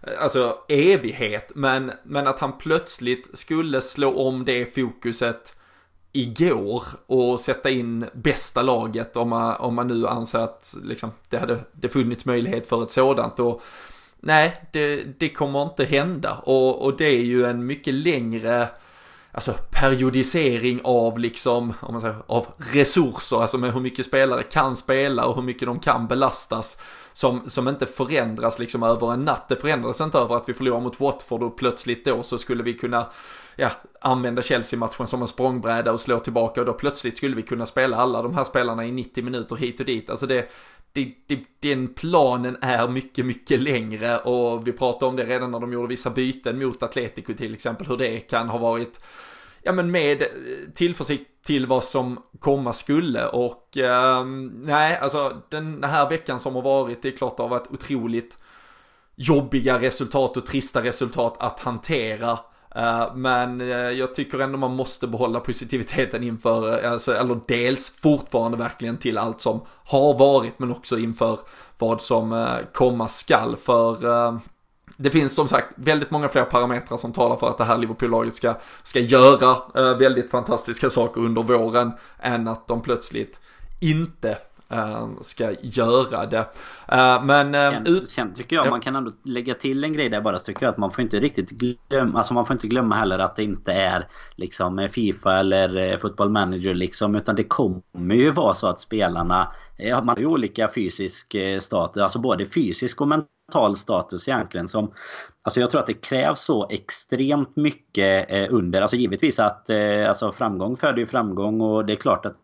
eh, 0.03 0.23
alltså 0.23 0.59
evighet. 0.69 1.53
Men, 1.55 1.93
men 2.05 2.27
att 2.27 2.39
han 2.39 2.59
plötsligt 2.59 3.39
skulle 3.39 3.81
slå 3.81 4.15
om 4.29 4.45
det 4.45 4.75
fokuset 4.75 5.57
igår 6.13 6.83
och 7.07 7.41
sätta 7.41 7.71
in 7.71 8.07
bästa 8.15 8.63
laget 8.63 9.17
om 9.17 9.29
man, 9.29 9.57
om 9.57 9.75
man 9.75 9.89
nu 9.89 10.07
anser 10.07 10.39
att 10.39 10.75
liksom, 10.83 11.11
det 11.29 11.39
hade 11.39 11.59
det 11.73 11.89
funnits 11.89 12.25
möjlighet 12.25 12.67
för 12.67 12.83
ett 12.83 12.91
sådant. 12.91 13.41
Och, 13.41 13.63
nej, 14.23 14.63
det, 14.73 15.05
det 15.19 15.29
kommer 15.29 15.63
inte 15.63 15.85
hända 15.85 16.35
och, 16.35 16.85
och 16.85 16.97
det 16.97 17.07
är 17.07 17.23
ju 17.23 17.45
en 17.45 17.67
mycket 17.67 17.95
längre 17.95 18.69
alltså 19.33 19.55
periodisering 19.71 20.81
av 20.85 21.19
liksom, 21.19 21.75
om 21.81 21.93
man 21.93 22.01
säger, 22.01 22.17
av 22.27 22.47
resurser, 22.57 23.41
alltså 23.41 23.59
med 23.59 23.73
hur 23.73 23.81
mycket 23.81 24.07
spelare 24.07 24.43
kan 24.43 24.77
spela 24.77 25.27
och 25.27 25.35
hur 25.35 25.43
mycket 25.43 25.67
de 25.67 25.79
kan 25.79 26.07
belastas 26.07 26.79
som, 27.13 27.51
som 27.51 27.69
inte 27.69 27.87
förändras 27.87 28.59
liksom 28.59 28.83
över 28.83 29.13
en 29.13 29.25
natt. 29.25 29.49
Det 29.49 29.57
förändras 29.57 30.01
inte 30.01 30.19
över 30.19 30.37
att 30.37 30.49
vi 30.49 30.55
förlorar 30.55 30.81
mot 30.81 31.01
Watford 31.01 31.43
och 31.43 31.57
plötsligt 31.57 32.05
då 32.05 32.23
så 32.23 32.39
skulle 32.39 32.63
vi 32.63 32.75
kunna 32.75 33.11
ja, 33.57 33.71
använda 34.01 34.43
Chelsea-matchen 34.43 35.07
som 35.07 35.23
en 35.23 35.29
språngbräda 35.29 35.93
och 35.93 36.01
slå 36.01 36.19
tillbaka 36.19 36.61
och 36.61 36.67
då 36.67 36.73
plötsligt 36.73 37.17
skulle 37.17 37.37
vi 37.37 37.43
kunna 37.43 37.67
spela 37.67 37.97
alla 37.97 38.23
de 38.23 38.35
här 38.35 38.45
spelarna 38.45 38.87
i 38.87 38.93
90 38.93 39.25
minuter 39.25 39.57
hit 39.57 39.81
och 39.81 39.87
dit. 39.87 40.11
Alltså 40.11 40.27
det, 40.27 40.49
det, 40.93 41.15
det, 41.27 41.41
den 41.61 41.95
planen 41.95 42.57
är 42.61 42.89
mycket, 42.89 43.27
mycket 43.27 43.61
längre 43.61 44.19
och 44.19 44.69
vi 44.69 44.73
pratade 44.73 45.07
om 45.07 45.17
det 45.17 45.25
redan 45.25 45.51
när 45.51 45.61
de 45.61 45.73
gjorde 45.73 45.89
vissa 45.89 46.11
byten 46.11 46.59
mot 46.59 46.83
Atletico 46.83 47.35
till 47.35 47.55
exempel, 47.55 47.87
hur 47.87 47.97
det 47.97 48.21
kan 48.21 48.49
ha 48.49 48.59
varit, 48.59 49.01
ja 49.63 49.73
men 49.73 49.91
med 49.91 50.23
tillförsikt 50.75 51.29
till 51.45 51.67
vad 51.67 51.85
som 51.85 52.23
komma 52.41 52.73
skulle 52.73 53.27
och 53.27 53.79
eh, 53.79 54.25
nej, 54.53 54.99
alltså 54.99 55.43
den 55.49 55.85
här 55.85 56.09
veckan 56.09 56.41
som 56.41 56.55
har 56.55 56.63
varit, 56.63 57.03
det 57.03 57.09
är 57.09 57.13
klart 57.13 57.37
det 57.37 57.43
har 57.43 57.51
varit 57.51 57.71
otroligt 57.71 58.39
jobbiga 59.17 59.81
resultat 59.81 60.37
och 60.37 60.47
trista 60.47 60.83
resultat 60.83 61.37
att 61.39 61.61
hantera. 61.61 62.39
Eh, 62.75 63.15
men 63.15 63.61
eh, 63.61 63.67
jag 63.77 64.15
tycker 64.15 64.39
ändå 64.39 64.59
man 64.59 64.77
måste 64.77 65.07
behålla 65.07 65.41
positiviteten 65.41 66.23
inför, 66.23 66.85
eh, 66.85 66.93
alltså, 66.93 67.15
eller 67.15 67.41
dels 67.47 67.91
fortfarande 67.91 68.59
verkligen 68.59 68.97
till 68.97 69.19
allt 69.19 69.41
som 69.41 69.61
har 69.85 70.19
varit 70.19 70.59
men 70.59 70.71
också 70.71 70.99
inför 70.99 71.39
vad 71.79 72.01
som 72.01 72.47
komma 72.73 73.09
skall. 73.09 73.57
För 73.57 73.97
det 74.97 75.11
finns 75.11 75.35
som 75.35 75.49
sagt 75.49 75.69
väldigt 75.75 76.11
många 76.11 76.29
fler 76.29 76.45
parametrar 76.45 76.97
som 76.97 77.13
talar 77.13 77.37
för 77.37 77.51
att 77.51 77.59
det 77.59 77.65
här 77.65 77.79
Liverpool-laget 77.79 78.35
ska, 78.35 78.55
ska 78.83 79.01
göra 79.01 79.95
väldigt 79.95 80.31
fantastiska 80.31 80.91
saker 80.91 81.21
under 81.21 81.43
våren 81.43 81.93
än 82.19 82.49
att 82.49 82.69
de 82.69 82.83
plötsligt 82.83 83.41
inte 83.81 84.39
ska 85.21 85.53
göra 85.61 86.27
det. 86.27 86.47
Eh, 86.89 87.25
men... 87.25 87.55
Eh, 87.55 87.95
känn, 88.09 88.35
tycker 88.35 88.57
jag, 88.57 88.67
ja. 88.67 88.71
man 88.71 88.81
kan 88.81 88.97
ändå 88.97 89.13
lägga 89.25 89.55
till 89.55 89.85
en 89.85 89.93
grej 89.93 90.09
där 90.09 90.21
bara 90.21 90.39
så 90.39 90.45
tycker 90.45 90.67
jag 90.67 90.73
att 90.73 90.79
man 90.79 90.91
får 90.91 91.03
inte 91.03 91.21
riktigt 91.21 91.51
glömma, 91.51 92.19
alltså 92.19 92.35
man 92.35 92.47
får 92.47 92.55
inte 92.55 92.67
glömma 92.67 92.95
heller 92.95 93.19
att 93.19 93.37
det 93.37 93.43
inte 93.45 93.73
är 93.73 94.09
liksom 94.37 94.89
Fifa 94.93 95.39
eller 95.39 95.99
Football 95.99 96.31
Manager 96.31 96.75
liksom 96.75 97.15
utan 97.15 97.37
det 97.37 97.45
kommer 97.45 98.15
ju 98.15 98.31
vara 98.31 98.55
så 98.55 98.67
att 98.67 98.81
spelarna 98.81 99.53
man 99.79 100.09
har 100.09 100.17
ju 100.17 100.27
olika 100.27 100.69
fysisk 100.75 101.37
status, 101.61 102.03
alltså 102.03 102.19
både 102.19 102.47
fysisk 102.47 103.01
och 103.01 103.09
mental 103.09 103.77
status 103.77 104.29
egentligen 104.29 104.69
som 104.69 104.93
Alltså 105.45 105.61
jag 105.61 105.71
tror 105.71 105.81
att 105.81 105.87
det 105.87 105.95
krävs 105.95 106.41
så 106.41 106.69
extremt 106.71 107.57
mycket 107.57 108.51
under, 108.51 108.83
alltså 108.83 108.97
givetvis 108.97 109.39
att 109.39 109.71
alltså 110.09 110.33
framgång 110.33 110.77
föder 110.77 110.99
ju 110.99 111.07
framgång 111.07 111.61
och 111.61 111.87
det 111.87 111.93
är 111.93 111.97
klart 111.97 112.27
att 112.27 112.37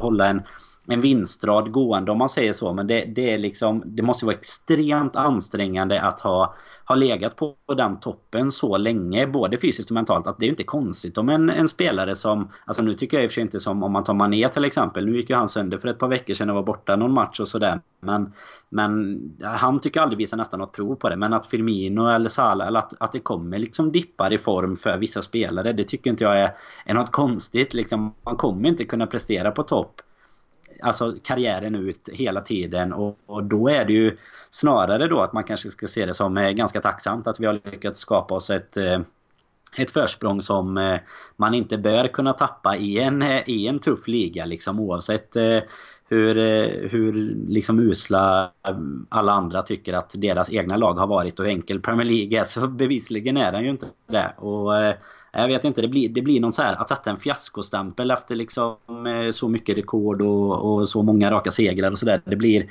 hålla 0.00 0.26
en 0.26 0.42
en 0.86 1.00
vinstrad 1.00 1.72
gående 1.72 2.12
om 2.12 2.18
man 2.18 2.28
säger 2.28 2.52
så. 2.52 2.72
Men 2.72 2.86
det, 2.86 3.04
det, 3.04 3.34
är 3.34 3.38
liksom, 3.38 3.82
det 3.84 4.02
måste 4.02 4.26
vara 4.26 4.36
extremt 4.36 5.16
ansträngande 5.16 6.00
att 6.02 6.20
ha, 6.20 6.54
ha 6.84 6.94
legat 6.94 7.36
på 7.36 7.54
den 7.76 8.00
toppen 8.00 8.50
så 8.50 8.76
länge. 8.76 9.26
Både 9.26 9.58
fysiskt 9.58 9.90
och 9.90 9.94
mentalt. 9.94 10.26
Att 10.26 10.38
det 10.38 10.46
är 10.46 10.50
inte 10.50 10.64
konstigt 10.64 11.18
om 11.18 11.28
en, 11.28 11.50
en 11.50 11.68
spelare 11.68 12.14
som... 12.14 12.48
Alltså 12.64 12.82
nu 12.82 12.94
tycker 12.94 13.16
jag 13.16 13.24
i 13.24 13.26
och 13.26 13.30
för 13.30 13.34
sig 13.34 13.42
inte 13.42 13.60
som 13.60 13.82
om 13.82 13.92
man 13.92 14.04
tar 14.04 14.14
Mané 14.14 14.48
till 14.48 14.64
exempel. 14.64 15.06
Nu 15.06 15.16
gick 15.16 15.30
ju 15.30 15.36
han 15.36 15.48
sönder 15.48 15.78
för 15.78 15.88
ett 15.88 15.98
par 15.98 16.08
veckor 16.08 16.34
sedan 16.34 16.50
och 16.50 16.56
var 16.56 16.62
borta 16.62 16.96
någon 16.96 17.12
match 17.12 17.40
och 17.40 17.48
sådär. 17.48 17.80
Men, 18.00 18.32
men 18.68 19.20
han 19.42 19.80
tycker 19.80 20.00
aldrig 20.00 20.18
visar 20.18 20.36
nästan 20.36 20.60
något 20.60 20.72
prov 20.72 20.94
på 20.94 21.08
det. 21.08 21.16
Men 21.16 21.32
att 21.32 21.46
Firmino 21.46 22.08
eller 22.08 22.28
Salah, 22.28 22.66
eller 22.66 22.78
att, 22.78 22.94
att 23.00 23.12
det 23.12 23.20
kommer 23.20 23.58
liksom 23.58 23.92
dippar 23.92 24.32
i 24.32 24.38
form 24.38 24.76
för 24.76 24.98
vissa 24.98 25.22
spelare. 25.22 25.72
Det 25.72 25.84
tycker 25.84 26.10
inte 26.10 26.24
jag 26.24 26.40
är, 26.40 26.50
är 26.84 26.94
något 26.94 27.12
konstigt. 27.12 27.74
Liksom, 27.74 28.14
man 28.22 28.36
kommer 28.36 28.68
inte 28.68 28.84
kunna 28.84 29.06
prestera 29.06 29.50
på 29.50 29.62
topp 29.62 30.02
alltså 30.82 31.14
karriären 31.22 31.74
ut 31.74 32.08
hela 32.12 32.40
tiden 32.40 32.92
och, 32.92 33.18
och, 33.26 33.44
då 33.44 33.68
är 33.68 33.84
det 33.84 33.92
ju 33.92 34.16
snarare 34.50 35.08
då 35.08 35.20
att 35.20 35.32
man 35.32 35.44
kanske 35.44 35.70
ska 35.70 35.86
se 35.86 36.06
det 36.06 36.14
som 36.14 36.38
eh, 36.38 36.50
ganska 36.50 36.80
tacksamt 36.80 37.26
att 37.26 37.40
vi 37.40 37.46
har 37.46 37.60
lyckats 37.64 38.00
skapa 38.00 38.34
oss 38.34 38.50
ett 38.50 38.76
eh, 38.76 39.00
ett 39.76 39.90
försprång 39.90 40.42
som 40.42 40.78
eh, 40.78 41.00
man 41.36 41.54
inte 41.54 41.78
bör 41.78 42.08
kunna 42.08 42.32
tappa 42.32 42.76
i 42.76 42.98
en, 42.98 43.22
i 43.46 43.66
en 43.66 43.78
tuff 43.78 44.08
liga 44.08 44.44
liksom 44.44 44.80
oavsett 44.80 45.36
hur, 46.08 46.34
hur 46.88 47.12
liksom 47.48 47.80
usla 47.80 48.52
alla 49.08 49.32
andra 49.32 49.62
tycker 49.62 49.92
att 49.92 50.14
deras 50.16 50.52
egna 50.52 50.76
lag 50.76 50.94
har 50.94 51.06
varit 51.06 51.38
och 51.38 51.44
hur 51.44 51.52
enkel 51.52 51.80
Premier 51.80 52.06
League 52.06 52.40
är 52.40 52.44
så 52.44 52.66
bevisligen 52.68 53.36
är 53.36 53.52
den 53.52 53.64
ju 53.64 53.70
inte 53.70 53.86
det. 54.06 54.34
Och 54.36 54.72
jag 55.32 55.48
vet 55.48 55.64
inte, 55.64 55.80
det 55.80 55.88
blir, 55.88 56.08
det 56.08 56.22
blir 56.22 56.40
någon 56.40 56.52
så 56.52 56.62
här 56.62 56.74
att 56.74 56.88
sätta 56.88 57.10
en 57.10 57.16
fiaskostämpel 57.16 58.10
efter 58.10 58.36
liksom 58.36 58.76
eh, 58.88 59.30
så 59.30 59.48
mycket 59.48 59.76
rekord 59.76 60.22
och, 60.22 60.74
och 60.74 60.88
så 60.88 61.02
många 61.02 61.30
raka 61.30 61.50
segrar 61.50 61.90
och 61.90 61.98
sådär. 61.98 62.20
Det 62.24 62.36
blir 62.36 62.68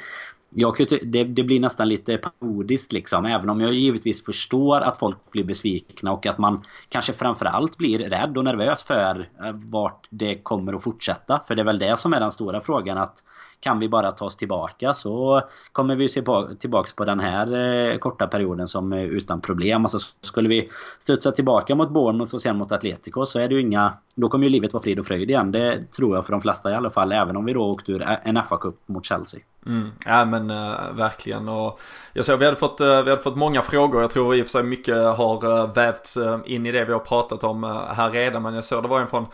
jag, 0.55 0.75
det, 1.03 1.23
det 1.23 1.43
blir 1.43 1.59
nästan 1.59 1.89
lite 1.89 2.17
parodiskt 2.17 2.93
liksom. 2.93 3.25
Även 3.25 3.49
om 3.49 3.61
jag 3.61 3.73
givetvis 3.73 4.25
förstår 4.25 4.81
att 4.81 4.99
folk 4.99 5.31
blir 5.31 5.43
besvikna 5.43 6.11
och 6.11 6.25
att 6.25 6.37
man 6.37 6.63
kanske 6.89 7.13
framförallt 7.13 7.77
blir 7.77 7.99
rädd 7.99 8.37
och 8.37 8.43
nervös 8.43 8.83
för 8.83 9.29
eh, 9.43 9.51
vart 9.53 10.07
det 10.09 10.35
kommer 10.35 10.73
att 10.73 10.83
fortsätta. 10.83 11.39
För 11.47 11.55
det 11.55 11.61
är 11.61 11.65
väl 11.65 11.79
det 11.79 11.97
som 11.97 12.13
är 12.13 12.19
den 12.19 12.31
stora 12.31 12.61
frågan. 12.61 12.97
att 12.97 13.23
kan 13.61 13.79
vi 13.79 13.89
bara 13.89 14.11
ta 14.11 14.25
oss 14.25 14.35
tillbaka 14.35 14.93
så 14.93 15.41
kommer 15.71 15.95
vi 15.95 16.09
se 16.09 16.21
på, 16.21 16.49
tillbaks 16.59 16.93
på 16.93 17.05
den 17.05 17.19
här 17.19 17.55
eh, 17.91 17.97
korta 17.97 18.27
perioden 18.27 18.67
som 18.67 18.93
eh, 18.93 19.03
utan 19.03 19.41
problem. 19.41 19.85
Alltså 19.85 19.97
skulle 20.21 20.49
vi 20.49 20.69
studsa 20.99 21.31
tillbaka 21.31 21.75
mot 21.75 21.89
Bournemouth 21.89 22.35
och 22.35 22.41
sen 22.41 22.57
mot 22.57 22.71
Atletico 22.71 23.25
så 23.25 23.39
är 23.39 23.47
det 23.47 23.55
ju 23.55 23.61
inga... 23.61 23.93
Då 24.15 24.29
kommer 24.29 24.45
ju 24.45 24.49
livet 24.49 24.73
vara 24.73 24.83
frid 24.83 24.99
och 24.99 25.05
fröjd 25.05 25.29
igen. 25.29 25.51
Det 25.51 25.91
tror 25.97 26.15
jag 26.15 26.25
för 26.25 26.31
de 26.31 26.41
flesta 26.41 26.71
i 26.71 26.73
alla 26.73 26.89
fall. 26.89 27.11
Även 27.11 27.37
om 27.37 27.45
vi 27.45 27.53
då 27.53 27.71
åkte 27.71 27.91
ur 27.91 28.01
en 28.23 28.37
FA-cup 28.37 28.73
mot 28.85 29.05
Chelsea. 29.05 29.39
Mm. 29.65 29.91
Ja 30.05 30.25
men 30.25 30.49
äh, 30.49 30.91
verkligen 30.93 31.49
och 31.49 31.79
jag 32.13 32.25
såg 32.25 32.39
vi 32.39 32.45
hade 32.45 32.57
fått, 32.57 32.79
äh, 32.79 32.87
vi 32.87 33.09
hade 33.09 33.17
fått 33.17 33.35
många 33.37 33.61
frågor. 33.61 34.01
Jag 34.01 34.11
tror 34.11 34.35
i 34.35 34.41
och 34.41 34.45
för 34.45 34.51
sig 34.51 34.63
mycket 34.63 34.95
har 34.97 35.59
äh, 35.59 35.73
vävts 35.73 36.17
in 36.45 36.65
i 36.65 36.71
det 36.71 36.85
vi 36.85 36.93
har 36.93 36.99
pratat 36.99 37.43
om 37.43 37.63
här 37.95 38.11
redan. 38.11 38.43
Men 38.43 38.53
jag 38.53 38.63
såg 38.63 38.83
det 38.83 38.89
var 38.89 38.99
en 38.99 39.07
från 39.07 39.25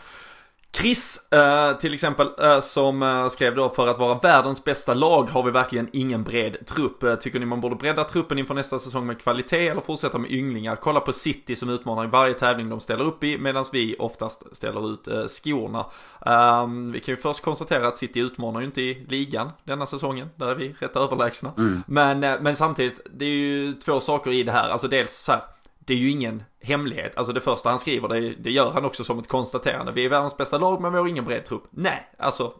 Chris 0.72 1.32
eh, 1.32 1.76
till 1.76 1.94
exempel 1.94 2.28
eh, 2.42 2.60
som 2.60 3.02
eh, 3.02 3.28
skrev 3.28 3.54
då 3.54 3.68
för 3.68 3.88
att 3.88 3.98
vara 3.98 4.18
världens 4.18 4.64
bästa 4.64 4.94
lag 4.94 5.30
har 5.30 5.42
vi 5.42 5.50
verkligen 5.50 5.88
ingen 5.92 6.24
bred 6.24 6.66
trupp. 6.66 7.20
Tycker 7.20 7.38
ni 7.38 7.46
man 7.46 7.60
borde 7.60 7.76
bredda 7.76 8.04
truppen 8.04 8.38
inför 8.38 8.54
nästa 8.54 8.78
säsong 8.78 9.06
med 9.06 9.20
kvalitet 9.20 9.68
eller 9.68 9.80
fortsätta 9.80 10.18
med 10.18 10.30
ynglingar? 10.30 10.76
Kolla 10.76 11.00
på 11.00 11.12
City 11.12 11.56
som 11.56 11.68
utmanar 11.68 12.04
i 12.04 12.06
varje 12.06 12.34
tävling 12.34 12.68
de 12.68 12.80
ställer 12.80 13.04
upp 13.04 13.24
i 13.24 13.38
medan 13.38 13.64
vi 13.72 13.96
oftast 13.98 14.56
ställer 14.56 14.92
ut 14.92 15.30
skorna. 15.30 15.86
Ehm, 16.26 16.92
vi 16.92 17.00
kan 17.00 17.12
ju 17.12 17.16
först 17.16 17.40
konstatera 17.40 17.88
att 17.88 17.96
City 17.96 18.20
utmanar 18.20 18.60
ju 18.60 18.66
inte 18.66 18.80
i 18.80 19.06
ligan 19.08 19.50
denna 19.64 19.86
säsongen. 19.86 20.30
Där 20.36 20.46
är 20.46 20.54
vi 20.54 20.74
rätt 20.78 20.96
överlägsna. 20.96 21.52
Mm. 21.58 21.82
Men, 21.86 22.20
men 22.20 22.56
samtidigt, 22.56 23.00
det 23.10 23.24
är 23.24 23.28
ju 23.28 23.74
två 23.74 24.00
saker 24.00 24.30
i 24.30 24.42
det 24.42 24.52
här. 24.52 24.68
Alltså 24.68 24.88
dels 24.88 25.12
så 25.12 25.32
här 25.32 25.40
det 25.88 25.94
är 25.94 25.98
ju 25.98 26.10
ingen 26.10 26.42
hemlighet. 26.62 27.16
Alltså 27.16 27.32
det 27.32 27.40
första 27.40 27.68
han 27.68 27.78
skriver, 27.78 28.08
det, 28.08 28.34
det, 28.34 28.50
gör 28.50 28.70
han 28.70 28.84
också 28.84 29.04
som 29.04 29.18
ett 29.18 29.28
konstaterande. 29.28 29.92
Vi 29.92 30.04
är 30.04 30.08
världens 30.08 30.36
bästa 30.36 30.58
lag 30.58 30.80
men 30.80 30.92
vi 30.92 30.98
har 30.98 31.06
ingen 31.06 31.24
bred 31.24 31.44
trupp. 31.44 31.64
Nej, 31.70 32.08
alltså 32.18 32.52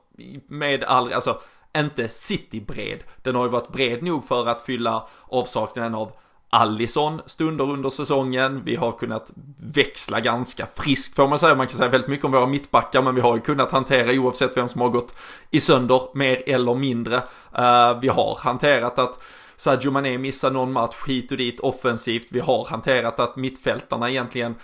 med 0.49 0.85
all, 0.85 1.13
alltså 1.13 1.41
inte 1.77 2.09
City-bred. 2.09 3.05
Den 3.23 3.35
har 3.35 3.45
ju 3.45 3.51
varit 3.51 3.69
bred 3.69 4.03
nog 4.03 4.25
för 4.25 4.47
att 4.47 4.63
fylla 4.63 5.07
avsaknaden 5.27 5.95
av 5.95 6.13
Allison 6.51 7.21
stunder 7.27 7.71
under 7.71 7.91
säsongen. 7.91 8.65
Vi 8.65 8.77
har 8.77 8.93
kunnat 8.93 9.31
växla 9.57 10.21
ganska 10.21 10.67
friskt 10.77 11.17
får 11.17 11.29
man 11.29 11.39
säga. 11.39 11.55
Man 11.55 11.67
kan 11.67 11.79
säga 11.79 11.91
väldigt 11.91 12.11
mycket 12.11 12.25
om 12.25 12.33
våra 12.33 12.47
mittbackar 12.47 13.03
men 13.03 13.15
vi 13.15 13.21
har 13.21 13.35
ju 13.35 13.41
kunnat 13.41 13.73
hantera 13.73 14.21
oavsett 14.21 14.57
vem 14.57 14.69
som 14.69 14.81
har 14.81 14.89
gått 14.89 15.15
i 15.51 15.61
sönder 15.61 16.03
mer 16.15 16.43
eller 16.47 16.75
mindre. 16.75 17.17
Uh, 17.59 18.01
vi 18.01 18.09
har 18.09 18.39
hanterat 18.41 18.99
att 18.99 19.23
Sadio 19.59 19.91
Mané 19.91 20.19
missar 20.19 20.51
någon 20.51 20.73
match 20.73 20.97
hit 21.07 21.31
och 21.33 21.39
dit 21.39 21.61
offensivt. 21.61 22.27
Vi 22.31 22.41
har 22.41 22.65
hanterat 22.65 23.21
att 23.21 23.37
mittfältarna 23.37 24.11
egentligen 24.11 24.55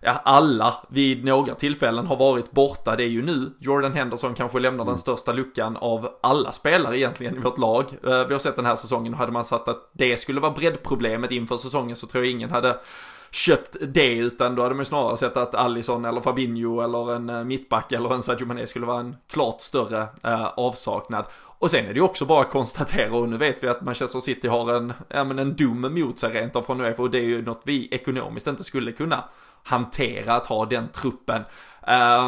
ja, 0.00 0.12
alla 0.24 0.74
vid 0.88 1.24
några 1.24 1.54
tillfällen 1.54 2.06
har 2.06 2.16
varit 2.16 2.52
borta. 2.52 2.96
Det 2.96 3.04
är 3.04 3.08
ju 3.08 3.22
nu 3.22 3.50
Jordan 3.58 3.92
Henderson 3.92 4.34
kanske 4.34 4.58
lämnar 4.58 4.82
mm. 4.82 4.86
den 4.86 4.98
största 4.98 5.32
luckan 5.32 5.76
av 5.76 6.08
alla 6.20 6.52
spelare 6.52 6.98
egentligen 6.98 7.36
i 7.36 7.40
vårt 7.40 7.58
lag. 7.58 7.84
Eh, 8.04 8.26
vi 8.26 8.32
har 8.32 8.38
sett 8.38 8.56
den 8.56 8.66
här 8.66 8.76
säsongen 8.76 9.12
och 9.12 9.18
hade 9.18 9.32
man 9.32 9.44
satt 9.44 9.68
att 9.68 9.90
det 9.92 10.16
skulle 10.16 10.40
vara 10.40 10.52
breddproblemet 10.52 11.30
inför 11.30 11.56
säsongen 11.56 11.96
så 11.96 12.06
tror 12.06 12.24
jag 12.24 12.32
ingen 12.32 12.50
hade 12.50 12.80
köpt 13.30 13.76
det 13.80 14.14
utan 14.14 14.54
då 14.54 14.62
hade 14.62 14.74
man 14.74 14.80
ju 14.80 14.84
snarare 14.84 15.16
sett 15.16 15.36
att 15.36 15.54
Allison 15.54 16.04
eller 16.04 16.20
Fabinho 16.20 16.80
eller 16.80 17.14
en 17.14 17.30
eh, 17.30 17.44
mittback 17.44 17.92
eller 17.92 18.14
en 18.14 18.22
Sadio 18.22 18.46
Mané 18.46 18.66
skulle 18.66 18.86
vara 18.86 19.00
en 19.00 19.16
klart 19.30 19.60
större 19.60 20.06
eh, 20.22 20.46
avsaknad. 20.46 21.24
Och 21.34 21.70
sen 21.70 21.84
är 21.84 21.88
det 21.88 21.94
ju 21.94 22.00
också 22.00 22.24
bara 22.24 22.40
att 22.40 22.50
konstatera 22.50 23.12
och 23.12 23.28
nu 23.28 23.36
vet 23.36 23.64
vi 23.64 23.68
att 23.68 23.82
Manchester 23.82 24.20
City 24.20 24.48
har 24.48 24.74
en, 24.74 24.92
ja 25.08 25.24
men 25.24 25.38
en 25.38 25.56
dom 25.56 25.80
mot 25.80 26.18
sig 26.18 26.32
rent 26.32 26.56
av 26.56 26.62
från 26.62 26.80
Uefa 26.80 27.02
och 27.02 27.10
det 27.10 27.18
är 27.18 27.22
ju 27.22 27.42
något 27.42 27.62
vi 27.64 27.88
ekonomiskt 27.90 28.46
inte 28.46 28.64
skulle 28.64 28.92
kunna 28.92 29.24
hantera 29.62 30.34
att 30.34 30.46
ha 30.46 30.66
den 30.66 30.88
truppen. 30.88 31.42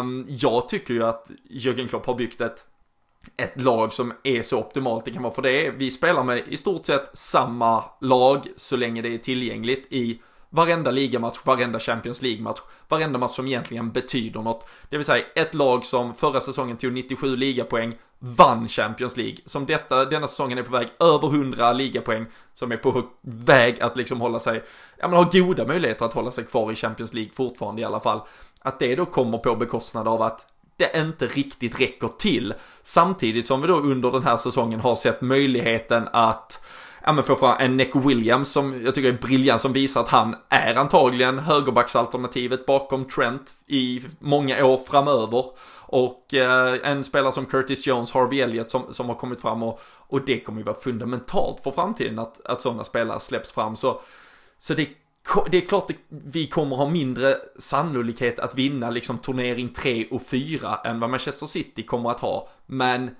Um, 0.01 0.27
jag 0.29 0.69
tycker 0.69 0.95
ju 0.95 1.05
att 1.05 1.31
Jürgen 1.51 1.89
Klopp 1.89 2.07
har 2.07 2.15
byggt 2.15 2.41
ett 2.41 2.67
ett 3.37 3.63
lag 3.63 3.93
som 3.93 4.13
är 4.23 4.43
så 4.43 4.59
optimalt 4.59 5.05
det 5.05 5.11
kan 5.11 5.23
vara 5.23 5.35
för 5.35 5.43
det 5.43 5.71
vi 5.71 5.91
spelar 5.91 6.25
med 6.25 6.43
i 6.49 6.57
stort 6.57 6.87
sett 6.87 7.11
samma 7.19 7.85
lag 8.01 8.47
så 8.57 8.77
länge 8.77 9.03
det 9.03 9.15
är 9.15 9.19
tillgängligt 9.19 9.87
i 9.91 10.21
varenda 10.51 10.91
ligamatch, 10.91 11.39
varenda 11.45 11.79
Champions 11.79 12.23
League-match, 12.23 12.61
varenda 12.89 13.19
match 13.19 13.35
som 13.35 13.47
egentligen 13.47 13.93
betyder 13.93 14.43
något. 14.43 14.69
Det 14.89 14.97
vill 14.97 15.07
säga 15.07 15.25
ett 15.35 15.55
lag 15.55 15.85
som 15.85 16.15
förra 16.15 16.41
säsongen 16.41 16.77
tog 16.77 16.93
97 16.93 17.37
ligapoäng, 17.37 17.95
vann 18.19 18.69
Champions 18.69 19.17
League. 19.17 19.37
Som 19.45 19.67
detta, 19.67 20.05
denna 20.05 20.27
säsongen 20.27 20.59
är 20.59 20.63
på 20.63 20.73
väg 20.73 20.89
över 21.01 21.29
100 21.29 21.73
ligapoäng, 21.73 22.27
som 22.55 22.73
är 22.73 22.77
på 22.77 23.03
väg 23.21 23.81
att 23.81 23.97
liksom 23.97 24.21
hålla 24.21 24.41
sig, 24.41 24.65
ja 24.97 25.09
men 25.09 25.17
har 25.17 25.41
goda 25.41 25.67
möjligheter 25.67 26.05
att 26.05 26.15
hålla 26.15 26.31
sig 26.31 26.45
kvar 26.45 26.73
i 26.73 26.77
Champions 26.77 27.15
League 27.15 27.33
fortfarande 27.35 27.83
i 27.83 27.85
alla 27.85 28.01
fall. 28.01 28.21
Att 28.61 28.79
det 28.79 28.97
då 28.97 29.07
kommer 29.07 29.39
på 29.39 29.57
bekostnad 29.57 30.09
av 30.09 30.23
att 30.23 30.47
det 30.77 30.97
inte 30.97 31.27
riktigt 31.27 31.81
räcker 31.81 32.09
till. 32.09 32.55
Samtidigt 32.83 33.47
som 33.47 33.61
vi 33.61 33.69
då 33.69 33.75
under 33.75 34.11
den 34.11 34.23
här 34.23 34.37
säsongen 34.37 34.81
har 34.81 34.95
sett 34.95 35.21
möjligheten 35.21 36.09
att 36.13 36.65
ja 37.05 37.13
men 37.13 37.25
få 37.25 37.37
fram 37.37 37.57
en 37.61 37.77
Nick 37.77 37.97
Williams 37.97 38.49
som 38.49 38.85
jag 38.85 38.95
tycker 38.95 39.09
är 39.09 39.19
briljant 39.19 39.61
som 39.61 39.73
visar 39.73 40.01
att 40.01 40.09
han 40.09 40.37
är 40.49 40.75
antagligen 40.75 41.39
högerbacksalternativet 41.39 42.67
bakom 42.67 43.05
Trent 43.05 43.55
i 43.67 44.03
många 44.19 44.65
år 44.65 44.81
framöver. 44.87 45.45
Och 45.93 46.35
eh, 46.35 46.79
en 46.85 47.05
spelare 47.05 47.33
som 47.33 47.47
Curtis 47.47 47.87
Jones, 47.87 48.13
Harvey 48.13 48.41
Elliott 48.41 48.71
som, 48.71 48.93
som 48.93 49.09
har 49.09 49.15
kommit 49.15 49.41
fram 49.41 49.63
och, 49.63 49.81
och 49.85 50.25
det 50.25 50.41
kommer 50.41 50.61
ju 50.61 50.65
vara 50.65 50.77
fundamentalt 50.77 51.63
för 51.63 51.71
framtiden 51.71 52.19
att, 52.19 52.47
att 52.47 52.61
sådana 52.61 52.85
spelare 52.85 53.21
släpps 53.21 53.53
fram. 53.53 53.77
Så, 53.77 54.01
så 54.59 54.75
det, 54.75 54.89
det 55.51 55.57
är 55.57 55.69
klart 55.69 55.91
att 55.91 55.97
vi 56.09 56.47
kommer 56.47 56.77
ha 56.77 56.91
mindre 56.91 57.37
sannolikhet 57.59 58.39
att 58.39 58.55
vinna 58.55 58.91
liksom 58.91 59.19
turnering 59.19 59.69
3 59.69 60.07
och 60.11 60.23
4 60.23 60.81
än 60.85 61.01
vad 61.01 61.11
Manchester 61.11 61.47
City 61.47 61.83
kommer 61.83 62.11
att 62.11 62.21
ha. 62.21 62.49
Men 62.67 63.11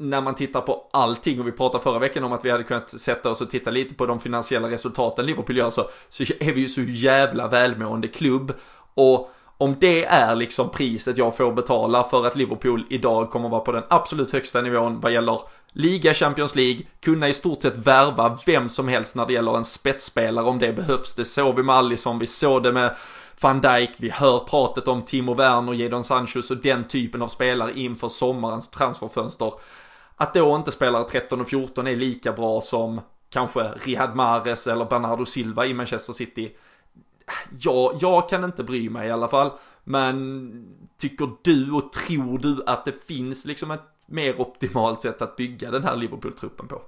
när 0.00 0.20
man 0.20 0.34
tittar 0.34 0.60
på 0.60 0.86
allting 0.92 1.40
och 1.40 1.46
vi 1.46 1.52
pratade 1.52 1.84
förra 1.84 1.98
veckan 1.98 2.24
om 2.24 2.32
att 2.32 2.44
vi 2.44 2.50
hade 2.50 2.64
kunnat 2.64 3.00
sätta 3.00 3.30
oss 3.30 3.40
och 3.40 3.50
titta 3.50 3.70
lite 3.70 3.94
på 3.94 4.06
de 4.06 4.20
finansiella 4.20 4.70
resultaten 4.70 5.26
Liverpool 5.26 5.56
gör 5.56 5.70
så, 5.70 5.88
så 6.08 6.22
är 6.40 6.52
vi 6.52 6.60
ju 6.60 6.68
så 6.68 6.82
jävla 6.82 7.48
välmående 7.48 8.08
klubb 8.08 8.52
och 8.94 9.30
om 9.60 9.76
det 9.80 10.04
är 10.04 10.36
liksom 10.36 10.70
priset 10.70 11.18
jag 11.18 11.36
får 11.36 11.52
betala 11.52 12.04
för 12.04 12.26
att 12.26 12.36
Liverpool 12.36 12.86
idag 12.90 13.30
kommer 13.30 13.48
vara 13.48 13.60
på 13.60 13.72
den 13.72 13.84
absolut 13.88 14.30
högsta 14.30 14.60
nivån 14.60 15.00
vad 15.00 15.12
gäller 15.12 15.40
liga, 15.72 16.14
Champions 16.14 16.54
League, 16.54 16.82
kunna 17.00 17.28
i 17.28 17.32
stort 17.32 17.62
sett 17.62 17.76
värva 17.76 18.38
vem 18.46 18.68
som 18.68 18.88
helst 18.88 19.16
när 19.16 19.26
det 19.26 19.32
gäller 19.32 19.56
en 19.56 19.64
spetsspelare 19.64 20.44
om 20.44 20.58
det 20.58 20.72
behövs. 20.72 21.14
Det 21.14 21.24
såg 21.24 21.56
vi 21.56 21.62
med 21.62 21.74
Alisson, 21.74 22.18
vi 22.18 22.26
såg 22.26 22.62
det 22.62 22.72
med 22.72 22.96
van 23.40 23.60
Dijk, 23.60 23.90
vi 23.96 24.10
hör 24.10 24.38
pratet 24.38 24.88
om 24.88 25.02
Timo 25.02 25.34
Werner, 25.34 25.74
Jadon 25.74 26.04
Sanchos 26.04 26.50
och 26.50 26.56
den 26.56 26.88
typen 26.88 27.22
av 27.22 27.28
spelare 27.28 27.72
inför 27.74 28.08
sommarens 28.08 28.70
transferfönster. 28.70 29.52
Att 30.20 30.34
då 30.34 30.56
inte 30.56 30.72
spelare 30.72 31.04
13 31.04 31.40
och 31.40 31.48
14 31.48 31.86
är 31.86 31.96
lika 31.96 32.32
bra 32.32 32.60
som 32.60 33.00
kanske 33.30 33.60
Riyad 33.62 34.16
Mahrez 34.16 34.66
eller 34.66 34.84
Bernardo 34.84 35.24
Silva 35.24 35.66
i 35.66 35.74
Manchester 35.74 36.12
City. 36.12 36.56
Ja, 37.60 37.94
jag 38.00 38.28
kan 38.28 38.44
inte 38.44 38.64
bry 38.64 38.90
mig 38.90 39.08
i 39.08 39.10
alla 39.10 39.28
fall. 39.28 39.50
Men 39.84 40.76
tycker 40.98 41.30
du 41.42 41.72
och 41.72 41.92
tror 41.92 42.38
du 42.38 42.62
att 42.66 42.84
det 42.84 43.04
finns 43.04 43.46
liksom 43.46 43.70
ett 43.70 43.84
mer 44.06 44.40
optimalt 44.40 45.02
sätt 45.02 45.22
att 45.22 45.36
bygga 45.36 45.70
den 45.70 45.84
här 45.84 45.96
Liverpool-truppen 45.96 46.68
på? 46.68 46.82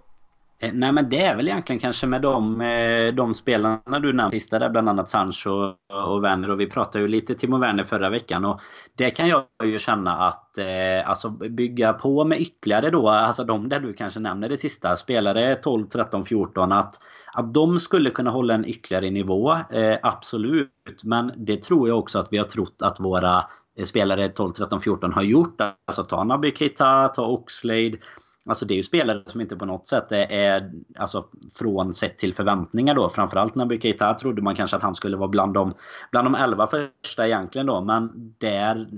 Eh, 0.63 0.71
nej 0.75 0.93
men 0.93 1.09
det 1.09 1.23
är 1.23 1.37
väl 1.37 1.49
egentligen 1.49 1.81
kanske 1.81 2.07
med 2.07 2.23
de, 2.23 2.61
eh, 2.61 3.15
de 3.15 3.35
spelarna 3.35 4.01
du 4.01 4.13
nämnde 4.13 4.31
sista 4.41 4.59
där, 4.59 4.71
bland 4.71 4.89
annat 4.89 5.11
Sancho 5.11 5.51
och 6.07 6.25
Werner. 6.25 6.51
Och 6.51 6.61
vi 6.61 6.67
pratade 6.67 6.99
ju 6.99 7.09
lite 7.09 7.35
Timo 7.35 7.59
Werner 7.59 7.85
förra 7.85 8.11
veckan. 8.11 8.45
Och 8.45 8.61
det 8.95 9.11
kan 9.11 9.29
jag 9.29 9.45
ju 9.65 9.79
känna 9.79 10.17
att 10.17 10.59
eh, 10.59 11.09
alltså 11.09 11.31
bygga 11.31 11.93
på 11.93 12.25
med 12.25 12.41
ytterligare 12.41 12.91
då, 12.91 13.09
alltså 13.09 13.45
de 13.45 13.69
där 13.69 13.81
du 13.81 13.93
kanske 13.93 14.21
nämner 14.21 14.49
det 14.49 14.57
sista, 14.57 14.97
spelare 14.97 15.55
12, 15.55 15.87
13, 15.87 16.25
14. 16.25 16.73
Att, 16.73 16.95
att 17.33 17.55
de 17.55 17.81
skulle 17.81 18.11
kunna 18.11 18.31
hålla 18.31 18.55
en 18.55 18.65
ytterligare 18.65 19.11
nivå, 19.11 19.53
eh, 19.53 19.99
absolut. 20.03 21.05
Men 21.05 21.33
det 21.37 21.63
tror 21.63 21.89
jag 21.89 21.99
också 21.99 22.19
att 22.19 22.33
vi 22.33 22.39
har 22.39 22.45
trott 22.45 22.83
att 22.83 23.01
våra 23.01 23.45
eh, 23.79 23.85
spelare 23.85 24.29
12, 24.29 24.53
13, 24.53 24.81
14 24.81 25.13
har 25.13 25.23
gjort. 25.23 25.61
Alltså 25.61 26.03
ta 26.03 26.25
Naby 26.25 26.53
Keita, 26.55 27.09
ta 27.09 27.27
Oxlade. 27.27 27.99
Alltså 28.47 28.65
det 28.65 28.75
är 28.75 28.77
ju 28.77 28.83
spelare 28.83 29.23
som 29.27 29.41
inte 29.41 29.57
på 29.57 29.65
något 29.65 29.87
sätt 29.87 30.13
är, 30.13 30.73
alltså 30.99 31.27
från 31.59 31.95
sett 31.95 32.19
till 32.19 32.35
förväntningar 32.35 32.95
då. 32.95 33.09
Framförallt 33.09 33.55
när 33.55 33.77
Keita 33.77 34.15
trodde 34.15 34.43
man 34.43 34.55
kanske 34.55 34.77
att 34.77 34.83
han 34.83 34.95
skulle 34.95 35.17
vara 35.17 35.29
bland 35.29 35.55
de, 35.55 35.75
bland 36.11 36.27
de 36.27 36.35
11 36.35 36.67
första 36.67 37.27
egentligen 37.27 37.67
då. 37.67 37.81
Men 37.81 38.35
det 38.39 38.55
är 38.55 38.89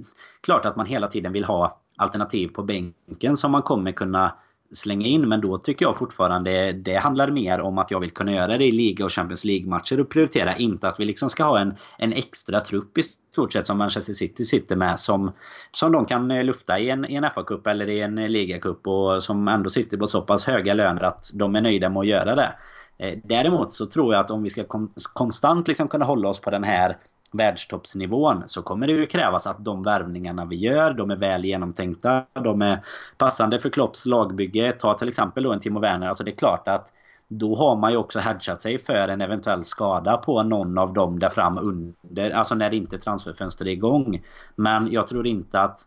klart 0.40 0.64
att 0.64 0.76
man 0.76 0.86
hela 0.86 1.08
tiden 1.08 1.32
vill 1.32 1.44
ha 1.44 1.80
alternativ 1.96 2.48
på 2.48 2.62
bänken 2.62 3.36
som 3.36 3.52
man 3.52 3.62
kommer 3.62 3.92
kunna 3.92 4.34
slänga 4.72 5.06
in. 5.06 5.28
Men 5.28 5.40
då 5.40 5.58
tycker 5.58 5.84
jag 5.84 5.96
fortfarande 5.96 6.72
det 6.72 6.96
handlar 6.96 7.30
mer 7.30 7.60
om 7.60 7.78
att 7.78 7.90
jag 7.90 8.00
vill 8.00 8.10
kunna 8.10 8.32
göra 8.32 8.58
det 8.58 8.66
i 8.66 8.72
liga 8.72 9.04
och 9.04 9.12
Champions 9.12 9.44
League-matcher 9.44 10.00
och 10.00 10.10
prioritera. 10.10 10.56
Inte 10.56 10.88
att 10.88 11.00
vi 11.00 11.04
liksom 11.04 11.30
ska 11.30 11.44
ha 11.44 11.60
en, 11.60 11.74
en 11.98 12.12
extra 12.12 12.60
trupp 12.60 12.98
i 12.98 13.02
stort 13.32 13.52
sett 13.52 13.66
som 13.66 13.78
Manchester 13.78 14.12
City 14.12 14.44
sitter 14.44 14.76
med 14.76 15.00
som, 15.00 15.32
som 15.70 15.92
de 15.92 16.06
kan 16.06 16.30
eh, 16.30 16.44
lufta 16.44 16.78
i 16.78 16.90
en, 16.90 17.10
i 17.10 17.14
en 17.14 17.24
FA-cup 17.24 17.66
eller 17.66 17.88
i 17.88 18.00
en 18.00 18.18
eh, 18.18 18.28
ligacup 18.28 18.86
och 18.86 19.22
som 19.22 19.48
ändå 19.48 19.70
sitter 19.70 19.96
på 19.96 20.06
så 20.06 20.22
pass 20.22 20.44
höga 20.44 20.74
löner 20.74 21.02
att 21.02 21.30
de 21.32 21.56
är 21.56 21.60
nöjda 21.60 21.88
med 21.88 22.00
att 22.00 22.06
göra 22.06 22.34
det. 22.34 22.52
Eh, 22.98 23.18
däremot 23.24 23.72
så 23.72 23.86
tror 23.86 24.14
jag 24.14 24.24
att 24.24 24.30
om 24.30 24.42
vi 24.42 24.50
ska 24.50 24.64
konstant 25.12 25.68
liksom 25.68 25.88
kunna 25.88 26.04
hålla 26.04 26.28
oss 26.28 26.40
på 26.40 26.50
den 26.50 26.64
här 26.64 26.96
världstoppsnivån 27.32 28.42
så 28.46 28.62
kommer 28.62 28.86
det 28.86 28.92
ju 28.92 29.06
krävas 29.06 29.46
att 29.46 29.64
de 29.64 29.82
värvningarna 29.82 30.44
vi 30.44 30.56
gör, 30.56 30.92
de 30.92 31.10
är 31.10 31.16
väl 31.16 31.44
genomtänkta, 31.44 32.24
de 32.32 32.62
är 32.62 32.84
passande 33.18 33.58
för 33.58 33.70
Klopps 33.70 34.06
lagbygge. 34.06 34.72
Ta 34.72 34.98
till 34.98 35.08
exempel 35.08 35.42
då 35.42 35.52
en 35.52 35.60
Timo 35.60 35.80
Werner, 35.80 36.08
alltså 36.08 36.24
det 36.24 36.30
är 36.30 36.36
klart 36.36 36.68
att 36.68 36.92
då 37.28 37.54
har 37.54 37.76
man 37.76 37.90
ju 37.90 37.96
också 37.96 38.18
hedgat 38.18 38.62
sig 38.62 38.78
för 38.78 39.08
en 39.08 39.20
eventuell 39.20 39.64
skada 39.64 40.16
på 40.16 40.42
någon 40.42 40.78
av 40.78 40.92
dem 40.92 41.18
där 41.18 41.28
fram 41.28 41.58
under, 41.58 42.30
alltså 42.30 42.54
när 42.54 42.74
inte 42.74 42.98
transferfönster 42.98 43.66
är 43.66 43.70
igång. 43.70 44.22
Men 44.56 44.92
jag 44.92 45.06
tror 45.06 45.26
inte 45.26 45.60
att, 45.60 45.80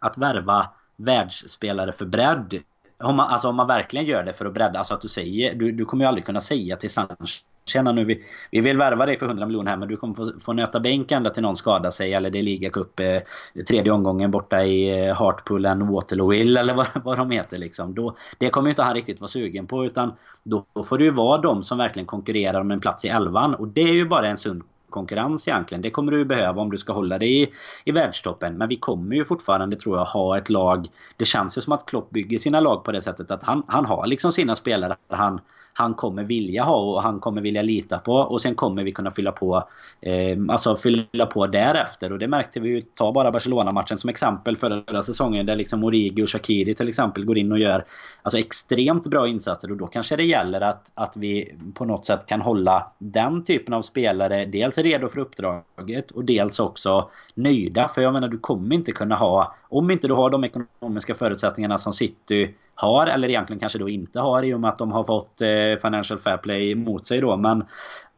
att 0.00 0.18
värva 0.18 0.68
världsspelare 0.96 1.92
för 1.92 2.06
bredd 2.06 2.62
om 3.02 3.16
man, 3.16 3.28
alltså 3.28 3.48
om 3.48 3.56
man 3.56 3.66
verkligen 3.66 4.06
gör 4.06 4.22
det 4.22 4.32
för 4.32 4.46
att 4.46 4.54
bredda, 4.54 4.78
alltså 4.78 4.94
att 4.94 5.00
du 5.00 5.08
säger, 5.08 5.54
du, 5.54 5.72
du 5.72 5.84
kommer 5.84 6.04
ju 6.04 6.08
aldrig 6.08 6.24
kunna 6.26 6.40
säga 6.40 6.76
till 6.76 6.90
Sanch 6.90 7.44
Tjena 7.64 7.92
nu, 7.92 8.04
vi, 8.04 8.24
vi 8.50 8.60
vill 8.60 8.76
värva 8.76 9.06
dig 9.06 9.18
för 9.18 9.26
100 9.26 9.46
miljoner 9.46 9.70
här 9.70 9.78
men 9.78 9.88
du 9.88 9.96
kommer 9.96 10.14
få, 10.14 10.32
få 10.40 10.52
nöta 10.52 10.80
bänk 10.80 11.12
ända 11.12 11.30
till 11.30 11.42
någon 11.42 11.56
skadar 11.56 11.90
sig 11.90 12.14
eller 12.14 12.30
det 12.30 12.38
är 12.38 12.42
ligacup 12.42 13.00
eh, 13.00 13.20
tredje 13.68 13.92
omgången 13.92 14.30
borta 14.30 14.64
i 14.64 15.06
eh, 15.06 15.14
Hartpullen, 15.14 15.88
Waterloo 15.88 16.32
Hill 16.32 16.56
eller 16.56 16.74
vad, 16.74 16.86
vad 17.04 17.18
de 17.18 17.30
heter 17.30 17.58
liksom. 17.58 17.94
Då, 17.94 18.16
det 18.38 18.50
kommer 18.50 18.68
ju 18.68 18.70
inte 18.70 18.82
han 18.82 18.94
riktigt 18.94 19.20
vara 19.20 19.28
sugen 19.28 19.66
på 19.66 19.84
utan 19.84 20.12
då, 20.42 20.64
då 20.72 20.82
får 20.82 20.98
det 20.98 21.04
ju 21.04 21.10
vara 21.10 21.40
de 21.40 21.62
som 21.62 21.78
verkligen 21.78 22.06
konkurrerar 22.06 22.60
om 22.60 22.70
en 22.70 22.80
plats 22.80 23.04
i 23.04 23.08
elvan 23.08 23.54
och 23.54 23.68
det 23.68 23.82
är 23.82 23.94
ju 23.94 24.08
bara 24.08 24.28
en 24.28 24.36
sund 24.36 24.62
konkurrens 24.90 25.48
egentligen. 25.48 25.82
Det 25.82 25.90
kommer 25.90 26.12
du 26.12 26.24
behöva 26.24 26.62
om 26.62 26.70
du 26.70 26.78
ska 26.78 26.92
hålla 26.92 27.18
dig 27.18 27.42
i, 27.42 27.52
i 27.84 27.92
världstoppen. 27.92 28.58
Men 28.58 28.68
vi 28.68 28.76
kommer 28.76 29.16
ju 29.16 29.24
fortfarande 29.24 29.76
tror 29.76 29.98
jag 29.98 30.04
ha 30.04 30.38
ett 30.38 30.50
lag. 30.50 30.88
Det 31.16 31.24
känns 31.24 31.58
ju 31.58 31.62
som 31.62 31.72
att 31.72 31.86
Klopp 31.86 32.10
bygger 32.10 32.38
sina 32.38 32.60
lag 32.60 32.84
på 32.84 32.92
det 32.92 33.02
sättet 33.02 33.30
att 33.30 33.42
han, 33.42 33.62
han 33.66 33.86
har 33.86 34.06
liksom 34.06 34.32
sina 34.32 34.56
spelare. 34.56 34.96
Han, 35.08 35.40
han 35.72 35.94
kommer 35.94 36.24
vilja 36.24 36.64
ha 36.64 36.76
och 36.76 37.02
han 37.02 37.20
kommer 37.20 37.40
vilja 37.40 37.62
lita 37.62 37.98
på. 37.98 38.12
Och 38.14 38.40
sen 38.40 38.54
kommer 38.54 38.84
vi 38.84 38.92
kunna 38.92 39.10
fylla 39.10 39.32
på 39.32 39.68
eh, 40.00 40.38
alltså 40.48 40.76
fylla 40.76 41.26
på 41.26 41.46
därefter. 41.46 42.12
Och 42.12 42.18
det 42.18 42.28
märkte 42.28 42.60
vi 42.60 42.68
ju, 42.68 42.80
ta 42.80 43.12
bara 43.12 43.30
Barcelona-matchen 43.30 43.98
som 43.98 44.10
exempel 44.10 44.56
förra 44.56 45.02
säsongen 45.02 45.46
där 45.46 45.56
liksom 45.56 45.84
Origi 45.84 46.22
och 46.22 46.30
Shakiri 46.30 46.74
till 46.74 46.88
exempel 46.88 47.24
går 47.24 47.38
in 47.38 47.52
och 47.52 47.58
gör 47.58 47.84
alltså 48.22 48.38
extremt 48.38 49.06
bra 49.06 49.28
insatser. 49.28 49.70
Och 49.70 49.76
då 49.76 49.86
kanske 49.86 50.16
det 50.16 50.24
gäller 50.24 50.60
att, 50.60 50.90
att 50.94 51.16
vi 51.16 51.54
på 51.74 51.84
något 51.84 52.06
sätt 52.06 52.26
kan 52.26 52.40
hålla 52.40 52.92
den 52.98 53.44
typen 53.44 53.74
av 53.74 53.82
spelare 53.82 54.44
dels 54.44 54.78
redo 54.78 55.08
för 55.08 55.18
uppdraget 55.18 56.10
och 56.10 56.24
dels 56.24 56.60
också 56.60 57.10
nöjda. 57.34 57.88
För 57.88 58.02
jag 58.02 58.12
menar 58.12 58.28
du 58.28 58.38
kommer 58.38 58.74
inte 58.74 58.92
kunna 58.92 59.14
ha, 59.14 59.56
om 59.70 59.90
inte 59.90 60.08
du 60.08 60.14
har 60.14 60.30
de 60.30 60.44
ekonomiska 60.44 61.14
förutsättningarna 61.14 61.78
som 61.78 61.92
City 61.92 62.54
har 62.74 63.06
eller 63.06 63.28
egentligen 63.28 63.60
kanske 63.60 63.78
då 63.78 63.88
inte 63.88 64.20
har 64.20 64.42
i 64.42 64.54
och 64.54 64.60
med 64.60 64.68
att 64.68 64.78
de 64.78 64.92
har 64.92 65.04
fått 65.04 65.40
eh, 65.40 65.82
Financial 65.82 66.18
Fair 66.18 66.36
Play 66.36 66.74
mot 66.74 67.06
sig 67.06 67.20
då. 67.20 67.36
Men 67.36 67.64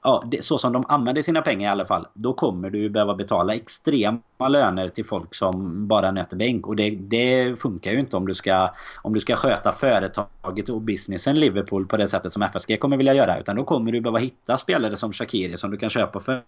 ja, 0.02 0.24
det, 0.26 0.44
så 0.44 0.58
som 0.58 0.72
de 0.72 0.84
använder 0.88 1.22
sina 1.22 1.42
pengar 1.42 1.68
i 1.68 1.72
alla 1.72 1.84
fall. 1.84 2.06
Då 2.14 2.32
kommer 2.32 2.70
du 2.70 2.90
behöva 2.90 3.14
betala 3.14 3.54
extrema 3.54 4.48
löner 4.48 4.88
till 4.88 5.04
folk 5.04 5.34
som 5.34 5.86
bara 5.88 6.10
nöter 6.10 6.36
bänk. 6.36 6.66
Och 6.66 6.76
det, 6.76 6.90
det, 6.90 7.60
funkar 7.60 7.92
ju 7.92 8.00
inte 8.00 8.16
om 8.16 8.26
du, 8.26 8.34
ska, 8.34 8.70
om 9.02 9.14
du 9.14 9.20
ska 9.20 9.36
sköta 9.36 9.72
företaget 9.72 10.68
och 10.68 10.80
businessen 10.80 11.38
Liverpool 11.38 11.86
på 11.86 11.96
det 11.96 12.08
sättet 12.08 12.32
som 12.32 12.42
FSG 12.42 12.80
kommer 12.80 12.96
vilja 12.96 13.14
göra. 13.14 13.38
Utan 13.38 13.56
då 13.56 13.64
kommer 13.64 13.92
du 13.92 14.00
behöva 14.00 14.18
hitta 14.18 14.58
spelare 14.58 14.96
som 14.96 15.12
Shakiri 15.12 15.56
som 15.56 15.70
du 15.70 15.76
kan 15.76 15.90
köpa 15.90 16.20
för 16.20 16.42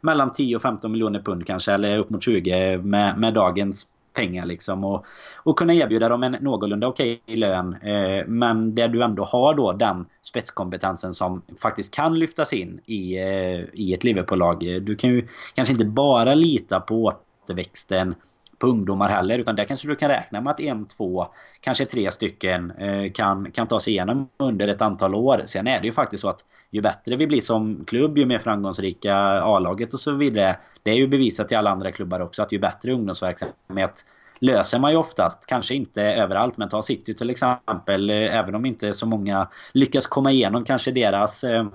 mellan 0.00 0.32
10 0.32 0.56
och 0.56 0.62
15 0.62 0.92
miljoner 0.92 1.20
pund 1.20 1.46
kanske. 1.46 1.72
Eller 1.72 1.98
upp 1.98 2.10
mot 2.10 2.22
20 2.22 2.78
med, 2.78 3.18
med 3.18 3.34
dagens 3.34 3.86
pengar 4.14 4.46
liksom 4.46 4.84
och, 4.84 5.06
och 5.36 5.58
kunna 5.58 5.74
erbjuda 5.74 6.08
dem 6.08 6.22
en 6.22 6.36
någorlunda 6.40 6.86
okej 6.86 7.20
okay 7.24 7.36
lön. 7.36 7.76
Eh, 7.82 8.26
men 8.26 8.74
där 8.74 8.88
du 8.88 9.04
ändå 9.04 9.24
har 9.24 9.54
då 9.54 9.72
den 9.72 10.06
spetskompetensen 10.22 11.14
som 11.14 11.42
faktiskt 11.58 11.94
kan 11.94 12.18
lyftas 12.18 12.52
in 12.52 12.80
i, 12.86 13.16
eh, 13.16 13.60
i 13.72 13.94
ett 13.94 14.04
Liverpool-lag. 14.04 14.74
Eh, 14.74 14.80
du 14.80 14.96
kan 14.96 15.10
ju 15.10 15.28
kanske 15.54 15.72
inte 15.72 15.84
bara 15.84 16.34
lita 16.34 16.80
på 16.80 17.12
återväxten 17.44 18.14
på 18.58 18.66
ungdomar 18.66 19.08
heller. 19.08 19.38
Utan 19.38 19.56
där 19.56 19.64
kanske 19.64 19.88
du 19.88 19.96
kan 19.96 20.08
räkna 20.08 20.40
med 20.40 20.50
att 20.50 20.60
en, 20.60 20.86
två, 20.86 21.26
kanske 21.60 21.86
tre 21.86 22.10
stycken 22.10 22.70
eh, 22.70 23.12
kan, 23.12 23.52
kan 23.52 23.66
ta 23.66 23.80
sig 23.80 23.92
igenom 23.92 24.28
under 24.36 24.68
ett 24.68 24.82
antal 24.82 25.14
år. 25.14 25.42
Sen 25.44 25.66
är 25.66 25.80
det 25.80 25.86
ju 25.86 25.92
faktiskt 25.92 26.20
så 26.20 26.28
att 26.28 26.44
ju 26.70 26.80
bättre 26.80 27.16
vi 27.16 27.26
blir 27.26 27.40
som 27.40 27.84
klubb, 27.84 28.18
ju 28.18 28.26
mer 28.26 28.38
framgångsrika 28.38 29.16
A-laget 29.42 29.94
och 29.94 30.00
så 30.00 30.12
vidare. 30.12 30.56
Det 30.82 30.90
är 30.90 30.94
ju 30.94 31.06
bevisat 31.06 31.52
i 31.52 31.54
alla 31.54 31.70
andra 31.70 31.92
klubbar 31.92 32.20
också 32.20 32.42
att 32.42 32.52
ju 32.52 32.58
bättre 32.58 32.92
ungdomsverksamhet 32.92 34.04
löser 34.38 34.78
man 34.78 34.90
ju 34.90 34.96
oftast. 34.96 35.46
Kanske 35.46 35.74
inte 35.74 36.02
överallt 36.02 36.56
men 36.56 36.68
ta 36.68 36.82
City 36.82 37.14
till 37.14 37.30
exempel. 37.30 38.10
Eh, 38.10 38.16
även 38.16 38.54
om 38.54 38.66
inte 38.66 38.92
så 38.92 39.06
många 39.06 39.48
lyckas 39.72 40.06
komma 40.06 40.32
igenom 40.32 40.64
kanske 40.64 40.90
deras 40.90 41.44
eh, 41.44 41.66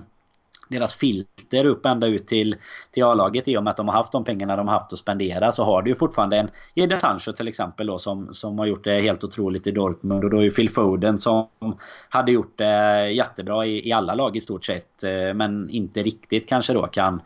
deras 0.70 0.94
filter 0.94 1.64
upp 1.64 1.86
ända 1.86 2.06
ut 2.06 2.26
till, 2.26 2.56
till 2.90 3.04
A-laget 3.04 3.48
i 3.48 3.56
och 3.56 3.62
med 3.62 3.70
att 3.70 3.76
de 3.76 3.88
har 3.88 3.94
haft 3.94 4.12
de 4.12 4.24
pengarna 4.24 4.56
de 4.56 4.68
har 4.68 4.78
haft 4.78 4.92
att 4.92 4.98
spendera 4.98 5.52
så 5.52 5.64
har 5.64 5.82
du 5.82 5.90
ju 5.90 5.94
fortfarande 5.94 6.36
en 6.36 6.50
Jadon 6.74 7.00
Sancho 7.00 7.32
till 7.32 7.48
exempel 7.48 7.86
då 7.86 7.98
som, 7.98 8.34
som 8.34 8.58
har 8.58 8.66
gjort 8.66 8.84
det 8.84 9.00
helt 9.00 9.24
otroligt 9.24 9.66
i 9.66 9.70
Dortmund. 9.70 10.24
Och 10.24 10.30
då 10.30 10.38
är 10.38 10.42
ju 10.42 10.50
Phil 10.50 10.70
Foden 10.70 11.18
som 11.18 11.46
hade 12.08 12.32
gjort 12.32 12.58
det 12.58 13.10
jättebra 13.10 13.66
i, 13.66 13.88
i 13.88 13.92
alla 13.92 14.14
lag 14.14 14.36
i 14.36 14.40
stort 14.40 14.64
sett 14.64 15.02
eh, 15.02 15.34
men 15.34 15.70
inte 15.70 16.02
riktigt 16.02 16.48
kanske 16.48 16.72
då 16.72 16.86
kan 16.86 17.22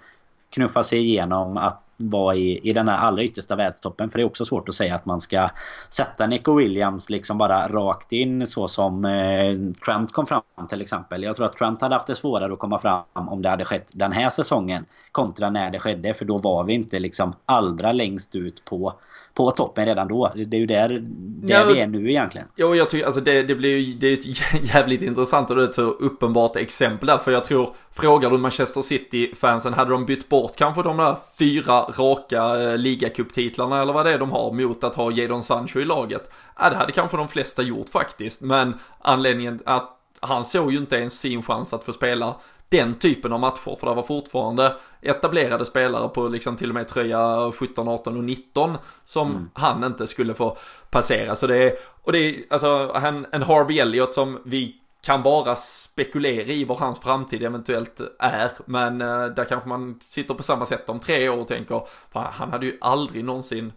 knuffa 0.51 0.83
sig 0.83 0.99
igenom 0.99 1.57
att 1.57 1.84
vara 1.97 2.35
i, 2.35 2.69
i 2.69 2.73
den 2.73 2.89
här 2.89 2.97
allra 2.97 3.23
yttersta 3.23 3.57
världstoppen. 3.57 4.11
För 4.11 4.19
det 4.19 4.23
är 4.23 4.27
också 4.27 4.45
svårt 4.45 4.69
att 4.69 4.75
säga 4.75 4.95
att 4.95 5.07
man 5.07 5.21
ska 5.21 5.51
sätta 5.91 6.27
Nico 6.27 6.55
Williams 6.55 7.11
liksom 7.11 7.39
bara 7.39 7.69
rakt 7.69 8.13
in 8.13 8.47
så 8.47 8.69
som 8.69 9.05
eh, 9.05 9.83
Trent 9.85 10.13
kom 10.13 10.27
fram 10.27 10.43
till 10.69 10.83
exempel. 10.83 11.23
Jag 11.23 11.37
tror 11.37 11.47
att 11.47 11.57
Trent 11.57 11.81
hade 11.81 11.95
haft 11.95 12.07
det 12.07 12.15
svårare 12.15 12.53
att 12.53 12.59
komma 12.59 12.79
fram 12.79 13.05
om 13.15 13.43
det 13.43 13.49
hade 13.49 13.65
skett 13.65 13.89
den 13.93 14.13
här 14.13 14.31
säsongen. 14.31 14.85
Kontra 15.13 15.51
när 15.51 15.71
det 15.71 15.79
skedde. 15.79 16.15
För 16.15 16.25
då 16.25 16.39
var 16.39 16.65
vi 16.65 16.73
inte 16.73 16.99
liksom 16.99 17.35
allra 17.47 17.93
längst 17.93 18.35
ut 18.35 18.65
på 18.65 18.95
på 19.35 19.51
toppen 19.51 19.87
redan 19.87 20.09
då. 20.09 20.33
Det 20.35 20.57
är 20.57 20.61
ju 20.61 20.67
där, 20.67 20.89
där 20.99 21.55
ja, 21.55 21.65
vi 21.65 21.81
är 21.81 21.87
nu 21.87 22.11
egentligen. 22.11 22.47
Ja, 22.55 22.75
jag 22.75 22.91
tycker 22.91 23.07
alltså 23.07 23.21
det, 23.21 23.43
det 23.43 23.55
blir 23.55 23.79
ju, 23.79 23.95
det 23.95 24.07
är 24.09 24.13
ett 24.13 24.65
jävligt 24.75 25.03
intressant 25.03 25.51
och 25.51 25.57
det 25.57 25.63
är 25.63 25.69
ett 25.69 25.75
så 25.75 25.83
uppenbart 25.83 26.57
exempel 26.57 27.07
där. 27.07 27.19
För 27.19 27.31
jag 27.31 27.45
tror, 27.45 27.75
frågar 27.93 28.31
du 28.31 28.39
Manchester 28.39 28.83
City-fansen, 28.83 29.75
hade 29.75 29.91
de 29.91 30.07
bytt 30.07 30.29
bort 30.29 30.57
kanske 30.57 30.83
de 30.83 30.97
där 30.97 31.17
fyra 31.39 31.84
raka 31.99 32.61
eh, 32.61 32.79
ligacuptitlarna 32.79 33.83
eller 33.83 33.93
vad 33.93 34.07
det 34.07 34.13
är 34.13 34.19
de 34.19 34.33
har 34.33 34.53
mot 34.53 34.85
att 34.85 34.95
ha 34.95 35.11
Jadon 35.11 35.43
Sancho 35.43 35.81
i 35.81 35.85
laget? 35.85 36.31
Ja, 36.59 36.71
det 36.71 36.77
hade 36.77 36.93
kanske 36.93 37.17
de 37.17 37.29
flesta 37.29 37.63
gjort 37.63 37.89
faktiskt. 37.89 38.41
Men 38.41 38.75
anledningen 38.99 39.61
att 39.67 39.91
han 40.21 40.45
såg 40.45 40.73
ju 40.73 40.79
inte 40.79 40.97
ens 40.97 41.21
sin 41.21 41.43
chans 41.43 41.75
att 41.75 41.85
få 41.85 41.93
spela 41.93 42.35
den 42.69 42.95
typen 42.95 43.33
av 43.33 43.41
matcher. 43.41 43.77
För 43.81 43.87
det 43.87 43.95
var 43.95 44.03
fortfarande 44.03 44.77
etablerade 45.03 45.67
spelare 45.67 46.09
på 46.09 46.29
liksom 46.29 46.57
till 46.57 46.69
och 46.69 46.75
med 46.75 46.89
tröja 46.89 47.53
17, 47.55 47.89
18 47.89 48.17
och 48.17 48.25
19 48.25 48.77
som 49.05 49.31
mm. 49.31 49.51
han 49.55 49.85
inte 49.85 50.07
skulle 50.07 50.35
få 50.35 50.57
passera. 50.91 51.35
Så 51.35 51.47
det 51.47 51.57
är, 51.57 51.73
och 52.03 52.13
det 52.13 52.19
är 52.19 52.45
alltså 52.51 52.97
en, 53.05 53.27
en 53.33 53.43
Harvey 53.43 53.79
Elliott 53.79 54.15
som 54.15 54.41
vi 54.45 54.75
kan 55.05 55.23
bara 55.23 55.57
spekulera 55.57 56.47
i 56.47 56.65
vad 56.65 56.79
hans 56.79 57.01
framtid 57.01 57.43
eventuellt 57.43 58.01
är. 58.19 58.51
Men 58.67 59.01
eh, 59.01 59.27
där 59.27 59.45
kanske 59.45 59.69
man 59.69 59.99
sitter 60.01 60.35
på 60.35 60.43
samma 60.43 60.67
sätt 60.67 60.89
om 60.89 61.01
tre 61.01 61.29
år 61.29 61.39
och 61.39 61.49
tänker, 61.49 61.83
han 62.13 62.51
hade 62.51 62.67
ju 62.67 62.79
aldrig 62.81 63.25
någonsin 63.25 63.73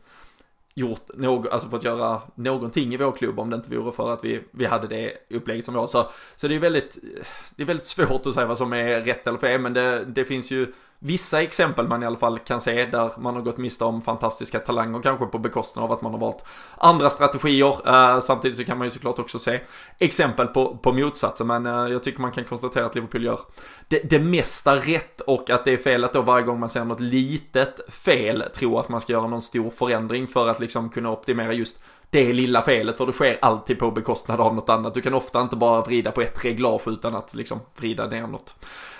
gjort 0.74 1.08
något, 1.14 1.52
alltså 1.52 1.70
fått 1.70 1.84
göra 1.84 2.22
någonting 2.36 2.94
i 2.94 2.98
vår 2.98 3.12
klubb 3.12 3.40
om 3.40 3.50
det 3.50 3.56
inte 3.56 3.76
vore 3.76 3.92
för 3.92 4.14
att 4.14 4.24
vi, 4.24 4.44
vi 4.52 4.66
hade 4.66 4.88
det 4.88 5.14
upplägget 5.30 5.66
som 5.66 5.74
vi 5.74 5.80
har. 5.80 5.88
Så, 5.88 6.10
så 6.36 6.48
det 6.48 6.56
är 6.56 6.60
väldigt, 6.60 6.98
det 7.56 7.64
är 7.64 7.68
väldigt 7.68 7.86
svårt 7.86 8.26
att 8.26 8.34
säga 8.34 8.46
vad 8.46 8.58
som 8.58 8.74
är 8.74 9.02
rätt 9.02 9.28
eller 9.28 9.38
fel, 9.38 9.62
men 9.62 9.74
det, 9.74 10.06
det 10.06 10.26
finns 10.26 10.52
ju 10.52 10.74
vissa 11.00 11.42
exempel 11.42 11.88
man 11.88 12.04
i 12.04 12.06
alla 12.06 12.18
fall 12.18 12.40
kan 12.40 12.62
se 12.62 12.86
där 12.86 13.12
man 13.18 13.36
har 13.36 13.42
gått 13.42 13.58
miste 13.58 13.86
om 13.86 14.02
fantastiska 14.02 14.60
talanger 14.60 15.02
kanske 15.02 15.26
på 15.26 15.38
bekostnad 15.38 15.86
av 15.86 15.92
att 15.92 16.02
man 16.02 16.12
har 16.12 16.20
valt 16.20 16.46
andra 16.78 17.10
strategier. 17.10 17.88
Eh, 17.88 18.20
samtidigt 18.20 18.58
så 18.58 18.64
kan 18.64 18.78
man 18.78 18.88
ju 18.88 18.92
såklart 18.92 19.20
också 19.20 19.40
se 19.40 19.60
exempel 20.00 20.48
på, 20.48 20.78
på 20.78 20.94
motsatsen 20.94 21.48
men 21.48 21.66
eh, 21.66 21.92
jag 21.92 22.04
tycker 22.04 22.22
man 22.22 22.32
kan 22.32 22.44
konstatera 22.44 22.86
att 22.86 22.96
Liverpool 22.96 23.24
gör 23.24 23.40
det, 23.88 24.00
det 24.10 24.20
mesta 24.20 24.76
rätt 24.76 25.22
och 25.22 25.50
att 25.50 25.66
det 25.66 25.72
är 25.72 25.78
fel 25.78 26.04
att 26.04 26.14
då 26.14 26.22
varje 26.22 26.46
gång 26.46 26.60
man 26.60 26.70
ser 26.70 26.86
något 26.86 27.00
litet 27.00 27.94
fel 27.94 28.44
tro 28.56 28.80
att 28.80 28.90
man 28.90 29.02
ska 29.02 29.14
göra 29.14 29.28
någon 29.28 29.42
stor 29.42 29.70
förändring 29.70 30.28
för 30.28 30.48
att 30.48 30.60
liksom 30.60 30.90
kunna 30.90 31.12
optimera 31.12 31.54
just 31.54 31.82
det 32.10 32.34
lilla 32.34 32.62
felet 32.62 32.98
för 32.98 33.06
det 33.06 33.14
sker 33.14 33.38
alltid 33.42 33.80
på 33.80 33.92
bekostnad 33.92 34.40
av 34.40 34.56
något 34.56 34.70
annat. 34.70 34.94
Du 34.94 35.02
kan 35.02 35.14
ofta 35.14 35.42
inte 35.42 35.56
bara 35.56 35.82
vrida 35.82 36.12
på 36.12 36.22
ett 36.22 36.46
reglage 36.46 36.88
utan 36.88 37.16
att 37.16 37.36
liksom 37.36 37.60
vrida 37.76 38.08
ner 38.08 38.28
något 38.28 38.56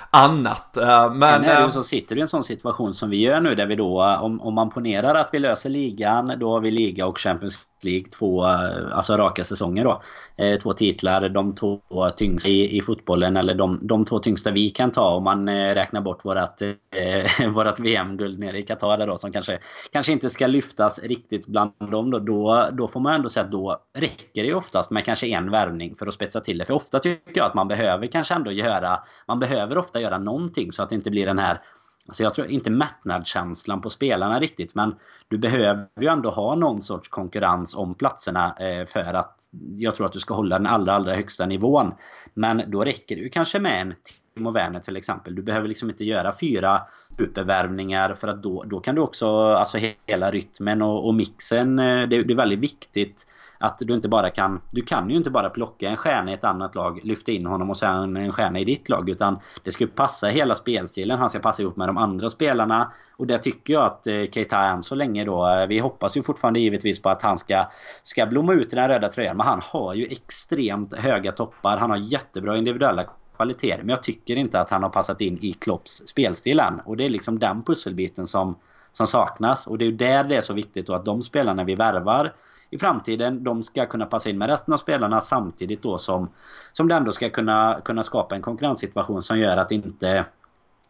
annat. 0.10 0.78
Eh, 0.78 1.14
men... 1.14 1.34
Sen 1.34 1.50
är 1.50 1.60
det 1.60 1.66
ju 1.66 1.72
så, 1.72 1.84
sitter 1.84 2.16
du 2.16 2.20
i 2.20 2.22
en 2.22 2.28
sån 2.28 2.44
situation 2.44 2.94
som 2.94 3.10
vi 3.10 3.18
gör 3.18 3.42
nu 3.42 3.56
där 3.56 3.66
vi 3.66 3.76
då, 3.76 4.18
om, 4.22 4.42
om 4.42 4.54
man 4.54 4.70
ponerar 4.70 5.16
att 5.16 5.30
vi 5.32 5.40
löser 5.40 5.70
ligan, 5.70 6.34
då 6.40 6.52
har 6.52 6.60
vi 6.60 6.72
liga 6.72 7.06
och 7.06 7.18
Champions 7.20 7.60
League 7.82 8.10
två 8.10 8.44
alltså 8.44 9.18
raka 9.18 9.44
säsonger 9.44 9.84
då. 9.84 10.02
Eh, 10.38 10.60
två 10.60 10.74
titlar, 10.74 11.30
de 11.30 11.56
två 11.56 11.82
tyngsta 12.18 12.50
i, 12.50 12.78
i 12.78 12.82
fotbollen 12.82 13.38
eller 13.38 13.56
de, 13.56 13.80
de 13.82 14.06
två 14.06 14.20
tyngsta 14.20 14.52
vi 14.52 14.70
kan 14.70 14.92
ta 14.92 15.10
om 15.10 15.24
man 15.24 15.50
eh, 15.50 15.74
räknar 15.74 16.02
bort 16.02 16.26
vårat, 16.26 16.62
eh, 16.62 17.50
vårat 17.54 17.80
VM-guld 17.80 18.40
nere 18.40 18.60
i 18.60 18.64
Qatar 18.64 18.98
där 18.98 19.08
då 19.08 19.18
som 19.18 19.32
kanske, 19.32 19.60
kanske 19.92 20.12
inte 20.12 20.30
ska 20.30 20.48
lyftas 20.48 21.00
riktigt 21.00 21.48
bland 21.48 21.72
dem 21.92 22.12
då, 22.12 22.20
då. 22.20 22.70
Då 22.74 22.88
får 22.88 23.00
man 23.00 23.14
ändå 23.14 23.30
säga 23.30 23.46
att 23.46 23.52
då 23.52 23.82
räcker 23.94 24.42
det 24.42 24.48
ju 24.48 24.56
oftast 24.56 24.92
med 24.92 25.06
kanske 25.06 25.28
en 25.28 25.52
värvning 25.52 25.96
för 25.96 26.08
att 26.08 26.14
spetsa 26.14 26.42
till 26.42 26.58
det. 26.58 26.66
För 26.66 26.74
ofta 26.74 27.00
tycker 27.00 27.38
jag 27.38 27.46
att 27.46 27.56
man 27.56 27.68
behöver 27.68 28.08
kanske 28.08 28.34
ändå 28.34 28.52
göra, 28.52 29.00
man 29.28 29.40
behöver 29.40 29.78
ofta 29.78 30.02
göra 30.02 30.18
någonting 30.18 30.72
så 30.72 30.84
att 30.84 30.90
det 30.90 30.96
inte 30.96 31.10
blir 31.10 31.26
den 31.26 31.40
här 31.40 31.60
Alltså 32.08 32.24
jag 32.24 32.34
tror 32.34 32.48
inte 32.48 32.70
mättnadskänslan 32.70 33.82
på 33.82 33.90
spelarna 33.90 34.40
riktigt 34.40 34.76
men 34.76 34.96
du 35.28 35.38
behöver 35.38 35.88
ju 36.02 36.08
ändå 36.08 36.30
ha 36.30 36.56
någon 36.56 36.82
sorts 36.82 37.10
konkurrens 37.10 37.76
om 37.76 37.96
platserna 37.96 38.56
eh, 38.60 38.86
för 38.86 39.14
att 39.14 39.38
jag 39.76 39.96
tror 39.96 40.06
att 40.06 40.14
du 40.14 40.20
ska 40.20 40.34
hålla 40.34 40.58
den 40.58 40.68
allra, 40.68 40.94
allra 40.94 41.16
högsta 41.16 41.46
nivån. 41.46 41.94
Men 42.34 42.64
då 42.68 42.84
räcker 42.84 43.16
det 43.16 43.22
ju 43.22 43.30
kanske 43.30 43.60
med 43.60 43.82
en 43.82 43.94
Timo 44.36 44.52
Werner 44.52 44.80
till 44.80 44.98
exempel. 44.98 45.36
Du 45.36 45.42
behöver 45.42 45.68
liksom 45.68 45.90
inte 45.90 46.06
göra 46.06 46.34
fyra 46.40 46.82
supervärvningar 47.18 48.14
för 48.14 48.28
att 48.28 48.44
då, 48.44 48.64
då 48.64 48.80
kan 48.80 48.96
du 48.96 49.02
också, 49.02 49.54
alltså 49.54 49.78
hela 50.06 50.32
rytmen 50.32 50.82
och, 50.82 51.08
och 51.08 51.14
mixen, 51.14 51.80
eh, 51.80 52.08
det, 52.08 52.24
det 52.24 52.34
är 52.34 52.38
väldigt 52.38 52.60
viktigt 52.60 53.28
att 53.58 53.80
du 53.80 53.94
inte 53.94 54.08
bara 54.08 54.30
kan... 54.30 54.62
Du 54.72 54.82
kan 54.82 55.10
ju 55.10 55.18
inte 55.18 55.30
bara 55.30 55.50
plocka 55.50 55.90
en 55.90 55.98
stjärna 55.98 56.32
i 56.32 56.34
ett 56.34 56.44
annat 56.44 56.76
lag, 56.76 57.00
lyfta 57.04 57.32
in 57.32 57.46
honom 57.46 57.70
och 57.70 57.78
sen 57.78 58.18
en 58.18 58.32
stjärna 58.32 58.60
i 58.60 58.66
ditt 58.66 58.90
lag. 58.90 59.10
Utan 59.10 59.40
det 59.64 59.72
ska 59.72 59.88
passa 59.88 60.28
hela 60.28 60.56
spelstilen. 60.56 61.20
Han 61.20 61.30
ska 61.30 61.40
passa 61.40 61.62
ihop 61.62 61.76
med 61.76 61.90
de 61.90 61.98
andra 61.98 62.30
spelarna. 62.30 62.92
Och 63.18 63.28
det 63.28 63.38
tycker 63.38 63.74
jag 63.74 63.86
att 63.86 64.08
eh, 64.08 64.24
Keita 64.32 64.58
än 64.58 64.84
så 64.84 64.96
länge 64.96 65.26
då. 65.26 65.48
Eh, 65.48 65.68
vi 65.68 65.80
hoppas 65.80 66.18
ju 66.18 66.24
fortfarande 66.24 66.60
givetvis 66.60 67.02
på 67.02 67.10
att 67.10 67.22
han 67.22 67.38
ska, 67.38 67.68
ska 68.04 68.26
blomma 68.26 68.54
ut 68.54 68.74
i 68.74 68.76
den 68.76 68.88
röda 68.88 69.10
tröjan. 69.10 69.38
Men 69.38 69.48
han 69.48 69.62
har 69.64 69.94
ju 69.94 70.06
extremt 70.06 70.98
höga 70.98 71.32
toppar. 71.32 71.78
Han 71.78 71.90
har 71.90 71.98
jättebra 71.98 72.58
individuella 72.58 73.06
kvaliteter. 73.38 73.78
Men 73.78 73.90
jag 73.90 74.04
tycker 74.04 74.36
inte 74.36 74.60
att 74.60 74.70
han 74.70 74.84
har 74.84 74.90
passat 74.90 75.22
in 75.22 75.38
i 75.42 75.54
Klopps 75.54 76.04
spelstil 76.06 76.60
än. 76.60 76.80
Och 76.80 76.98
det 76.98 77.06
är 77.06 77.10
liksom 77.10 77.40
den 77.40 77.64
pusselbiten 77.64 78.28
som, 78.28 78.56
som 78.92 79.08
saknas. 79.08 79.68
Och 79.68 79.78
det 79.78 79.86
är 79.86 79.90
ju 79.90 79.98
där 79.98 80.24
det 80.24 80.36
är 80.36 80.42
så 80.42 80.54
viktigt 80.54 80.88
då 80.88 80.94
att 80.94 81.06
de 81.06 81.22
spelarna 81.22 81.64
vi 81.64 81.76
värvar 81.76 82.34
i 82.70 82.78
framtiden. 82.78 83.44
De 83.44 83.64
ska 83.64 83.86
kunna 83.86 84.06
passa 84.06 84.30
in 84.30 84.38
med 84.38 84.50
resten 84.50 84.74
av 84.74 84.78
spelarna 84.78 85.22
samtidigt 85.22 85.82
då 85.82 85.98
som, 85.98 86.30
som 86.74 86.88
det 86.88 86.96
ändå 86.96 87.12
ska 87.12 87.30
kunna, 87.30 87.82
kunna 87.84 88.04
skapa 88.04 88.36
en 88.36 88.42
konkurrenssituation 88.42 89.22
som 89.22 89.40
gör 89.40 89.58
att 89.58 89.72
inte 89.72 90.26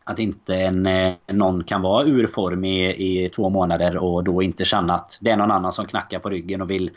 att 0.04 0.20
inte 0.20 0.56
en, 0.56 0.86
eh, 0.86 1.14
någon 1.32 1.64
kan 1.64 1.82
vara 1.82 2.06
ur 2.06 2.28
form 2.28 2.66
i, 2.66 3.26
i 3.26 3.30
två 3.30 3.50
månader 3.50 3.98
och 3.98 4.24
då 4.24 4.44
inte 4.44 4.66
känna 4.66 4.94
att 4.94 5.18
det 5.22 5.30
är 5.30 5.38
någon 5.38 5.52
annan 5.52 5.72
som 5.72 5.86
knackar 5.86 6.20
på 6.20 6.30
ryggen 6.30 6.62
och 6.62 6.72
vill, 6.72 6.92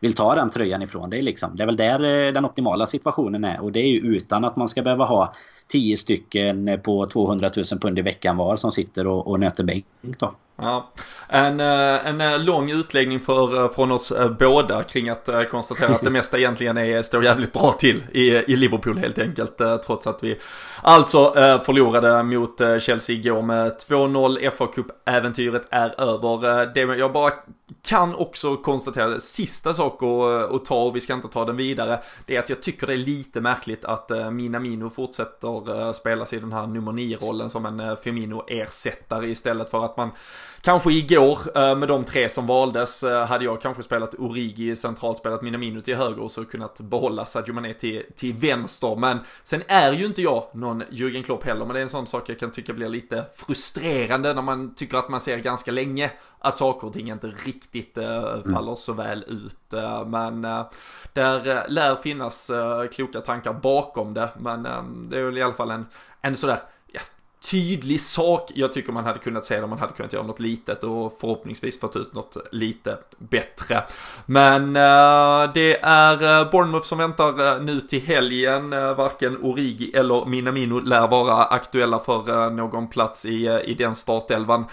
vill 0.00 0.14
ta 0.14 0.34
den 0.34 0.50
tröjan 0.50 0.82
ifrån 0.82 1.10
dig. 1.10 1.20
Liksom. 1.20 1.56
Det 1.56 1.62
är 1.62 1.66
väl 1.66 1.76
där 1.76 2.26
eh, 2.26 2.32
den 2.32 2.44
optimala 2.44 2.86
situationen 2.86 3.44
är. 3.44 3.60
Och 3.60 3.72
det 3.72 3.80
är 3.80 3.86
ju 3.88 3.98
utan 3.98 4.44
att 4.44 4.56
man 4.56 4.68
ska 4.68 4.82
behöva 4.82 5.04
ha 5.04 5.34
10 5.68 5.96
stycken 5.96 6.80
på 6.84 7.06
200 7.06 7.50
000 7.56 7.80
pund 7.80 7.98
i 7.98 8.02
veckan 8.02 8.36
var 8.36 8.56
som 8.56 8.72
sitter 8.72 9.06
och, 9.06 9.26
och 9.26 9.40
nöter 9.40 9.64
bänk 9.64 9.86
då. 10.18 10.34
Ja. 10.56 10.92
En, 11.28 11.60
eh, 11.60 12.06
en 12.06 12.20
eh, 12.20 12.38
lång 12.38 12.70
utläggning 12.70 13.20
för, 13.20 13.64
eh, 13.64 13.68
från 13.70 13.92
oss 13.92 14.12
båda 14.38 14.82
kring 14.82 15.08
att 15.08 15.28
konstatera 15.50 15.94
att 15.94 16.00
det 16.00 16.10
mesta 16.20 16.38
egentligen 16.38 16.78
är, 16.78 17.02
står 17.02 17.24
jävligt 17.24 17.52
bra 17.52 17.72
till 17.72 18.02
i, 18.12 18.22
i 18.22 18.56
Liverpool 18.56 18.98
helt 18.98 19.18
enkelt. 19.18 19.60
Trots 19.86 20.06
att 20.06 20.22
vi 20.22 20.38
alltså 20.82 21.32
förlorade 21.64 22.22
mot 22.22 22.60
Chelsea 22.80 23.16
igår 23.16 23.42
med 23.42 23.72
2-0. 23.88 24.50
FA 24.50 24.66
Cup-äventyret 24.66 25.66
är 25.70 26.00
över. 26.00 26.66
Det 26.74 26.80
jag 26.80 27.12
bara 27.12 27.32
kan 27.88 28.14
också 28.14 28.56
konstatera, 28.56 29.20
sista 29.20 29.74
sak 29.74 30.02
att, 30.02 30.52
att 30.54 30.64
ta 30.64 30.82
och 30.82 30.96
vi 30.96 31.00
ska 31.00 31.14
inte 31.14 31.28
ta 31.28 31.44
den 31.44 31.56
vidare, 31.56 32.00
det 32.26 32.36
är 32.36 32.38
att 32.38 32.48
jag 32.48 32.62
tycker 32.62 32.86
det 32.86 32.92
är 32.92 32.96
lite 32.96 33.40
märkligt 33.40 33.84
att 33.84 34.10
Minamino 34.32 34.90
fortsätter 34.90 35.92
spelas 35.92 36.32
i 36.32 36.40
den 36.40 36.52
här 36.52 36.66
nummer 36.66 36.92
9-rollen 36.92 37.50
som 37.50 37.66
en 37.66 37.96
Firmino-ersättare 37.96 39.30
istället 39.30 39.70
för 39.70 39.84
att 39.84 39.96
man 39.96 40.10
Kanske 40.60 40.92
igår 40.92 41.38
eh, 41.54 41.76
med 41.76 41.88
de 41.88 42.04
tre 42.04 42.28
som 42.28 42.46
valdes 42.46 43.02
eh, 43.02 43.26
hade 43.26 43.44
jag 43.44 43.60
kanske 43.62 43.82
spelat 43.82 44.14
Origi 44.14 44.76
centralt, 44.76 45.18
spelat 45.18 45.42
Minamino 45.42 45.80
till 45.80 45.96
höger 45.96 46.22
och 46.22 46.30
så 46.30 46.44
kunnat 46.44 46.80
behålla 46.80 47.26
Sadio 47.26 47.52
Mané 47.52 47.74
till, 47.74 48.02
till 48.16 48.34
vänster. 48.34 48.96
Men 48.96 49.18
sen 49.42 49.62
är 49.66 49.92
ju 49.92 50.06
inte 50.06 50.22
jag 50.22 50.44
någon 50.52 50.82
Jürgen 50.82 51.22
Klopp 51.22 51.44
heller, 51.44 51.64
men 51.64 51.74
det 51.74 51.80
är 51.80 51.82
en 51.82 51.88
sån 51.88 52.06
sak 52.06 52.28
jag 52.28 52.38
kan 52.38 52.50
tycka 52.50 52.72
blir 52.72 52.88
lite 52.88 53.24
frustrerande 53.34 54.34
när 54.34 54.42
man 54.42 54.74
tycker 54.74 54.98
att 54.98 55.08
man 55.08 55.20
ser 55.20 55.38
ganska 55.38 55.72
länge 55.72 56.10
att 56.38 56.58
saker 56.58 56.86
och 56.86 56.92
ting 56.92 57.10
inte 57.10 57.26
riktigt 57.26 57.94
faller 57.94 58.58
mm. 58.58 58.76
så 58.76 58.92
väl 58.92 59.24
ut. 59.28 59.74
Men 60.06 60.42
där 61.12 61.68
lär 61.68 61.96
finnas 61.96 62.50
kloka 62.92 63.20
tankar 63.20 63.52
bakom 63.52 64.14
det, 64.14 64.28
men 64.38 64.62
det 65.10 65.18
är 65.18 65.22
väl 65.24 65.38
i 65.38 65.42
alla 65.42 65.54
fall 65.54 65.70
en, 65.70 65.86
en 66.20 66.36
sådär 66.36 66.58
tydlig 67.50 68.00
sak 68.00 68.50
jag 68.54 68.72
tycker 68.72 68.92
man 68.92 69.04
hade 69.04 69.18
kunnat 69.18 69.44
se 69.44 69.60
när 69.60 69.66
man 69.66 69.78
hade 69.78 69.92
kunnat 69.92 70.12
göra 70.12 70.26
något 70.26 70.40
litet 70.40 70.84
och 70.84 71.16
förhoppningsvis 71.20 71.80
fått 71.80 71.96
ut 71.96 72.14
något 72.14 72.36
lite 72.52 72.98
bättre. 73.18 73.82
Men 74.26 74.62
uh, 74.62 75.52
det 75.54 75.80
är 75.82 76.40
eh, 76.40 76.50
Bournemouth 76.50 76.86
som 76.86 76.98
väntar 76.98 77.42
uh, 77.42 77.62
nu 77.62 77.80
till 77.80 78.02
helgen. 78.02 78.70
varken 78.70 79.38
Origi 79.42 79.92
eller 79.94 80.26
Minamino 80.26 80.80
lär 80.80 81.06
vara 81.06 81.44
aktuella 81.44 81.98
för 81.98 82.50
någon 82.50 82.88
plats 82.88 83.24
i, 83.24 83.60
i 83.64 83.74
den 83.74 83.94
startelvan 83.94 84.64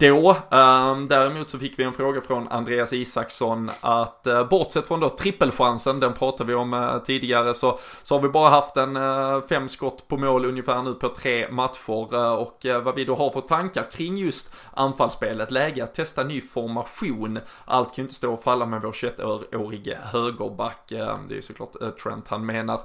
då. 0.00 0.36
Ehm, 0.50 1.06
däremot 1.06 1.50
så 1.50 1.58
fick 1.58 1.78
vi 1.78 1.84
en 1.84 1.92
fråga 1.92 2.20
från 2.20 2.48
Andreas 2.48 2.92
Isaksson 2.92 3.70
att 3.80 4.26
eh, 4.26 4.48
bortsett 4.48 4.86
från 4.86 5.00
då 5.00 5.08
trippelchansen, 5.08 6.00
den 6.00 6.12
pratade 6.12 6.48
vi 6.48 6.54
om 6.54 6.74
eh, 6.74 6.98
tidigare, 6.98 7.54
så, 7.54 7.78
så 8.02 8.14
har 8.14 8.22
vi 8.22 8.28
bara 8.28 8.50
haft 8.50 8.76
en 8.76 8.96
eh, 8.96 9.40
fem 9.48 9.68
skott 9.68 10.08
på 10.08 10.16
mål 10.16 10.44
ungefär 10.44 10.82
nu 10.82 10.94
på 10.94 11.08
tre 11.08 11.50
matcher 11.50 12.14
och 12.38 12.66
vad 12.84 12.94
vi 12.94 13.04
då 13.04 13.14
har 13.14 13.30
för 13.30 13.40
tankar 13.40 13.90
kring 13.90 14.16
just 14.16 14.52
anfallsspelet, 14.74 15.50
läge 15.50 15.84
att 15.84 15.94
testa 15.94 16.24
ny 16.24 16.40
formation. 16.40 17.38
Allt 17.64 17.88
kan 17.88 18.02
ju 18.02 18.02
inte 18.02 18.14
stå 18.14 18.32
och 18.32 18.42
falla 18.42 18.66
med 18.66 18.82
vår 18.82 18.92
21-årige 18.92 19.98
högerback, 20.02 20.92
ehm, 20.92 21.28
det 21.28 21.34
är 21.34 21.36
ju 21.36 21.42
såklart 21.42 21.72
Trent 22.02 22.28
han 22.28 22.46
menar 22.46 22.80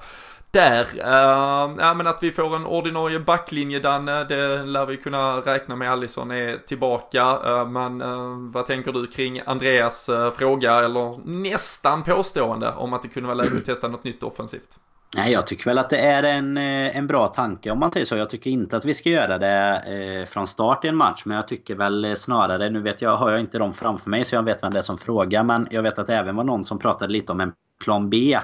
där. 0.55 0.85
Uh, 0.95 1.75
ja 1.79 1.93
men 1.93 2.07
att 2.07 2.23
vi 2.23 2.31
får 2.31 2.55
en 2.55 2.65
ordinarie 2.65 3.19
backlinje 3.19 3.79
Danne, 3.79 4.23
det 4.23 4.63
lär 4.63 4.85
vi 4.85 4.97
kunna 4.97 5.37
räkna 5.37 5.75
med. 5.75 5.91
Allison 5.91 6.31
är 6.31 6.57
tillbaka. 6.57 7.37
Uh, 7.45 7.67
men 7.69 8.01
uh, 8.01 8.51
vad 8.51 8.65
tänker 8.65 8.91
du 8.91 9.07
kring 9.07 9.41
Andreas 9.45 10.09
eh, 10.09 10.31
fråga, 10.31 10.75
eller 10.75 11.27
nästan 11.27 12.03
påstående 12.03 12.71
om 12.71 12.93
att 12.93 13.01
det 13.01 13.07
kunde 13.07 13.27
vara 13.27 13.37
läge 13.37 13.57
att 13.57 13.65
testa 13.65 13.87
något 13.87 14.03
nytt 14.03 14.23
offensivt? 14.23 14.79
Nej, 15.17 15.31
jag 15.31 15.47
tycker 15.47 15.65
väl 15.65 15.77
att 15.77 15.89
det 15.89 15.97
är 15.97 16.23
en, 16.23 16.57
eh, 16.57 16.97
en 16.97 17.07
bra 17.07 17.27
tanke 17.27 17.71
om 17.71 17.79
man 17.79 17.91
säger 17.91 18.05
så. 18.05 18.15
Jag 18.15 18.29
tycker 18.29 18.49
inte 18.49 18.77
att 18.77 18.85
vi 18.85 18.93
ska 18.93 19.09
göra 19.09 19.37
det 19.37 19.83
eh, 19.85 20.25
från 20.25 20.47
start 20.47 20.85
i 20.85 20.87
en 20.87 20.95
match. 20.95 21.21
Men 21.25 21.37
jag 21.37 21.47
tycker 21.47 21.75
väl 21.75 22.05
eh, 22.05 22.13
snarare, 22.13 22.69
nu 22.69 22.81
vet 22.81 23.01
jag, 23.01 23.17
har 23.17 23.31
jag 23.31 23.39
inte 23.39 23.57
dem 23.57 23.73
framför 23.73 24.09
mig 24.09 24.25
så 24.25 24.35
jag 24.35 24.43
vet 24.43 24.63
vem 24.63 24.71
det 24.73 24.77
är 24.77 24.81
som 24.81 24.97
frågar. 24.97 25.43
Men 25.43 25.67
jag 25.71 25.83
vet 25.83 25.99
att 25.99 26.07
det 26.07 26.15
även 26.15 26.35
var 26.35 26.43
någon 26.43 26.65
som 26.65 26.79
pratade 26.79 27.13
lite 27.13 27.31
om 27.31 27.39
en 27.39 27.53
plan 27.85 28.09
B. 28.09 28.37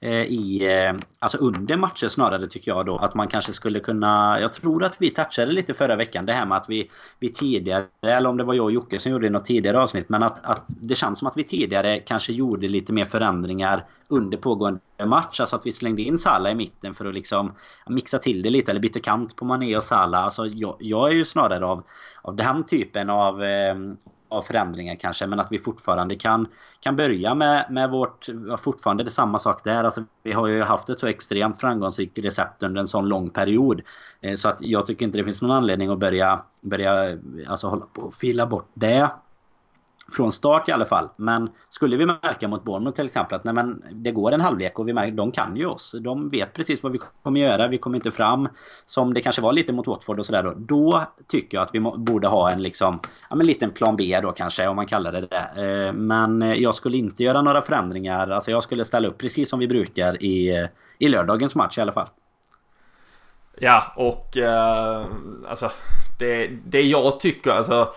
Eh, 0.00 0.22
I, 0.22 0.66
eh, 0.66 0.94
alltså 1.18 1.38
under 1.38 1.76
matcher 1.76 2.08
snarare 2.08 2.46
tycker 2.46 2.70
jag 2.70 2.86
då. 2.86 2.96
Att 2.96 3.14
man 3.14 3.28
kanske 3.28 3.52
skulle 3.52 3.80
kunna... 3.80 4.40
Jag 4.40 4.52
tror 4.52 4.84
att 4.84 4.96
vi 4.98 5.10
touchade 5.10 5.52
lite 5.52 5.74
förra 5.74 5.96
veckan 5.96 6.26
det 6.26 6.32
här 6.32 6.46
med 6.46 6.56
att 6.56 6.68
vi, 6.68 6.90
vi 7.18 7.32
tidigare, 7.32 7.86
eller 8.02 8.28
om 8.28 8.36
det 8.36 8.44
var 8.44 8.54
jag 8.54 8.64
och 8.64 8.72
Jocke 8.72 8.98
som 8.98 9.12
gjorde 9.12 9.24
det 9.24 9.26
i 9.26 9.30
något 9.30 9.44
tidigare 9.44 9.80
avsnitt. 9.80 10.08
Men 10.08 10.22
att, 10.22 10.44
att 10.44 10.64
det 10.66 10.94
känns 10.94 11.18
som 11.18 11.28
att 11.28 11.36
vi 11.36 11.44
tidigare 11.44 11.98
kanske 11.98 12.32
gjorde 12.32 12.68
lite 12.68 12.92
mer 12.92 13.04
förändringar 13.04 13.84
under 14.08 14.38
pågående 14.38 14.80
match. 15.06 15.40
Alltså 15.40 15.56
att 15.56 15.66
vi 15.66 15.72
slängde 15.72 16.02
in 16.02 16.18
Salah 16.18 16.52
i 16.52 16.54
mitten 16.54 16.94
för 16.94 17.04
att 17.04 17.14
liksom 17.14 17.52
mixa 17.86 18.18
till 18.18 18.42
det 18.42 18.50
lite. 18.50 18.70
Eller 18.70 18.80
bytte 18.80 19.00
kant 19.00 19.36
på 19.36 19.44
Mané 19.44 19.76
och 19.76 19.84
Salah. 19.84 20.24
Alltså 20.24 20.46
jag, 20.46 20.76
jag 20.80 21.10
är 21.10 21.14
ju 21.14 21.24
snarare 21.24 21.66
av, 21.66 21.82
av 22.22 22.36
den 22.36 22.64
typen 22.64 23.10
av 23.10 23.44
eh, 23.44 23.74
av 24.28 24.42
förändringar 24.42 24.94
kanske 24.94 25.26
men 25.26 25.40
att 25.40 25.48
vi 25.50 25.58
fortfarande 25.58 26.14
kan, 26.14 26.46
kan 26.80 26.96
börja 26.96 27.34
med, 27.34 27.66
med 27.70 27.90
vårt... 27.90 28.26
Fortfarande 28.58 29.04
det 29.04 29.08
är 29.08 29.10
samma 29.10 29.38
sak 29.38 29.64
där. 29.64 29.84
Alltså, 29.84 30.04
vi 30.22 30.32
har 30.32 30.46
ju 30.46 30.62
haft 30.62 30.88
ett 30.88 31.00
så 31.00 31.06
extremt 31.06 31.60
framgångsrikt 31.60 32.18
recept 32.18 32.62
under 32.62 32.80
en 32.80 32.88
sån 32.88 33.08
lång 33.08 33.30
period. 33.30 33.82
Eh, 34.20 34.34
så 34.34 34.48
att 34.48 34.56
jag 34.60 34.86
tycker 34.86 35.06
inte 35.06 35.18
det 35.18 35.24
finns 35.24 35.42
någon 35.42 35.50
anledning 35.50 35.90
att 35.90 35.98
börja, 35.98 36.40
börja 36.60 37.18
alltså, 37.48 37.68
hålla 37.68 37.86
på 37.92 38.02
och 38.02 38.14
fila 38.14 38.46
bort 38.46 38.70
det 38.74 39.10
från 40.12 40.32
start 40.32 40.68
i 40.68 40.72
alla 40.72 40.86
fall. 40.86 41.08
Men 41.16 41.50
skulle 41.68 41.96
vi 41.96 42.06
märka 42.06 42.48
mot 42.48 42.64
Bournemouth 42.64 42.96
till 42.96 43.06
exempel 43.06 43.36
att 43.36 43.44
nej 43.44 43.54
men, 43.54 43.82
det 43.92 44.10
går 44.10 44.32
en 44.32 44.40
halvlek 44.40 44.78
och 44.78 44.88
vi 44.88 44.92
märker, 44.92 45.12
de 45.12 45.32
kan 45.32 45.56
ju 45.56 45.66
oss. 45.66 45.94
De 46.00 46.30
vet 46.30 46.52
precis 46.52 46.82
vad 46.82 46.92
vi 46.92 47.00
kommer 47.22 47.40
göra. 47.40 47.68
Vi 47.68 47.78
kommer 47.78 47.96
inte 47.96 48.10
fram 48.10 48.48
som 48.86 49.14
det 49.14 49.20
kanske 49.20 49.42
var 49.42 49.52
lite 49.52 49.72
mot 49.72 49.86
Watford 49.86 50.18
och 50.18 50.26
sådär 50.26 50.42
då. 50.42 50.54
Då 50.56 51.06
tycker 51.26 51.56
jag 51.56 51.62
att 51.62 51.74
vi 51.74 51.80
borde 51.80 52.28
ha 52.28 52.50
en 52.50 52.62
liksom, 52.62 53.00
ja 53.30 53.36
men 53.36 53.46
liten 53.46 53.70
plan 53.70 53.96
B 53.96 54.20
då 54.22 54.32
kanske 54.32 54.68
om 54.68 54.76
man 54.76 54.86
kallar 54.86 55.12
det 55.12 55.20
det. 55.20 55.86
Eh, 55.86 55.92
men 55.92 56.40
jag 56.40 56.74
skulle 56.74 56.96
inte 56.96 57.24
göra 57.24 57.42
några 57.42 57.62
förändringar. 57.62 58.28
Alltså 58.28 58.50
jag 58.50 58.62
skulle 58.62 58.84
ställa 58.84 59.08
upp 59.08 59.18
precis 59.18 59.48
som 59.50 59.58
vi 59.58 59.68
brukar 59.68 60.22
i, 60.22 60.68
i 60.98 61.08
lördagens 61.08 61.54
match 61.54 61.78
i 61.78 61.80
alla 61.80 61.92
fall. 61.92 62.08
Ja 63.60 63.82
och 63.96 64.36
eh, 64.36 65.06
alltså 65.48 65.70
det, 66.18 66.46
det 66.46 66.82
jag 66.82 67.20
tycker 67.20 67.50
alltså 67.50 67.88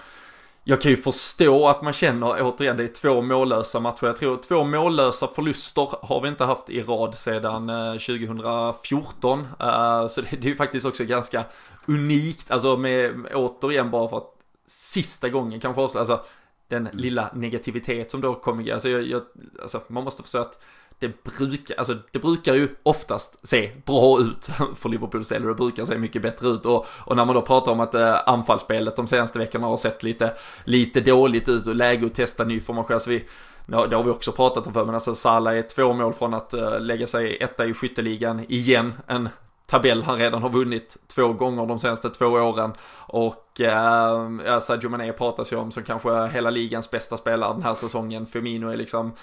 jag 0.63 0.81
kan 0.81 0.91
ju 0.91 0.97
förstå 0.97 1.67
att 1.67 1.81
man 1.81 1.93
känner, 1.93 2.41
återigen, 2.41 2.77
det 2.77 2.83
är 2.83 2.87
två 2.87 3.21
mållösa 3.21 3.79
matcher. 3.79 4.05
Jag 4.05 4.17
tror 4.17 4.37
två 4.37 4.63
mållösa 4.63 5.27
förluster 5.27 5.89
har 6.01 6.21
vi 6.21 6.27
inte 6.27 6.45
haft 6.45 6.69
i 6.69 6.81
rad 6.81 7.15
sedan 7.15 7.69
eh, 7.69 7.91
2014. 7.91 9.39
Eh, 9.59 10.07
så 10.07 10.21
det 10.21 10.33
är 10.33 10.45
ju 10.45 10.55
faktiskt 10.55 10.85
också 10.85 11.05
ganska 11.05 11.43
unikt, 11.87 12.51
alltså 12.51 12.77
med, 12.77 13.25
återigen 13.33 13.91
bara 13.91 14.09
för 14.09 14.17
att 14.17 14.33
sista 14.65 15.29
gången 15.29 15.59
kanske 15.59 15.81
alltså 15.81 16.23
den 16.67 16.89
lilla 16.93 17.29
negativitet 17.33 18.11
som 18.11 18.21
då 18.21 18.35
kommer, 18.35 18.73
alltså, 18.73 18.89
jag, 18.89 19.03
jag, 19.03 19.21
alltså 19.61 19.81
man 19.87 20.03
måste 20.03 20.23
förstå 20.23 20.39
att 20.39 20.65
det 21.01 21.23
brukar, 21.23 21.75
alltså 21.77 21.97
det 22.11 22.19
brukar 22.19 22.53
ju 22.53 22.67
oftast 22.83 23.47
se 23.47 23.71
bra 23.85 24.21
ut 24.21 24.45
för 24.75 24.89
Liverpools 24.89 25.29
del 25.29 25.41
och 25.41 25.47
det 25.47 25.55
brukar 25.55 25.85
se 25.85 25.97
mycket 25.97 26.21
bättre 26.21 26.47
ut. 26.47 26.65
Och, 26.65 26.85
och 27.05 27.15
när 27.15 27.25
man 27.25 27.35
då 27.35 27.41
pratar 27.41 27.71
om 27.71 27.79
att 27.79 27.95
eh, 27.95 28.17
anfallsspelet 28.25 28.95
de 28.95 29.07
senaste 29.07 29.39
veckorna 29.39 29.67
har 29.67 29.77
sett 29.77 30.03
lite, 30.03 30.33
lite 30.63 31.01
dåligt 31.01 31.49
ut 31.49 31.67
och 31.67 31.75
läge 31.75 32.05
att 32.05 32.15
testa 32.15 32.43
ny 32.43 32.59
formation, 32.59 32.93
alltså 32.93 33.09
vi, 33.09 33.25
det 33.65 33.95
har 33.95 34.03
vi 34.03 34.09
också 34.09 34.31
pratat 34.31 34.67
om 34.67 34.73
för 34.73 34.85
men 34.85 34.95
alltså 34.95 35.15
Salah 35.15 35.57
är 35.57 35.61
två 35.61 35.93
mål 35.93 36.13
från 36.13 36.33
att 36.33 36.53
uh, 36.53 36.79
lägga 36.79 37.07
sig 37.07 37.37
etta 37.37 37.65
i 37.65 37.73
skytteligan 37.73 38.45
igen, 38.49 38.93
en 39.07 39.29
tabell 39.71 40.03
han 40.03 40.19
redan 40.19 40.41
har 40.41 40.49
vunnit 40.49 40.97
två 41.07 41.33
gånger 41.33 41.65
de 41.65 41.79
senaste 41.79 42.09
två 42.09 42.25
åren. 42.25 42.73
Och 43.07 43.61
eh, 43.61 44.59
Sadio 44.59 44.89
Mané 44.89 45.11
pratas 45.11 45.53
ju 45.53 45.57
om 45.57 45.71
som 45.71 45.83
kanske 45.83 46.27
hela 46.27 46.49
ligans 46.49 46.91
bästa 46.91 47.17
spelare 47.17 47.53
den 47.53 47.63
här 47.63 47.73
säsongen. 47.73 48.25
Firmino 48.25 48.69
är 48.69 48.77
liksom 48.77 49.13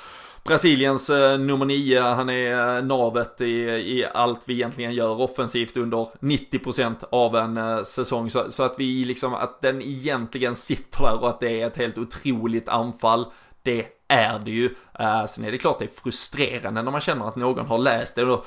Brasiliens 0.44 1.10
eh, 1.10 1.38
nummer 1.38 1.64
nio, 1.64 2.00
han 2.00 2.30
är 2.30 2.76
eh, 2.76 2.84
navet 2.84 3.40
i, 3.40 3.54
i 3.70 4.06
allt 4.14 4.40
vi 4.46 4.54
egentligen 4.54 4.94
gör 4.94 5.20
offensivt 5.20 5.76
under 5.76 6.06
90% 6.20 7.04
av 7.10 7.36
en 7.36 7.56
eh, 7.56 7.82
säsong. 7.82 8.30
Så, 8.30 8.50
så, 8.50 8.62
att 8.62 8.74
vi 8.78 9.04
liksom, 9.04 9.34
att 9.34 9.60
den 9.62 9.82
egentligen 9.82 10.54
sitter 10.56 11.02
där 11.02 11.22
och 11.22 11.28
att 11.28 11.40
det 11.40 11.60
är 11.60 11.66
ett 11.66 11.76
helt 11.76 11.98
otroligt 11.98 12.68
anfall. 12.68 13.26
Det 13.62 13.86
är 14.08 14.38
det 14.38 14.50
ju. 14.50 14.74
Eh, 14.98 15.24
sen 15.24 15.44
är 15.44 15.50
det 15.52 15.58
klart 15.58 15.78
det 15.78 15.84
är 15.84 16.00
frustrerande 16.02 16.82
när 16.82 16.90
man 16.90 17.00
känner 17.00 17.28
att 17.28 17.36
någon 17.36 17.66
har 17.66 17.78
läst 17.78 18.16
det. 18.16 18.24
Och 18.24 18.46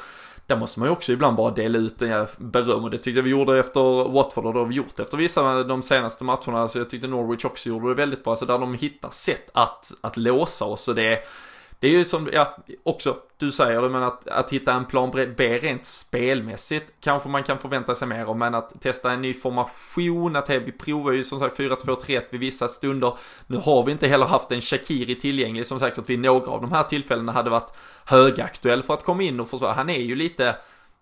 där 0.52 0.60
måste 0.60 0.80
man 0.80 0.88
ju 0.90 0.94
också 0.94 1.12
ibland 1.12 1.38
bara 1.38 1.52
dela 1.52 1.78
ut 1.78 1.98
beröm 2.38 2.84
och 2.84 2.92
det 2.92 2.98
tyckte 2.98 3.20
jag 3.20 3.24
vi 3.24 3.30
gjorde 3.30 3.60
efter 3.60 4.10
Watford 4.10 4.46
och 4.46 4.54
det 4.54 4.60
har 4.60 4.66
vi 4.66 4.76
gjort 4.76 5.00
efter 5.00 5.18
vissa 5.18 5.64
de 5.64 5.82
senaste 5.82 6.24
matcherna. 6.24 6.68
Så 6.68 6.78
jag 6.78 6.90
tyckte 6.90 7.08
Norwich 7.08 7.46
också 7.46 7.70
gjorde 7.70 7.88
det 7.88 7.94
väldigt 7.94 8.24
bra. 8.24 8.36
Så 8.36 8.46
där 8.46 8.60
de 8.60 8.74
hittar 8.74 9.10
sätt 9.10 9.50
att, 9.54 9.92
att 10.02 10.18
låsa 10.18 10.66
oss 10.66 10.88
och 10.88 10.96
det 10.96 11.20
det 11.82 11.88
är 11.88 11.92
ju 11.92 12.06
som, 12.06 12.30
ja, 12.34 12.58
också 12.84 13.18
du 13.38 13.52
säger 13.52 13.82
det, 13.82 13.90
men 13.90 14.04
att, 14.04 14.28
att 14.28 14.54
hitta 14.54 14.74
en 14.74 14.86
plan 14.86 15.12
B 15.38 15.58
rent 15.58 15.86
spelmässigt 15.86 16.94
kanske 17.00 17.30
man 17.30 17.44
kan 17.44 17.58
förvänta 17.60 17.96
sig 17.96 18.08
mer 18.08 18.30
om, 18.30 18.40
men 18.40 18.56
att 18.56 18.82
testa 18.82 19.12
en 19.12 19.22
ny 19.22 19.34
formation, 19.34 20.36
att 20.36 20.50
vi 20.50 20.72
provar 20.72 21.12
ju 21.12 21.24
som 21.24 21.40
sagt 21.40 21.58
4-2-3-1 21.58 22.22
vid 22.30 22.40
vissa 22.40 22.68
stunder. 22.68 23.14
Nu 23.48 23.58
har 23.58 23.86
vi 23.86 23.92
inte 23.92 24.08
heller 24.08 24.26
haft 24.26 24.52
en 24.52 24.62
Shakiri 24.62 25.16
tillgänglig 25.16 25.66
som 25.66 25.80
säkert 25.80 26.10
vid 26.10 26.20
några 26.20 26.52
av 26.52 26.62
de 26.62 26.72
här 26.72 26.84
tillfällena 26.84 27.32
hade 27.32 27.50
varit 27.50 27.78
högaktuell 28.06 28.84
för 28.84 28.94
att 28.94 29.04
komma 29.04 29.24
in 29.24 29.40
och 29.40 29.50
försvara. 29.50 29.74
Han 29.74 29.90
är 29.90 30.00
ju 30.00 30.16
lite 30.16 30.56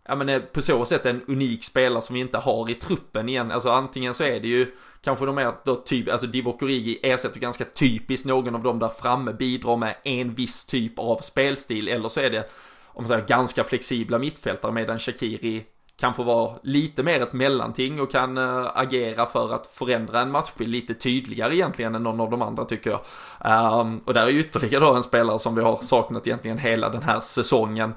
ja 0.10 0.16
men 0.16 0.30
eh, 0.30 0.40
på 0.40 0.62
så 0.62 0.86
sätt 0.86 1.06
en 1.06 1.24
unik 1.28 1.64
spelare 1.64 2.02
som 2.02 2.14
vi 2.14 2.20
inte 2.20 2.38
har 2.38 2.70
i 2.70 2.74
truppen 2.74 3.30
igen. 3.30 3.52
Alltså 3.52 3.70
antingen 3.70 4.14
så 4.14 4.24
är 4.24 4.40
det 4.40 4.48
ju 4.48 4.76
kanske 5.02 5.26
de 5.26 5.38
är 5.38 5.54
då 5.66 5.76
typ, 5.76 6.10
alltså 6.10 6.28
Divock 6.28 6.62
Origi 6.62 7.00
ersätter 7.04 7.40
ganska 7.40 7.66
typiskt 7.66 8.26
någon 8.26 8.56
av 8.56 8.64
dem 8.64 8.80
där 8.80 8.90
framme, 9.02 9.34
bidrar 9.34 9.78
med 9.78 9.96
en 10.04 10.34
viss 10.34 10.66
typ 10.66 11.00
av 11.00 11.18
spelstil, 11.18 11.88
eller 11.88 12.10
så 12.10 12.20
är 12.20 12.30
det 12.30 12.50
om 12.86 13.04
man 13.04 13.08
säger 13.08 13.26
ganska 13.26 13.64
flexibla 13.64 14.20
mittfältare 14.20 14.72
medan 14.72 15.00
Shakiri 15.00 15.66
kan 16.00 16.14
få 16.14 16.24
vara 16.24 16.56
lite 16.64 17.04
mer 17.04 17.24
ett 17.24 17.34
mellanting 17.34 18.02
och 18.02 18.12
kan 18.12 18.38
äh, 18.38 18.68
agera 18.74 19.26
för 19.26 19.54
att 19.54 19.68
förändra 19.68 20.22
en 20.22 20.32
matchbild 20.32 20.72
lite 20.72 20.94
tydligare 20.94 21.56
egentligen 21.56 21.96
än 21.96 22.04
någon 22.04 22.20
av 22.20 22.30
de 22.32 22.42
andra 22.42 22.66
tycker 22.66 22.90
jag. 22.90 23.00
Um, 23.82 24.02
och 24.06 24.14
där 24.14 24.22
är 24.22 24.30
ytterligare 24.30 24.86
då 24.86 24.94
en 24.94 25.04
spelare 25.04 25.40
som 25.40 25.56
vi 25.56 25.62
har 25.62 25.78
saknat 25.78 26.28
egentligen 26.28 26.58
hela 26.58 26.90
den 26.90 27.04
här 27.04 27.22
säsongen. 27.22 27.90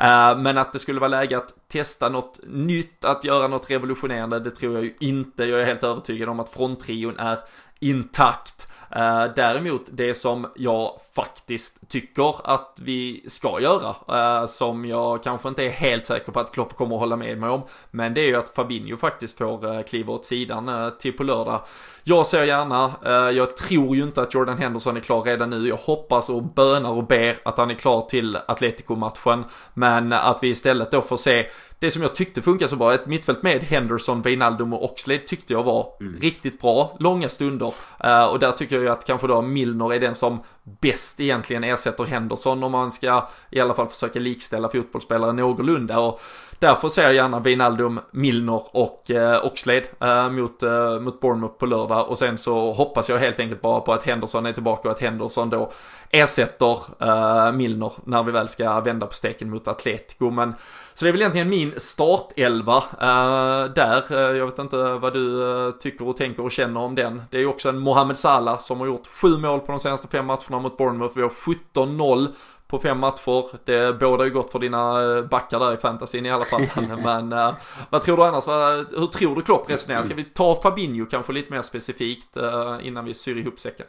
Uh, 0.00 0.38
men 0.38 0.58
att 0.58 0.72
det 0.72 0.78
skulle 0.78 1.00
vara 1.00 1.08
läge 1.08 1.36
att 1.36 1.68
testa 1.68 2.08
något 2.08 2.40
nytt, 2.46 3.04
att 3.04 3.24
göra 3.24 3.48
något 3.48 3.70
revolutionerande, 3.70 4.40
det 4.40 4.50
tror 4.50 4.74
jag 4.74 4.84
ju 4.84 4.94
inte. 5.00 5.44
Jag 5.44 5.60
är 5.60 5.64
helt 5.64 5.84
övertygad 5.84 6.28
om 6.28 6.40
att 6.40 6.48
fronttrion 6.48 7.18
är 7.18 7.38
intakt. 7.80 8.68
Uh, 8.96 9.34
däremot 9.36 9.82
det 9.92 10.14
som 10.14 10.46
jag 10.56 11.00
faktiskt 11.14 11.88
tycker 11.88 12.50
att 12.50 12.78
vi 12.82 13.24
ska 13.28 13.60
göra, 13.60 13.94
uh, 14.40 14.46
som 14.46 14.84
jag 14.84 15.22
kanske 15.22 15.48
inte 15.48 15.64
är 15.64 15.70
helt 15.70 16.06
säker 16.06 16.32
på 16.32 16.40
att 16.40 16.52
Klopp 16.52 16.76
kommer 16.76 16.94
att 16.94 17.00
hålla 17.00 17.16
med 17.16 17.38
mig 17.38 17.50
om, 17.50 17.62
men 17.90 18.14
det 18.14 18.20
är 18.20 18.26
ju 18.26 18.36
att 18.36 18.48
Fabinho 18.48 18.96
faktiskt 18.96 19.38
får 19.38 19.74
eh, 19.74 19.82
kliva 19.82 20.12
åt 20.12 20.24
sidan 20.24 20.92
till 20.98 21.12
på 21.12 21.22
lördag. 21.22 21.60
Jag 22.08 22.26
ser 22.26 22.44
gärna, 22.44 22.94
jag 23.32 23.56
tror 23.56 23.96
ju 23.96 24.02
inte 24.02 24.22
att 24.22 24.34
Jordan 24.34 24.58
Henderson 24.58 24.96
är 24.96 25.00
klar 25.00 25.22
redan 25.22 25.50
nu, 25.50 25.68
jag 25.68 25.76
hoppas 25.76 26.28
och 26.28 26.42
bönar 26.42 26.90
och 26.90 27.06
ber 27.06 27.36
att 27.42 27.58
han 27.58 27.70
är 27.70 27.74
klar 27.74 28.00
till 28.00 28.38
Atletico-matchen, 28.48 29.44
men 29.74 30.12
att 30.12 30.42
vi 30.42 30.48
istället 30.48 30.90
då 30.90 31.02
får 31.02 31.16
se 31.16 31.46
det 31.78 31.90
som 31.90 32.02
jag 32.02 32.14
tyckte 32.14 32.42
funkar 32.42 32.66
så 32.66 32.76
bra, 32.76 32.94
ett 32.94 33.06
mittfält 33.06 33.42
med 33.42 33.62
Henderson, 33.62 34.22
Wijnaldum 34.22 34.72
och 34.72 34.84
Oxlade 34.84 35.20
tyckte 35.20 35.52
jag 35.52 35.62
var 35.62 35.92
mm. 36.00 36.20
riktigt 36.20 36.60
bra, 36.60 36.96
långa 37.00 37.28
stunder. 37.28 37.74
Uh, 38.04 38.24
och 38.24 38.38
där 38.38 38.52
tycker 38.52 38.76
jag 38.76 38.82
ju 38.82 38.90
att 38.90 39.04
kanske 39.04 39.26
då 39.26 39.42
Milner 39.42 39.94
är 39.94 40.00
den 40.00 40.14
som 40.14 40.42
bäst 40.80 41.20
egentligen 41.20 41.64
ersätter 41.64 42.04
Henderson 42.04 42.64
om 42.64 42.72
man 42.72 42.92
ska 42.92 43.28
i 43.50 43.60
alla 43.60 43.74
fall 43.74 43.88
försöka 43.88 44.18
likställa 44.18 44.68
fotbollsspelare 44.68 45.32
någorlunda. 45.32 45.98
Och 45.98 46.20
därför 46.58 46.88
ser 46.88 47.02
jag 47.02 47.14
gärna 47.14 47.40
Wijnaldum, 47.40 48.00
Milner 48.10 48.62
och 48.70 49.10
eh, 49.10 49.44
Oxlade 49.44 49.84
eh, 50.00 50.30
mot, 50.30 50.62
eh, 50.62 51.00
mot 51.00 51.20
Bournemouth 51.20 51.54
på 51.54 51.66
lördag. 51.66 52.08
Och 52.08 52.18
sen 52.18 52.38
så 52.38 52.72
hoppas 52.72 53.08
jag 53.08 53.18
helt 53.18 53.40
enkelt 53.40 53.62
bara 53.62 53.80
på 53.80 53.92
att 53.92 54.04
Henderson 54.04 54.46
är 54.46 54.52
tillbaka 54.52 54.88
och 54.88 54.94
att 54.94 55.00
Henderson 55.00 55.50
då 55.50 55.72
ersätter 56.10 56.78
eh, 57.00 57.52
Milner 57.52 57.92
när 58.04 58.22
vi 58.22 58.32
väl 58.32 58.48
ska 58.48 58.80
vända 58.80 59.06
på 59.06 59.14
steken 59.14 59.50
mot 59.50 59.68
Atletico. 59.68 60.30
Men 60.30 60.54
så 60.94 61.04
det 61.04 61.08
är 61.08 61.12
väl 61.12 61.20
egentligen 61.20 61.48
min 61.48 61.74
startelva 61.76 62.76
eh, 62.76 63.72
där. 63.74 64.04
Eh, 64.10 64.36
jag 64.38 64.46
vet 64.46 64.58
inte 64.58 64.76
vad 64.76 65.12
du 65.12 65.42
eh, 65.66 65.72
tycker 65.72 66.08
och 66.08 66.16
tänker 66.16 66.44
och 66.44 66.52
känner 66.52 66.80
om 66.80 66.94
den. 66.94 67.22
Det 67.30 67.36
är 67.36 67.40
ju 67.40 67.46
också 67.46 67.68
en 67.68 67.78
Mohamed 67.78 68.18
Salah 68.18 68.58
som 68.58 68.80
har 68.80 68.86
gjort 68.86 69.06
sju 69.06 69.38
mål 69.38 69.60
på 69.60 69.72
de 69.72 69.78
senaste 69.78 70.08
fem 70.08 70.26
matcherna 70.26 70.58
mot 70.58 70.76
Bournemouth. 70.76 71.16
Vi 71.16 71.22
har 71.22 71.28
17-0 71.74 72.28
på 72.68 72.78
fem 72.78 72.98
matcher. 72.98 73.44
Det 73.64 74.00
bådar 74.00 74.24
ju 74.24 74.30
gott 74.30 74.52
för 74.52 74.58
dina 74.58 75.22
backar 75.22 75.58
där 75.58 75.74
i 75.74 75.76
fantasyn 75.76 76.26
i 76.26 76.30
alla 76.30 76.44
fall. 76.44 76.66
Men 77.04 77.32
uh, 77.32 77.54
vad 77.90 78.02
tror 78.02 78.16
du 78.16 78.24
annars? 78.24 78.48
Hur 78.90 79.06
tror 79.06 79.36
du 79.36 79.42
Klopp 79.42 79.70
resonerar? 79.70 80.02
Ska 80.02 80.14
vi 80.14 80.24
ta 80.24 80.60
Fabinho 80.62 81.06
kanske 81.06 81.32
lite 81.32 81.52
mer 81.52 81.62
specifikt 81.62 82.36
uh, 82.36 82.86
innan 82.86 83.04
vi 83.04 83.14
syr 83.14 83.36
ihop 83.36 83.58
säcken? 83.58 83.86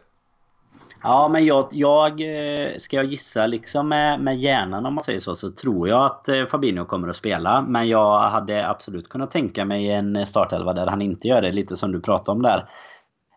Ja, 1.04 1.28
men 1.28 1.46
jag, 1.46 1.68
jag 1.72 2.22
eh, 2.22 2.78
ska 2.78 2.96
jag 2.96 3.06
gissa 3.06 3.48
liksom 3.48 3.90
med, 3.90 4.20
med 4.20 4.38
hjärnan 4.38 4.86
om 4.86 4.94
man 4.94 5.04
säger 5.04 5.20
så, 5.20 5.36
så 5.36 5.50
tror 5.50 5.90
jag 5.90 6.06
att 6.06 6.30
eh, 6.30 6.46
Fabinho 6.46 6.86
kommer 6.86 7.08
att 7.08 7.16
spela. 7.16 7.62
Men 7.62 7.88
jag 7.88 8.30
hade 8.30 8.70
absolut 8.70 9.10
kunnat 9.10 9.32
tänka 9.32 9.66
mig 9.66 9.92
en 9.92 10.26
startelva 10.26 10.74
där 10.74 10.88
han 10.88 11.02
inte 11.02 11.28
gör 11.28 11.42
det, 11.42 11.52
lite 11.52 11.76
som 11.76 11.92
du 11.92 12.02
pratade 12.02 12.36
om 12.36 12.42
där. 12.42 12.70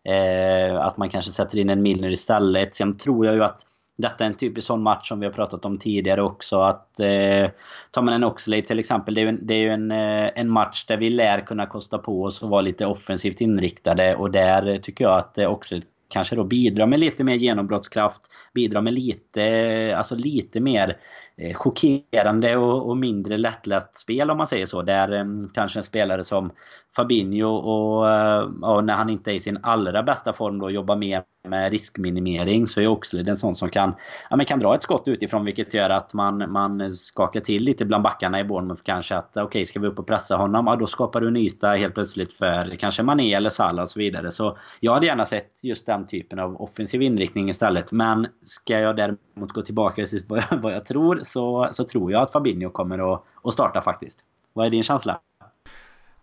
Eh, 0.04 0.80
att 0.80 0.96
man 0.96 1.08
kanske 1.08 1.32
sätter 1.32 1.58
in 1.58 1.70
en 1.70 1.82
Milner 1.82 2.10
istället. 2.10 2.74
Sen 2.74 2.98
tror 2.98 3.26
jag 3.26 3.34
ju 3.34 3.44
att 3.44 3.66
detta 4.00 4.24
är 4.24 4.28
en 4.28 4.36
typisk 4.36 4.66
sån 4.66 4.82
match 4.82 5.08
som 5.08 5.20
vi 5.20 5.26
har 5.26 5.32
pratat 5.32 5.64
om 5.64 5.78
tidigare 5.78 6.22
också. 6.22 6.60
Att 6.60 7.00
eh, 7.00 7.50
Tar 7.90 8.02
man 8.02 8.14
en 8.14 8.24
Oxlade 8.24 8.62
till 8.62 8.78
exempel, 8.78 9.14
det 9.14 9.20
är 9.20 9.22
ju, 9.22 9.28
en, 9.28 9.46
det 9.46 9.54
är 9.54 9.58
ju 9.58 9.70
en, 9.70 9.90
eh, 9.90 10.30
en 10.34 10.50
match 10.50 10.84
där 10.84 10.96
vi 10.96 11.10
lär 11.10 11.40
kunna 11.40 11.66
kosta 11.66 11.98
på 11.98 12.22
oss 12.22 12.42
och 12.42 12.50
vara 12.50 12.60
lite 12.60 12.86
offensivt 12.86 13.40
inriktade. 13.40 14.14
Och 14.14 14.30
där 14.30 14.78
tycker 14.78 15.04
jag 15.04 15.18
att 15.18 15.38
eh, 15.38 15.52
Oxlade 15.52 15.86
kanske 16.10 16.36
då 16.36 16.44
bidrar 16.44 16.86
med 16.86 17.00
lite 17.00 17.24
mer 17.24 17.34
genombrottskraft, 17.34 18.22
bidrar 18.54 18.82
med 18.82 18.94
lite, 18.94 19.94
alltså 19.96 20.14
lite 20.14 20.60
mer 20.60 20.96
Eh, 21.42 21.54
chockerande 21.54 22.56
och, 22.56 22.88
och, 22.88 22.96
mindre 22.96 23.36
lättläst 23.36 23.96
spel 23.96 24.30
om 24.30 24.38
man 24.38 24.46
säger 24.46 24.66
så. 24.66 24.82
Där 24.82 25.12
ehm, 25.12 25.50
kanske 25.54 25.78
en 25.78 25.82
spelare 25.82 26.24
som 26.24 26.50
Fabinho 26.96 27.48
och, 27.48 28.10
eh, 28.10 28.40
och, 28.62 28.84
när 28.84 28.94
han 28.94 29.10
inte 29.10 29.30
är 29.30 29.34
i 29.34 29.40
sin 29.40 29.58
allra 29.62 30.02
bästa 30.02 30.32
form 30.32 30.58
då 30.58 30.70
jobbar 30.70 30.96
mer 30.96 31.22
med 31.48 31.70
riskminimering 31.70 32.66
så 32.66 32.80
är 32.80 32.86
Oxlade 32.86 33.30
en 33.30 33.36
sån 33.36 33.54
som 33.54 33.70
kan, 33.70 33.94
ja, 34.30 34.36
men 34.36 34.46
kan 34.46 34.58
dra 34.58 34.74
ett 34.74 34.82
skott 34.82 35.08
utifrån 35.08 35.44
vilket 35.44 35.74
gör 35.74 35.90
att 35.90 36.14
man, 36.14 36.52
man 36.52 36.90
skakar 36.90 37.40
till 37.40 37.62
lite 37.62 37.84
bland 37.84 38.04
backarna 38.04 38.40
i 38.40 38.44
Bournemouth 38.44 38.82
kanske. 38.82 39.16
Att 39.16 39.30
okej, 39.30 39.44
okay, 39.44 39.66
ska 39.66 39.80
vi 39.80 39.86
upp 39.86 39.98
och 39.98 40.06
pressa 40.06 40.36
honom? 40.36 40.66
Ja, 40.66 40.76
då 40.76 40.86
skapar 40.86 41.20
du 41.20 41.28
en 41.28 41.36
yta 41.36 41.68
helt 41.68 41.94
plötsligt 41.94 42.32
för 42.32 42.76
kanske 42.78 43.02
Mané 43.02 43.34
eller 43.34 43.50
Salah 43.50 43.82
och 43.82 43.88
så 43.88 43.98
vidare. 43.98 44.30
Så 44.30 44.58
jag 44.80 44.94
hade 44.94 45.06
gärna 45.06 45.24
sett 45.24 45.64
just 45.64 45.86
den 45.86 46.06
typen 46.06 46.38
av 46.38 46.62
offensiv 46.62 47.02
inriktning 47.02 47.50
istället. 47.50 47.92
Men 47.92 48.26
ska 48.42 48.78
jag 48.78 48.96
däremot 48.96 49.52
gå 49.52 49.62
tillbaka 49.62 50.04
till 50.04 50.24
vad 50.62 50.72
jag 50.72 50.86
tror 50.86 51.20
så, 51.30 51.68
så 51.72 51.84
tror 51.84 52.12
jag 52.12 52.22
att 52.22 52.32
Fabinho 52.32 52.70
kommer 52.70 53.14
att, 53.14 53.24
att 53.44 53.52
starta 53.52 53.80
faktiskt. 53.80 54.18
Vad 54.52 54.66
är 54.66 54.70
din 54.70 54.82
känsla? 54.82 55.20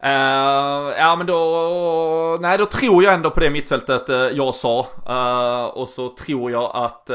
Uh, 0.04 0.10
ja 0.98 1.16
men 1.18 1.28
då, 1.28 2.38
nej 2.42 2.58
då 2.58 2.66
tror 2.66 3.04
jag 3.04 3.14
ändå 3.14 3.30
på 3.30 3.40
det 3.40 3.50
mittfältet 3.50 4.10
uh, 4.10 4.16
jag 4.16 4.56
sa. 4.56 4.88
Uh, 5.10 5.66
och 5.66 5.90
så 5.90 6.10
tror 6.10 6.52
jag 6.52 6.72
att 6.74 7.06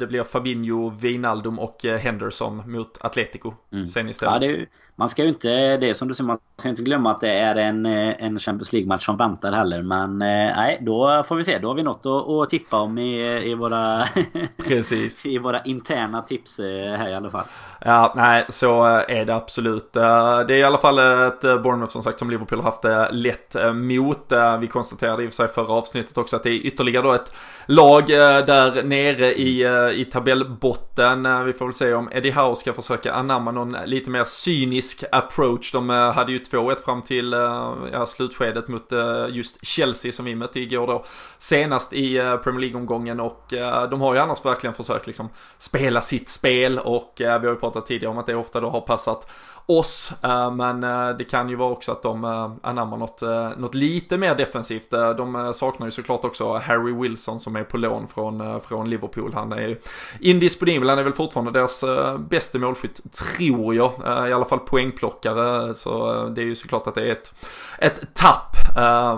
det 0.00 0.06
blir 0.08 0.22
Fabinho, 0.22 0.90
Wijnaldum 0.90 1.58
och 1.58 1.84
Henderson 1.84 2.62
mot 2.70 2.98
Atletico. 3.00 3.54
Mm. 3.72 3.86
Sen 3.86 4.08
istället. 4.08 4.42
Ja, 4.42 4.48
det, 4.48 4.66
man 5.00 5.08
ska 5.08 5.22
ju 5.22 5.28
inte, 5.28 5.76
det 5.76 5.94
som 5.94 6.08
du 6.08 6.14
säger, 6.14 6.26
man 6.26 6.38
ska 6.56 6.68
inte 6.68 6.82
glömma 6.82 7.10
att 7.10 7.20
det 7.20 7.32
är 7.32 7.56
en, 7.56 7.86
en 7.86 8.38
Champions 8.38 8.72
League-match 8.72 9.04
som 9.04 9.16
väntar 9.16 9.52
heller. 9.52 9.82
Men 9.82 10.18
nej, 10.18 10.78
då 10.80 11.24
får 11.28 11.36
vi 11.36 11.44
se. 11.44 11.58
Då 11.58 11.68
har 11.68 11.74
vi 11.74 11.82
något 11.82 12.06
att, 12.06 12.28
att 12.28 12.50
tippa 12.50 12.80
om 12.80 12.98
i, 12.98 13.50
i 13.50 13.54
våra... 13.54 14.08
Precis. 14.68 15.26
I 15.26 15.38
våra 15.38 15.62
interna 15.62 16.22
tips 16.22 16.58
här 16.58 17.08
i 17.08 17.14
alla 17.14 17.30
fall. 17.30 17.44
Ja, 17.84 18.12
nej, 18.16 18.44
så 18.48 18.84
är 18.84 19.24
det 19.24 19.34
absolut. 19.34 19.92
Det 19.92 20.00
är 20.00 20.50
i 20.52 20.64
alla 20.64 20.78
fall 20.78 20.98
ett 20.98 21.40
Bournemouth 21.40 21.92
som 21.92 22.02
sagt 22.02 22.18
som 22.18 22.30
Liverpool 22.30 22.58
har 22.58 22.64
haft 22.64 22.82
det 22.82 23.10
lätt 23.12 23.56
mot. 23.74 24.32
Vi 24.60 24.66
konstaterade 24.66 25.22
i 25.24 25.26
och 25.26 25.30
för 25.30 25.36
sig 25.36 25.48
förra 25.48 25.72
avsnittet 25.72 26.18
också 26.18 26.36
att 26.36 26.42
det 26.42 26.50
är 26.50 26.66
ytterligare 26.66 27.02
då 27.02 27.12
ett 27.12 27.32
lag 27.66 28.06
där 28.06 28.82
nere 28.82 29.34
i, 29.34 29.64
i 30.00 30.04
tabellbotten. 30.04 31.44
Vi 31.44 31.52
får 31.52 31.64
väl 31.64 31.74
se 31.74 31.94
om 31.94 32.08
Eddie 32.12 32.30
Howe 32.30 32.56
ska 32.56 32.72
försöka 32.72 33.12
anamma 33.12 33.50
någon 33.50 33.76
lite 33.86 34.10
mer 34.10 34.24
cynisk 34.24 34.89
approach. 35.12 35.72
De 35.72 35.90
eh, 35.90 36.12
hade 36.12 36.32
ju 36.32 36.38
2-1 36.38 36.84
fram 36.84 37.02
till 37.02 37.32
eh, 37.32 37.74
ja, 37.92 38.06
slutskedet 38.06 38.68
mot 38.68 38.92
eh, 38.92 39.26
just 39.30 39.66
Chelsea 39.66 40.12
som 40.12 40.24
vi 40.24 40.34
mötte 40.34 40.60
igår 40.60 40.86
då. 40.86 41.04
Senast 41.38 41.92
i 41.92 42.14
Premier 42.44 42.60
League-omgången 42.60 43.20
och 43.20 43.44
de 43.90 44.00
har 44.00 44.14
ju 44.14 44.20
annars 44.20 44.44
verkligen 44.44 44.74
försökt 44.74 45.06
liksom 45.06 45.28
spela 45.58 46.00
sitt 46.00 46.28
spel 46.28 46.78
och 46.78 47.12
vi 47.16 47.24
har 47.24 47.40
ju 47.40 47.56
pratat 47.56 47.86
tidigare 47.86 48.12
om 48.12 48.18
att 48.18 48.26
det 48.26 48.34
ofta 48.34 48.60
då 48.60 48.70
har 48.70 48.80
passat 48.80 49.30
oss. 49.78 50.12
Eh, 50.22 50.50
men 50.50 50.84
eh, 50.84 51.08
det 51.08 51.24
kan 51.24 51.48
ju 51.48 51.56
vara 51.56 51.70
också 51.70 51.92
att 51.92 52.02
de 52.02 52.24
eh, 52.24 52.52
anammar 52.62 52.96
något, 52.96 53.22
något 53.58 53.74
lite 53.74 54.18
mer 54.18 54.34
defensivt. 54.34 54.90
De 54.90 55.52
saknar 55.54 55.86
ju 55.86 55.90
såklart 55.90 56.24
också 56.24 56.56
Harry 56.56 56.92
Wilson 56.92 57.40
som 57.40 57.56
är 57.56 57.64
på 57.64 57.76
lån 57.76 58.06
från, 58.08 58.60
från 58.60 58.90
Liverpool. 58.90 59.32
Han 59.34 59.52
är 59.52 59.68
ju 59.68 59.80
indisponibel, 60.20 60.88
han 60.88 60.98
är 60.98 61.02
väl 61.02 61.12
fortfarande 61.12 61.50
deras 61.50 61.84
bästa 62.18 62.58
målskytt, 62.58 63.00
tror 63.12 63.74
jag. 63.74 63.92
I 64.28 64.32
alla 64.32 64.44
fall 64.44 64.58
poängplockare. 64.58 65.74
Så 65.74 66.24
det 66.24 66.42
är 66.42 66.46
ju 66.46 66.56
såklart 66.56 66.86
att 66.86 66.94
det 66.94 67.02
är 67.02 67.12
ett, 67.12 67.34
ett 67.78 68.14
tapp 68.14 68.56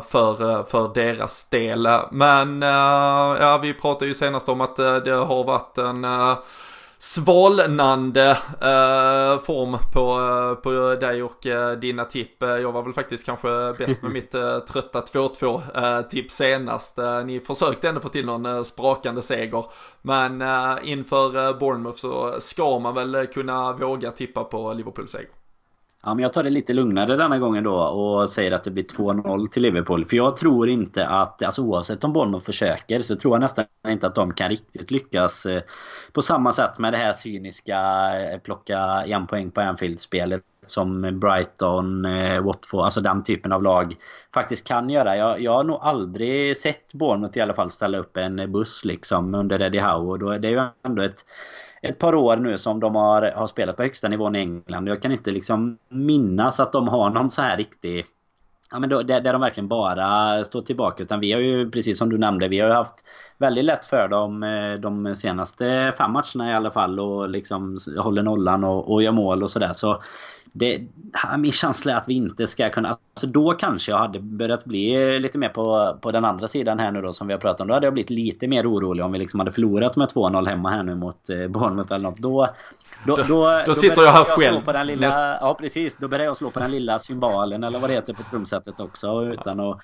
för, 0.08 0.62
för 0.62 0.94
deras 0.94 1.48
del. 1.48 1.88
Men 2.10 2.62
ja, 2.62 3.58
vi 3.62 3.74
pratade 3.74 4.06
ju 4.06 4.14
senast 4.14 4.48
om 4.48 4.60
att 4.60 4.76
det 4.76 5.10
har 5.10 5.44
varit 5.44 5.78
en 5.78 6.04
svalnande 7.02 8.30
eh, 8.60 9.42
form 9.42 9.76
på, 9.92 10.20
eh, 10.20 10.54
på 10.54 10.70
dig 11.00 11.22
och 11.22 11.46
eh, 11.46 11.72
dina 11.72 12.04
tipp. 12.04 12.42
Eh, 12.42 12.48
jag 12.48 12.72
var 12.72 12.82
väl 12.82 12.92
faktiskt 12.92 13.26
kanske 13.26 13.74
bäst 13.78 14.02
med 14.02 14.12
mitt 14.12 14.34
eh, 14.34 14.58
trötta 14.58 15.00
2-2 15.00 15.60
eh, 15.74 16.08
tipp 16.08 16.30
senast. 16.30 16.98
ni 17.24 17.40
försökte 17.40 17.88
ändå 17.88 18.00
få 18.00 18.08
till 18.08 18.26
någon 18.26 18.64
sprakande 18.64 19.22
seger. 19.22 19.64
Men 20.02 20.42
inför 20.82 21.58
Bournemouth 21.58 21.98
så 21.98 22.40
ska 22.40 22.78
man 22.78 22.94
väl 22.94 23.26
kunna 23.26 23.72
våga 23.72 24.10
tippa 24.10 24.44
på 24.44 24.72
Liverpool-seger. 24.72 25.41
Ja, 26.04 26.14
men 26.14 26.22
jag 26.22 26.32
tar 26.32 26.42
det 26.42 26.50
lite 26.50 26.72
lugnare 26.72 27.16
denna 27.16 27.38
gången 27.38 27.64
då 27.64 27.76
och 27.76 28.30
säger 28.30 28.52
att 28.52 28.64
det 28.64 28.70
blir 28.70 28.84
2-0 28.84 29.48
till 29.48 29.62
Liverpool. 29.62 30.06
För 30.06 30.16
jag 30.16 30.36
tror 30.36 30.68
inte 30.68 31.06
att, 31.06 31.42
alltså 31.42 31.62
oavsett 31.62 32.04
om 32.04 32.12
Bournemouth 32.12 32.44
försöker, 32.44 33.02
så 33.02 33.16
tror 33.16 33.34
jag 33.34 33.40
nästan 33.40 33.64
inte 33.88 34.06
att 34.06 34.14
de 34.14 34.34
kan 34.34 34.48
riktigt 34.48 34.90
lyckas 34.90 35.46
eh, 35.46 35.62
på 36.12 36.22
samma 36.22 36.52
sätt 36.52 36.78
med 36.78 36.92
det 36.92 36.96
här 36.96 37.12
cyniska 37.12 37.80
eh, 38.20 38.38
plocka 38.38 38.78
en 39.06 39.26
poäng 39.26 39.50
på 39.50 39.60
Anfield-spelet 39.60 40.42
som 40.66 41.20
Brighton, 41.20 42.04
eh, 42.04 42.40
Watford, 42.40 42.84
alltså 42.84 43.00
den 43.00 43.22
typen 43.22 43.52
av 43.52 43.62
lag 43.62 43.96
faktiskt 44.34 44.66
kan 44.66 44.90
göra. 44.90 45.16
Jag, 45.16 45.40
jag 45.40 45.52
har 45.52 45.64
nog 45.64 45.78
aldrig 45.82 46.56
sett 46.56 46.92
Bournemouth 46.92 47.38
i 47.38 47.40
alla 47.40 47.54
fall 47.54 47.70
ställa 47.70 47.98
upp 47.98 48.16
en 48.16 48.52
buss 48.52 48.84
liksom 48.84 49.34
under 49.34 49.62
Eddie 49.62 49.80
Howe 49.80 50.10
och 50.10 50.18
då 50.18 50.30
är 50.30 50.38
det 50.38 50.48
ju 50.48 50.68
ändå 50.84 51.02
ett 51.02 51.24
ett 51.82 51.98
par 51.98 52.14
år 52.14 52.36
nu 52.36 52.58
som 52.58 52.80
de 52.80 52.94
har, 52.94 53.22
har 53.22 53.46
spelat 53.46 53.76
på 53.76 53.82
högsta 53.82 54.08
nivån 54.08 54.36
i 54.36 54.38
England. 54.38 54.88
Jag 54.88 55.02
kan 55.02 55.12
inte 55.12 55.30
liksom 55.30 55.78
minnas 55.88 56.60
att 56.60 56.72
de 56.72 56.88
har 56.88 57.10
någon 57.10 57.30
så 57.30 57.42
här 57.42 57.56
riktig... 57.56 58.04
Ja 58.70 58.78
men 58.78 58.88
då, 58.88 59.02
där, 59.02 59.20
där 59.20 59.32
de 59.32 59.40
verkligen 59.40 59.68
bara 59.68 60.44
står 60.44 60.62
tillbaka. 60.62 61.02
Utan 61.02 61.20
vi 61.20 61.32
har 61.32 61.40
ju, 61.40 61.70
precis 61.70 61.98
som 61.98 62.08
du 62.08 62.18
nämnde, 62.18 62.48
vi 62.48 62.60
har 62.60 62.68
ju 62.68 62.74
haft 62.74 63.04
väldigt 63.42 63.64
lätt 63.64 63.84
för 63.84 64.08
dem 64.08 64.42
eh, 64.42 64.80
de 64.80 65.14
senaste 65.14 65.92
fem 65.98 66.12
matcherna 66.12 66.50
i 66.50 66.54
alla 66.54 66.70
fall. 66.70 67.00
Och 67.00 67.28
liksom 67.28 67.78
håller 67.98 68.22
nollan 68.22 68.64
och, 68.64 68.92
och 68.92 69.02
gör 69.02 69.12
mål 69.12 69.42
och 69.42 69.50
sådär. 69.50 69.72
Så 69.72 70.02
det, 70.52 70.80
min 71.38 71.52
känsla 71.52 71.92
är 71.92 71.96
att 71.96 72.08
vi 72.08 72.14
inte 72.14 72.46
ska 72.46 72.70
kunna... 72.70 72.88
Alltså 72.88 73.26
då 73.26 73.52
kanske 73.52 73.92
jag 73.92 73.98
hade 73.98 74.20
börjat 74.20 74.64
bli 74.64 75.18
lite 75.20 75.38
mer 75.38 75.48
på, 75.48 75.96
på 76.00 76.10
den 76.10 76.24
andra 76.24 76.48
sidan 76.48 76.78
här 76.78 76.90
nu 76.90 77.02
då 77.02 77.12
som 77.12 77.26
vi 77.26 77.32
har 77.32 77.40
pratat 77.40 77.60
om. 77.60 77.68
Då 77.68 77.74
hade 77.74 77.86
jag 77.86 77.92
blivit 77.92 78.10
lite 78.10 78.48
mer 78.48 78.72
orolig 78.72 79.04
om 79.04 79.12
vi 79.12 79.18
liksom 79.18 79.40
hade 79.40 79.52
förlorat 79.52 79.96
med 79.96 80.08
2-0 80.08 80.48
hemma 80.48 80.70
här 80.70 80.82
nu 80.82 80.94
mot 80.94 81.30
eh, 81.30 81.48
Bournemouth 81.48 81.92
eller 81.92 82.02
något. 82.02 82.18
Då, 82.18 82.48
då, 83.06 83.16
då, 83.16 83.22
då, 83.22 83.62
då 83.66 83.74
sitter 83.74 84.02
jag 84.02 84.12
här 84.12 84.24
själv. 84.24 84.60
På 84.64 84.72
den 84.72 84.86
lilla, 84.86 85.38
ja 85.40 85.56
precis, 85.60 85.96
då 85.96 86.08
börjar 86.08 86.26
jag 86.26 86.36
slå 86.36 86.50
på 86.50 86.60
den 86.60 86.70
lilla 86.70 86.98
symbalen 86.98 87.64
eller 87.64 87.78
vad 87.78 87.90
det 87.90 87.94
heter 87.94 88.12
på 88.12 88.22
trumsetet 88.22 88.80
också 88.80 89.24
utan 89.24 89.60
att 89.60 89.80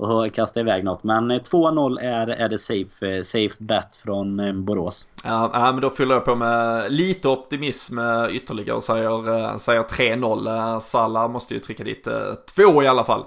och 0.00 0.34
kasta 0.34 0.60
iväg 0.60 0.84
något. 0.84 1.04
Men 1.04 1.32
2-0 1.32 2.00
är, 2.00 2.28
är 2.28 2.48
det 2.48 2.58
safe, 2.58 3.16
eh, 3.16 3.22
safe 3.22 3.54
bet 3.58 3.96
från 3.96 4.40
eh, 4.40 4.52
Borås. 4.52 5.06
Ja, 5.24 5.50
men 5.52 5.80
då 5.80 5.90
fyller 5.90 6.14
jag 6.14 6.24
på 6.24 6.34
med 6.34 6.92
lite 6.92 7.28
optimism 7.28 7.98
eh, 7.98 8.26
ytterligare 8.30 8.76
och 8.76 8.82
säger, 8.82 9.58
säger 9.58 9.82
3-0. 9.82 10.80
Salah 10.80 11.28
måste 11.28 11.54
ju 11.54 11.60
trycka 11.60 11.84
dit 11.84 12.08
två 12.56 12.82
i 12.82 12.88
alla 12.88 13.04
fall 13.04 13.24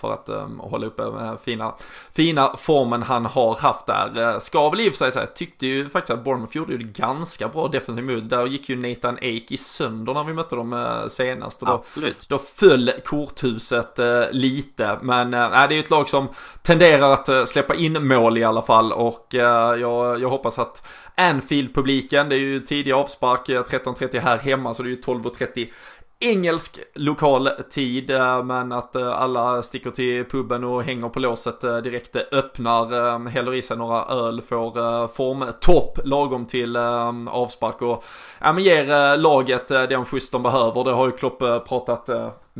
för 0.00 0.12
att 0.12 0.30
hålla 0.58 0.86
uppe 0.86 1.02
fina, 1.42 1.74
fina 2.12 2.56
formen 2.56 3.02
han 3.02 3.26
har 3.26 3.54
haft 3.54 3.86
där. 3.86 4.38
Ska 4.38 4.70
väl 4.70 4.80
i 4.80 4.88
och 4.88 4.92
för 4.92 4.96
sig 4.96 5.12
säga, 5.12 5.26
tyckte 5.26 5.66
ju 5.66 5.88
faktiskt 5.88 6.18
att 6.18 6.24
Bournemouth 6.24 6.56
gjorde 6.56 6.76
det 6.76 6.84
ganska 6.84 7.48
bra 7.48 7.68
defensivt 7.68 8.04
mot. 8.04 8.30
Där 8.30 8.46
gick 8.46 8.68
ju 8.68 8.76
Nathan 8.76 9.14
Ake 9.14 9.46
i 9.48 9.56
sönder 9.56 10.14
när 10.14 10.24
vi 10.24 10.32
mötte 10.32 10.56
dem 10.56 11.04
senast. 11.08 11.62
Och 11.62 11.68
då, 11.68 11.74
Absolut. 11.74 12.28
då 12.28 12.38
föll 12.38 12.90
korthuset 13.04 14.00
lite. 14.30 14.98
Men 15.02 15.34
äh, 15.34 15.50
det 15.50 15.56
är 15.56 15.72
ju 15.72 15.80
ett 15.80 15.90
lag 15.90 16.08
som 16.10 16.28
tenderar 16.62 17.10
att 17.10 17.28
eh, 17.28 17.44
släppa 17.44 17.74
in 17.74 18.08
mål 18.08 18.38
i 18.38 18.44
alla 18.44 18.62
fall 18.62 18.92
och 18.92 19.34
eh, 19.34 19.80
jag, 19.80 20.20
jag 20.20 20.28
hoppas 20.28 20.58
att 20.58 20.86
Anfield-publiken, 21.16 22.28
det 22.28 22.34
är 22.34 22.40
ju 22.40 22.60
tidig 22.60 22.92
avspark 22.92 23.48
eh, 23.48 23.62
13.30 23.62 24.20
här 24.20 24.38
hemma 24.38 24.74
så 24.74 24.82
det 24.82 24.88
är 24.88 24.90
ju 24.90 25.00
12.30 25.00 25.68
engelsk 26.22 26.78
lokal 26.94 27.48
tid 27.70 28.10
men 28.44 28.72
att 28.72 28.96
alla 28.96 29.62
sticker 29.62 29.90
till 29.90 30.24
puben 30.24 30.64
och 30.64 30.82
hänger 30.82 31.08
på 31.08 31.20
låset 31.20 31.60
direkt 31.60 32.16
öppnar, 32.16 33.28
häller 33.28 33.54
i 33.54 33.62
sig 33.62 33.76
några 33.76 34.04
öl, 34.04 34.42
får 34.42 35.08
formtopp 35.08 35.98
lagom 36.04 36.46
till 36.46 36.76
avspark 37.28 37.82
och 37.82 38.04
ja, 38.40 38.52
men 38.52 38.64
ger 38.64 39.16
laget 39.16 39.68
den 39.68 40.04
skjuts 40.04 40.30
de 40.30 40.42
behöver. 40.42 40.84
Det 40.84 40.92
har 40.92 41.06
ju 41.06 41.12
Klopp 41.12 41.38
pratat 41.38 42.10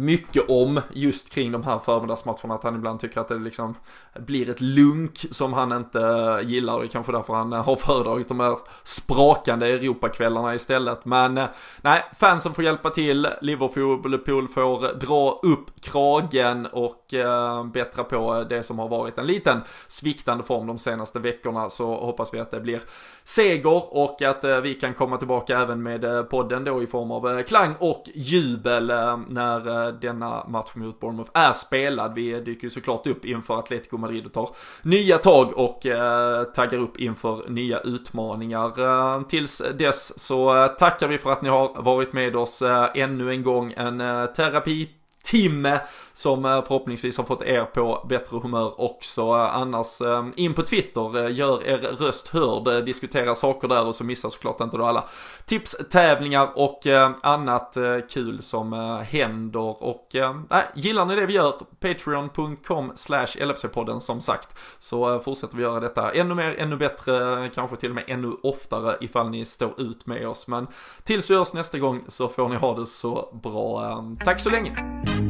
mycket 0.00 0.48
om 0.48 0.80
just 0.92 1.30
kring 1.30 1.52
de 1.52 1.62
här 1.62 1.78
förmiddagsmatcherna 1.78 2.54
att 2.54 2.64
han 2.64 2.74
ibland 2.74 3.00
tycker 3.00 3.20
att 3.20 3.28
det 3.28 3.38
liksom 3.38 3.74
blir 4.18 4.50
ett 4.50 4.60
lunk 4.60 5.26
som 5.30 5.52
han 5.52 5.72
inte 5.72 6.40
gillar. 6.44 6.74
Och 6.74 6.80
det 6.80 6.86
är 6.86 6.88
kanske 6.88 7.12
därför 7.12 7.34
han 7.34 7.52
eh, 7.52 7.64
har 7.64 7.76
föredragit 7.76 8.28
de 8.28 8.40
här 8.40 8.58
sprakande 8.82 9.66
Europakvällarna 9.66 10.54
istället. 10.54 11.04
Men 11.04 11.38
eh, 11.38 11.46
nej, 11.82 12.04
fansen 12.20 12.54
får 12.54 12.64
hjälpa 12.64 12.90
till, 12.90 13.28
Liverpool 13.40 14.48
får 14.48 14.98
dra 15.00 15.38
upp 15.42 15.80
kragen 15.80 16.66
och 16.66 17.14
eh, 17.14 17.64
bättra 17.64 18.04
på 18.04 18.44
det 18.48 18.62
som 18.62 18.78
har 18.78 18.88
varit 18.88 19.18
en 19.18 19.26
liten 19.26 19.60
sviktande 19.88 20.44
form 20.44 20.66
de 20.66 20.78
senaste 20.78 21.18
veckorna. 21.18 21.70
Så 21.70 21.94
hoppas 21.94 22.34
vi 22.34 22.38
att 22.38 22.50
det 22.50 22.60
blir 22.60 22.80
seger 23.24 23.96
och 23.96 24.22
att 24.22 24.44
eh, 24.44 24.60
vi 24.60 24.74
kan 24.74 24.94
komma 24.94 25.16
tillbaka 25.16 25.58
även 25.58 25.82
med 25.82 26.04
eh, 26.04 26.22
podden 26.22 26.64
då 26.64 26.82
i 26.82 26.86
form 26.86 27.10
av 27.10 27.42
klang 27.42 27.74
och 27.78 28.04
jubel 28.14 28.86
när 29.28 29.89
denna 29.92 30.46
match 30.48 30.74
mot 30.74 31.00
Bournemouth 31.00 31.30
är 31.34 31.52
spelad. 31.52 32.14
Vi 32.14 32.40
dyker 32.40 32.64
ju 32.64 32.70
såklart 32.70 33.06
upp 33.06 33.24
inför 33.24 33.58
Atletico 33.58 33.96
Madrid 33.96 34.26
och 34.26 34.32
tar 34.32 34.50
nya 34.82 35.18
tag 35.18 35.58
och 35.58 35.86
eh, 35.86 36.44
taggar 36.44 36.78
upp 36.78 37.00
inför 37.00 37.48
nya 37.48 37.80
utmaningar. 37.80 38.80
Eh, 38.80 39.22
tills 39.22 39.62
dess 39.78 40.18
så 40.18 40.62
eh, 40.62 40.66
tackar 40.66 41.08
vi 41.08 41.18
för 41.18 41.32
att 41.32 41.42
ni 41.42 41.48
har 41.48 41.82
varit 41.82 42.12
med 42.12 42.36
oss 42.36 42.62
ännu 42.94 43.30
en 43.30 43.42
gång. 43.42 43.74
En 43.76 43.98
terapi 44.36 44.90
timme 45.24 45.80
som 46.20 46.44
eh, 46.44 46.62
förhoppningsvis 46.62 47.18
har 47.18 47.24
fått 47.24 47.42
er 47.42 47.64
på 47.64 48.06
bättre 48.08 48.38
humör 48.38 48.80
också. 48.80 49.20
Eh, 49.20 49.56
annars 49.56 50.00
eh, 50.00 50.26
in 50.36 50.54
på 50.54 50.62
Twitter, 50.62 51.28
gör 51.28 51.66
er 51.66 51.78
röst 51.78 52.28
hörd, 52.28 52.84
diskutera 52.84 53.34
saker 53.34 53.68
där 53.68 53.86
och 53.86 53.94
så 53.94 54.04
missa 54.04 54.30
såklart 54.30 54.60
inte 54.60 54.76
då 54.76 54.84
alla 54.84 55.04
tips, 55.44 55.76
tävlingar 55.90 56.48
och 56.54 56.86
annat 57.20 57.76
kul 58.10 58.42
som 58.42 58.72
händer 59.10 59.82
och 59.82 60.14
äh, 60.14 60.34
gillar 60.74 61.06
ni 61.06 61.16
det 61.16 61.26
vi 61.26 61.32
gör, 61.32 61.52
patreon.com 61.80 62.92
slash 62.94 63.26
LFC-podden 63.26 63.98
som 63.98 64.20
sagt 64.20 64.58
så 64.78 65.18
fortsätter 65.18 65.56
vi 65.56 65.62
göra 65.62 65.80
detta 65.80 66.12
ännu 66.12 66.34
mer, 66.34 66.54
ännu 66.58 66.76
bättre, 66.76 67.50
kanske 67.54 67.76
till 67.76 67.88
och 67.90 67.94
med 67.94 68.04
ännu 68.06 68.32
oftare 68.42 68.96
ifall 69.00 69.30
ni 69.30 69.44
står 69.44 69.80
ut 69.80 70.06
med 70.06 70.28
oss 70.28 70.48
men 70.48 70.66
tills 71.04 71.30
vi 71.30 71.34
hörs 71.34 71.54
nästa 71.54 71.78
gång 71.78 72.04
så 72.08 72.28
får 72.28 72.48
ni 72.48 72.56
ha 72.56 72.74
det 72.74 72.86
så 72.86 73.40
bra. 73.42 74.04
Tack 74.24 74.40
så 74.40 74.50
länge! 74.50 75.29